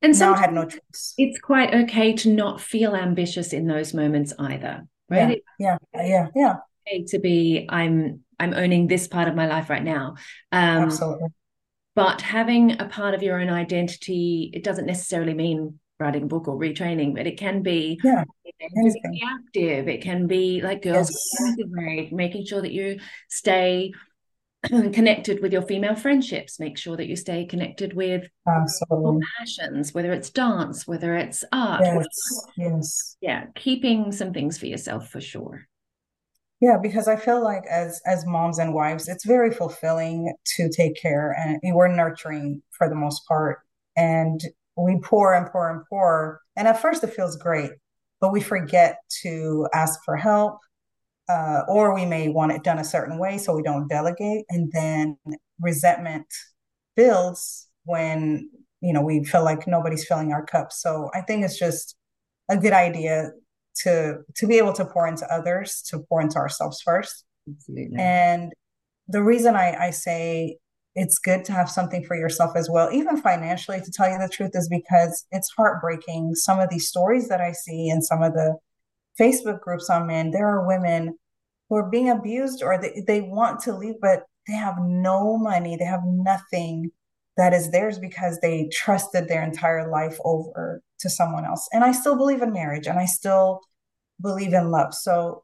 And 0.05 0.19
now 0.19 0.35
I 0.35 0.39
had 0.39 0.53
no 0.53 0.67
choice. 0.67 1.15
It's 1.17 1.41
quite 1.41 1.75
okay 1.75 2.13
to 2.13 2.31
not 2.31 2.61
feel 2.61 2.95
ambitious 2.95 3.53
in 3.53 3.67
those 3.67 3.95
moments 3.95 4.35
either, 4.39 4.87
right? 5.09 5.43
Yeah, 5.59 5.79
yeah, 5.95 6.07
yeah. 6.07 6.27
yeah. 6.35 6.55
Okay 6.87 7.05
to 7.09 7.19
be, 7.19 7.67
I'm, 7.71 8.21
I'm 8.39 8.53
owning 8.53 8.87
this 8.87 9.09
part 9.09 9.29
of 9.29 9.35
my 9.35 9.47
life 9.47 9.71
right 9.71 9.83
now. 9.83 10.17
Um, 10.53 10.85
Absolutely. 10.85 11.29
But 11.95 12.21
having 12.21 12.81
a 12.81 12.87
part 12.87 13.15
of 13.15 13.23
your 13.23 13.41
own 13.41 13.49
identity, 13.49 14.51
it 14.53 14.63
doesn't 14.63 14.87
necessarily 14.87 15.33
mean 15.33 15.79
writing 15.99 16.25
a 16.25 16.27
book 16.27 16.49
or 16.49 16.59
retraining, 16.59 17.15
but 17.15 17.27
it 17.27 17.39
can 17.39 17.63
be 17.63 17.99
yeah, 18.05 18.25
physically 18.83 19.23
active. 19.25 19.89
It 19.89 20.03
can 20.03 20.27
be 20.27 20.61
like 20.61 20.83
girls 20.83 21.11
yes. 21.41 22.09
making 22.13 22.45
sure 22.45 22.61
that 22.61 22.73
you 22.73 22.99
stay 23.29 23.93
connected 24.93 25.43
with 25.43 25.53
your 25.53 25.63
female 25.63 25.95
friendships. 25.95 26.59
Make 26.59 26.79
sure 26.79 26.97
that 26.97 27.07
you 27.07 27.17
stay 27.17 27.45
connected 27.45 27.95
with 27.95 28.29
your 28.47 29.21
passions, 29.39 29.95
whether 29.95 30.13
it's 30.13 30.31
dance, 30.31 30.87
whether 30.87 31.15
it's 31.15 31.45
art. 31.53 31.83
Yes, 31.85 32.47
yes. 32.57 33.17
Yeah, 33.21 33.47
keeping 33.55 34.13
some 34.13 34.33
things 34.33 34.59
for 34.59 34.67
yourself 34.67 35.09
for 35.09 35.21
sure. 35.21 35.67
Yeah, 36.61 36.79
because 36.81 37.09
I 37.09 37.17
feel 37.17 37.43
like 37.43 37.65
as 37.67 38.01
as 38.07 38.25
moms 38.27 38.59
and 38.59 38.73
wives, 38.73 39.09
it's 39.09 39.27
very 39.27 39.51
fulfilling 39.51 40.33
to 40.57 40.71
take 40.71 40.97
care 41.01 41.37
and 41.39 41.59
we're 41.75 41.95
nurturing 41.95 42.63
for 42.71 42.89
the 42.89 42.95
most 42.95 43.27
part. 43.27 43.59
And 43.97 44.41
we 44.77 44.99
pour 45.01 45.35
and 45.35 45.47
pour 45.51 45.71
and 45.71 45.83
pour. 45.89 46.41
And 46.57 46.67
at 46.67 46.81
first 46.81 47.05
it 47.05 47.13
feels 47.13 47.37
great, 47.37 47.73
but 48.21 48.33
we 48.33 48.41
forget 48.41 48.99
to 49.23 49.69
ask 49.75 50.01
for 50.05 50.17
help. 50.17 50.59
Uh, 51.29 51.63
or 51.69 51.95
we 51.95 52.05
may 52.05 52.29
want 52.29 52.53
it 52.53 52.63
done 52.63 52.79
a 52.79 52.85
certain 52.85 53.19
way, 53.19 53.39
so 53.39 53.55
we 53.55 53.63
don't 53.63 53.89
delegate. 53.89 54.45
And 54.51 54.71
then 54.73 55.17
resentment 55.61 56.27
builds 56.97 57.69
when 57.85 58.51
you 58.81 58.93
know 58.93 59.01
we 59.01 59.25
feel 59.25 59.45
like 59.45 59.67
nobody's 59.67 60.07
filling 60.07 60.33
our 60.33 60.45
cup. 60.45 60.73
So 60.73 61.11
I 61.15 61.23
think 61.23 61.45
it's 61.45 61.59
just 61.59 61.97
a 62.51 62.57
good 62.57 62.73
idea 62.73 63.31
to 63.83 64.19
to 64.37 64.47
be 64.47 64.59
able 64.59 64.75
to 64.75 64.85
pour 64.85 65.09
into 65.09 65.27
others, 65.33 65.83
to 65.91 66.01
pour 66.09 66.21
into 66.21 66.37
ourselves 66.37 66.83
first. 66.83 67.25
Absolutely. 67.49 67.97
And 67.99 68.53
the 69.09 69.23
reason 69.23 69.57
I, 69.57 69.75
I 69.87 69.91
say 69.91 70.59
it's 70.95 71.19
good 71.19 71.45
to 71.47 71.53
have 71.53 71.69
something 71.69 72.05
for 72.05 72.17
yourself 72.17 72.53
as 72.55 72.71
well, 72.71 72.91
even 72.93 73.17
financially, 73.17 73.81
to 73.81 73.91
tell 73.91 74.11
you 74.11 74.19
the 74.19 74.29
truth, 74.29 74.53
is 74.55 74.69
because 74.69 75.27
it's 75.31 75.51
heartbreaking. 75.57 76.35
Some 76.35 76.61
of 76.61 76.71
these 76.71 76.89
stories 76.89 77.29
that 77.29 77.41
I 77.41 77.53
see 77.53 77.89
and 77.89 78.05
some 78.05 78.23
of 78.23 78.33
the 78.33 78.57
Facebook 79.21 79.61
groups 79.61 79.89
I'm 79.91 80.11
in, 80.11 80.31
there 80.31 80.49
are 80.49 80.67
women 80.67 81.17
who 81.69 81.77
are 81.77 81.89
being 81.89 82.11
abused 82.11 82.63
or 82.63 82.79
they, 82.79 83.03
they 83.07 83.21
want 83.21 83.61
to 83.61 83.73
leave, 83.73 83.97
but 84.01 84.25
they 84.47 84.55
have 84.55 84.77
no 84.81 85.37
money, 85.37 85.77
they 85.77 85.85
have 85.85 86.05
nothing 86.05 86.91
that 87.37 87.53
is 87.53 87.71
theirs 87.71 87.99
because 87.99 88.39
they 88.41 88.69
trusted 88.73 89.29
their 89.29 89.43
entire 89.43 89.91
life 89.91 90.19
over 90.25 90.83
to 91.01 91.11
someone 91.11 91.45
else. 91.45 91.69
And 91.73 91.83
I 91.83 91.93
still 91.93 92.17
believe 92.17 92.43
in 92.43 92.53
marriage 92.53 92.87
and 92.87 92.99
I 92.99 93.07
still 93.07 93.61
believe 94.21 94.53
in 94.53 94.71
love. 94.71 94.95
So 94.95 95.43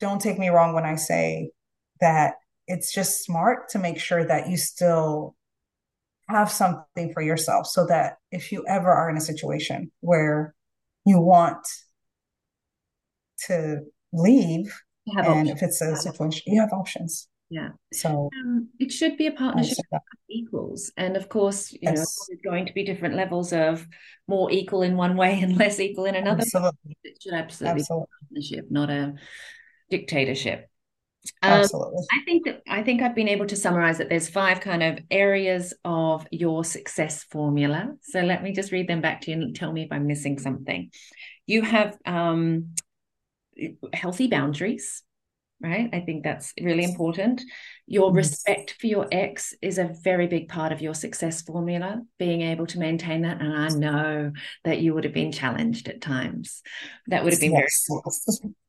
don't 0.00 0.20
take 0.20 0.38
me 0.38 0.48
wrong 0.48 0.72
when 0.74 0.84
I 0.84 0.96
say 0.96 1.50
that 2.00 2.34
it's 2.66 2.92
just 2.92 3.22
smart 3.22 3.68
to 3.70 3.78
make 3.78 3.98
sure 3.98 4.24
that 4.24 4.48
you 4.48 4.56
still 4.56 5.36
have 6.28 6.50
something 6.50 7.12
for 7.12 7.20
yourself 7.20 7.66
so 7.66 7.86
that 7.86 8.16
if 8.30 8.50
you 8.50 8.64
ever 8.66 8.90
are 8.90 9.10
in 9.10 9.16
a 9.16 9.20
situation 9.20 9.92
where 10.00 10.54
you 11.04 11.20
want 11.20 11.66
to 13.46 13.80
leave 14.12 14.72
and 15.06 15.26
options. 15.26 15.50
if 15.50 15.62
it's 15.62 15.80
a 15.80 15.96
situation 15.96 16.42
you 16.46 16.60
have 16.60 16.72
options 16.72 17.28
yeah 17.50 17.68
so 17.92 18.30
um, 18.40 18.68
it 18.78 18.90
should 18.90 19.16
be 19.16 19.26
a 19.26 19.32
partnership 19.32 19.84
of 19.92 20.00
equals 20.30 20.90
and 20.96 21.16
of 21.16 21.28
course 21.28 21.72
you 21.72 21.78
yes. 21.82 21.94
know 21.94 22.04
there's 22.28 22.40
going 22.44 22.64
to 22.66 22.72
be 22.72 22.84
different 22.84 23.14
levels 23.14 23.52
of 23.52 23.86
more 24.26 24.50
equal 24.50 24.82
in 24.82 24.96
one 24.96 25.16
way 25.16 25.40
and 25.40 25.56
less 25.58 25.78
equal 25.78 26.06
in 26.06 26.14
another 26.14 26.42
absolutely. 26.42 26.96
it 27.04 27.18
should 27.22 27.34
absolutely, 27.34 27.80
absolutely. 27.80 28.06
be 28.06 28.14
a 28.14 28.26
partnership 28.26 28.66
not 28.70 28.90
a 28.90 29.14
dictatorship 29.90 30.70
um, 31.42 31.52
Absolutely. 31.52 32.04
I 32.12 32.24
think 32.24 32.44
that 32.44 32.62
I 32.68 32.82
think 32.82 33.00
I've 33.00 33.14
been 33.14 33.28
able 33.28 33.46
to 33.46 33.56
summarize 33.56 33.98
that 33.98 34.08
there's 34.10 34.28
five 34.28 34.60
kind 34.60 34.82
of 34.82 34.98
areas 35.10 35.72
of 35.84 36.26
your 36.30 36.64
success 36.64 37.24
formula. 37.24 37.94
So 38.02 38.20
let 38.20 38.42
me 38.42 38.52
just 38.52 38.72
read 38.72 38.88
them 38.88 39.00
back 39.00 39.22
to 39.22 39.30
you 39.30 39.38
and 39.40 39.56
tell 39.56 39.72
me 39.72 39.84
if 39.84 39.92
I'm 39.92 40.06
missing 40.06 40.38
something. 40.38 40.90
You 41.46 41.62
have 41.62 41.96
um, 42.04 42.74
healthy 43.92 44.28
mm. 44.28 44.30
boundaries, 44.30 45.02
right? 45.60 45.90
I 45.92 46.00
think 46.00 46.24
that's 46.24 46.52
really 46.60 46.84
important. 46.84 47.42
Your 47.86 48.08
yes. 48.10 48.16
respect 48.16 48.76
for 48.80 48.86
your 48.86 49.08
ex 49.12 49.54
is 49.62 49.78
a 49.78 49.94
very 50.02 50.26
big 50.26 50.48
part 50.48 50.72
of 50.72 50.80
your 50.80 50.94
success 50.94 51.42
formula, 51.42 52.02
being 52.18 52.42
able 52.42 52.66
to 52.66 52.78
maintain 52.78 53.22
that. 53.22 53.40
And 53.40 53.52
I 53.52 53.68
know 53.68 54.32
that 54.64 54.80
you 54.80 54.94
would 54.94 55.04
have 55.04 55.14
been 55.14 55.32
challenged 55.32 55.88
at 55.88 56.00
times. 56.00 56.62
That 57.08 57.24
would 57.24 57.32
have 57.32 57.40
been 57.40 57.52
yes. 57.52 57.86
very 57.88 58.54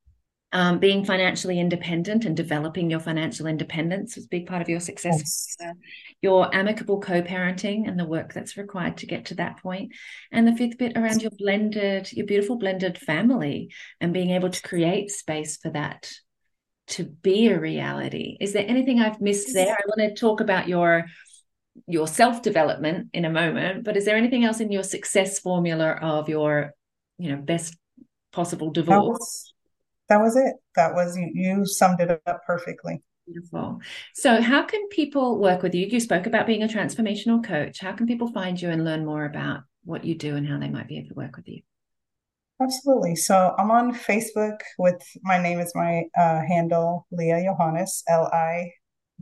um, 0.55 0.79
being 0.79 1.03
financially 1.03 1.59
independent 1.59 2.23
and 2.23 2.35
developing 2.35 2.89
your 2.89 3.01
financial 3.01 3.45
independence 3.45 4.15
was 4.15 4.23
a 4.23 4.29
big 4.29 4.47
part 4.47 4.61
of 4.61 4.69
your 4.69 4.79
success. 4.79 5.53
Yes. 5.59 5.75
Your 6.21 6.55
amicable 6.55 7.01
co-parenting 7.01 7.89
and 7.89 7.99
the 7.99 8.05
work 8.05 8.33
that's 8.33 8.55
required 8.55 8.95
to 8.97 9.05
get 9.05 9.25
to 9.25 9.35
that 9.35 9.61
point. 9.61 9.91
And 10.31 10.47
the 10.47 10.55
fifth 10.55 10.77
bit 10.77 10.95
around 10.95 11.21
your 11.21 11.31
blended, 11.37 12.13
your 12.13 12.25
beautiful 12.25 12.55
blended 12.57 12.97
family 12.97 13.73
and 13.99 14.13
being 14.13 14.29
able 14.29 14.49
to 14.49 14.61
create 14.61 15.11
space 15.11 15.57
for 15.57 15.71
that 15.71 16.09
to 16.87 17.03
be 17.03 17.49
a 17.49 17.59
reality. 17.59 18.37
Is 18.39 18.53
there 18.53 18.65
anything 18.65 19.01
I've 19.01 19.19
missed 19.19 19.53
there? 19.53 19.73
I 19.73 19.87
want 19.87 20.15
to 20.15 20.17
talk 20.17 20.39
about 20.39 20.69
your 20.69 21.05
your 21.85 22.07
self-development 22.07 23.09
in 23.11 23.25
a 23.25 23.29
moment, 23.29 23.83
but 23.83 23.97
is 23.97 24.05
there 24.05 24.15
anything 24.15 24.45
else 24.45 24.61
in 24.61 24.71
your 24.71 24.83
success 24.83 25.39
formula 25.39 25.99
of 26.01 26.29
your, 26.29 26.71
you 27.17 27.35
know, 27.35 27.41
best 27.41 27.75
possible 28.31 28.71
divorce? 28.71 29.51
That 30.09 30.21
was 30.21 30.35
it. 30.35 30.55
That 30.75 30.93
was 30.93 31.17
you, 31.17 31.31
you 31.33 31.65
summed 31.65 31.99
it 31.99 32.21
up 32.25 32.41
perfectly. 32.45 33.01
Beautiful. 33.25 33.79
So, 34.13 34.39
how 34.39 34.63
can 34.63 34.87
people 34.89 35.39
work 35.39 35.63
with 35.63 35.73
you? 35.73 35.87
You 35.87 35.99
spoke 35.99 36.27
about 36.27 36.45
being 36.45 36.61
a 36.61 36.67
transformational 36.67 37.43
coach. 37.43 37.79
How 37.79 37.91
can 37.91 38.05
people 38.05 38.31
find 38.31 38.61
you 38.61 38.69
and 38.69 38.85
learn 38.85 39.03
more 39.03 39.25
about 39.25 39.61
what 39.83 40.05
you 40.05 40.15
do 40.15 40.35
and 40.35 40.47
how 40.47 40.59
they 40.59 40.69
might 40.69 40.87
be 40.87 40.99
able 40.99 41.09
to 41.09 41.15
work 41.15 41.35
with 41.35 41.47
you? 41.47 41.61
Absolutely. 42.61 43.15
So 43.15 43.53
I'm 43.57 43.71
on 43.71 43.93
Facebook 43.93 44.59
with 44.77 45.01
my 45.23 45.41
name 45.41 45.59
is 45.59 45.71
my 45.75 46.03
uh, 46.17 46.41
handle 46.47 47.07
Liya 47.11 47.43
Yohannes 47.43 48.03
L 48.07 48.29
I 48.31 48.71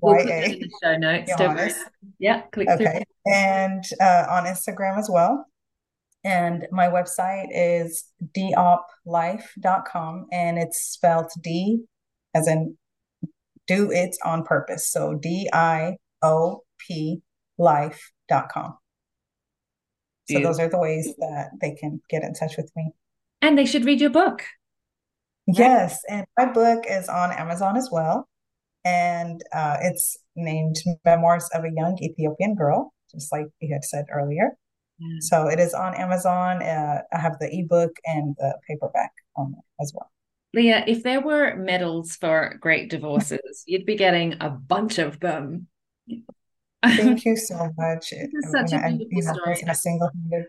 Y 0.01 0.19
A. 0.19 0.61
Show 0.83 0.97
notes. 0.97 1.31
Yohannes. 1.31 1.73
Yeah. 2.19 2.41
Click 2.51 2.69
okay. 2.69 2.83
Through. 2.85 3.33
And 3.33 3.83
uh, 4.01 4.25
on 4.29 4.45
Instagram 4.45 4.99
as 4.99 5.09
well. 5.11 5.45
And 6.23 6.67
my 6.71 6.87
website 6.87 7.47
is 7.51 8.05
dioplife.com 8.37 10.27
and 10.31 10.57
it's 10.57 10.79
spelled 10.79 11.29
D 11.41 11.83
as 12.33 12.47
in 12.47 12.77
do 13.67 13.91
it 13.91 14.15
on 14.23 14.43
purpose. 14.43 14.89
So 14.89 15.15
D 15.15 15.49
I 15.51 15.97
O 16.21 16.63
P 16.79 17.21
life.com. 17.57 18.77
So 20.29 20.39
those 20.39 20.59
are 20.59 20.69
the 20.69 20.79
ways 20.79 21.13
that 21.19 21.49
they 21.59 21.71
can 21.71 22.01
get 22.09 22.23
in 22.23 22.33
touch 22.33 22.55
with 22.55 22.71
me. 22.75 22.91
And 23.41 23.57
they 23.57 23.65
should 23.65 23.83
read 23.83 23.99
your 23.99 24.09
book. 24.09 24.43
Yes. 25.47 25.99
And 26.09 26.25
my 26.37 26.45
book 26.45 26.85
is 26.89 27.09
on 27.09 27.31
Amazon 27.33 27.75
as 27.75 27.89
well. 27.91 28.29
And 28.85 29.41
uh, 29.53 29.77
it's 29.81 30.17
named 30.35 30.77
Memoirs 31.05 31.49
of 31.53 31.65
a 31.65 31.71
Young 31.73 31.97
Ethiopian 32.01 32.55
Girl, 32.55 32.93
just 33.11 33.31
like 33.31 33.47
you 33.59 33.73
had 33.73 33.83
said 33.83 34.05
earlier. 34.11 34.51
So 35.19 35.47
it 35.47 35.59
is 35.59 35.73
on 35.73 35.95
Amazon. 35.95 36.61
Uh, 36.61 37.01
I 37.11 37.19
have 37.19 37.37
the 37.39 37.49
ebook 37.51 37.91
and 38.05 38.35
the 38.37 38.57
paperback 38.67 39.11
on 39.35 39.51
there 39.51 39.63
as 39.81 39.91
well. 39.93 40.09
Liya, 40.55 40.83
if 40.87 41.03
there 41.03 41.21
were 41.21 41.55
medals 41.55 42.15
for 42.15 42.57
great 42.61 42.89
divorces, 42.89 43.63
you'd 43.67 43.85
be 43.85 43.95
getting 43.95 44.35
a 44.39 44.49
bunch 44.49 44.99
of 44.99 45.19
them. 45.19 45.67
Thank 46.85 47.25
you 47.25 47.35
so 47.35 47.71
much. 47.77 48.07
It's 48.11 48.51
such 48.51 48.73
a 48.73 48.97
beautiful 49.09 49.55
story. 49.55 50.45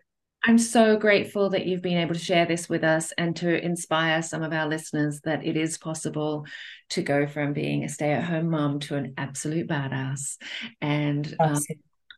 I'm 0.46 0.58
so 0.58 0.98
grateful 0.98 1.48
that 1.50 1.64
you've 1.64 1.80
been 1.80 1.96
able 1.96 2.12
to 2.12 2.20
share 2.20 2.44
this 2.44 2.68
with 2.68 2.84
us 2.84 3.12
and 3.16 3.34
to 3.36 3.64
inspire 3.64 4.20
some 4.20 4.42
of 4.42 4.52
our 4.52 4.68
listeners 4.68 5.22
that 5.22 5.46
it 5.46 5.56
is 5.56 5.78
possible 5.78 6.44
to 6.90 7.00
go 7.00 7.26
from 7.26 7.54
being 7.54 7.82
a 7.82 7.88
stay 7.88 8.12
at 8.12 8.24
home 8.24 8.50
mom 8.50 8.80
to 8.80 8.96
an 8.96 9.14
absolute 9.16 9.68
badass. 9.68 10.36
And 10.82 11.34
um, 11.40 11.58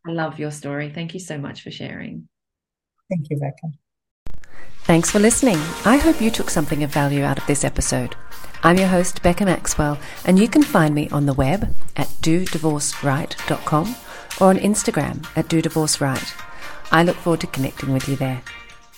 I 0.07 0.12
love 0.12 0.38
your 0.38 0.50
story. 0.50 0.90
Thank 0.90 1.14
you 1.14 1.20
so 1.20 1.38
much 1.38 1.62
for 1.62 1.70
sharing. 1.70 2.28
Thank 3.11 3.26
you, 3.30 3.38
Becca. 3.38 3.74
Thanks 4.84 5.11
for 5.11 5.18
listening. 5.18 5.59
I 5.84 5.96
hope 5.96 6.20
you 6.20 6.30
took 6.30 6.48
something 6.48 6.84
of 6.84 6.90
value 6.90 7.24
out 7.24 7.38
of 7.38 7.46
this 7.46 7.64
episode. 7.64 8.14
I'm 8.62 8.78
your 8.78 8.88
host, 8.88 9.22
Becca 9.22 9.44
Maxwell, 9.44 9.98
and 10.24 10.38
you 10.38 10.48
can 10.48 10.62
find 10.62 10.94
me 10.94 11.09
on 11.11 11.26
the 11.26 11.34
web 11.34 11.74
at 11.96 12.07
dodivorceright.com 12.22 13.96
or 14.40 14.48
on 14.48 14.59
Instagram 14.59 15.26
at 15.36 15.48
dodivorceright. 15.48 16.40
I 16.92 17.02
look 17.02 17.16
forward 17.16 17.40
to 17.40 17.48
connecting 17.48 17.92
with 17.92 18.09
you 18.09 18.16
there. 18.16 18.42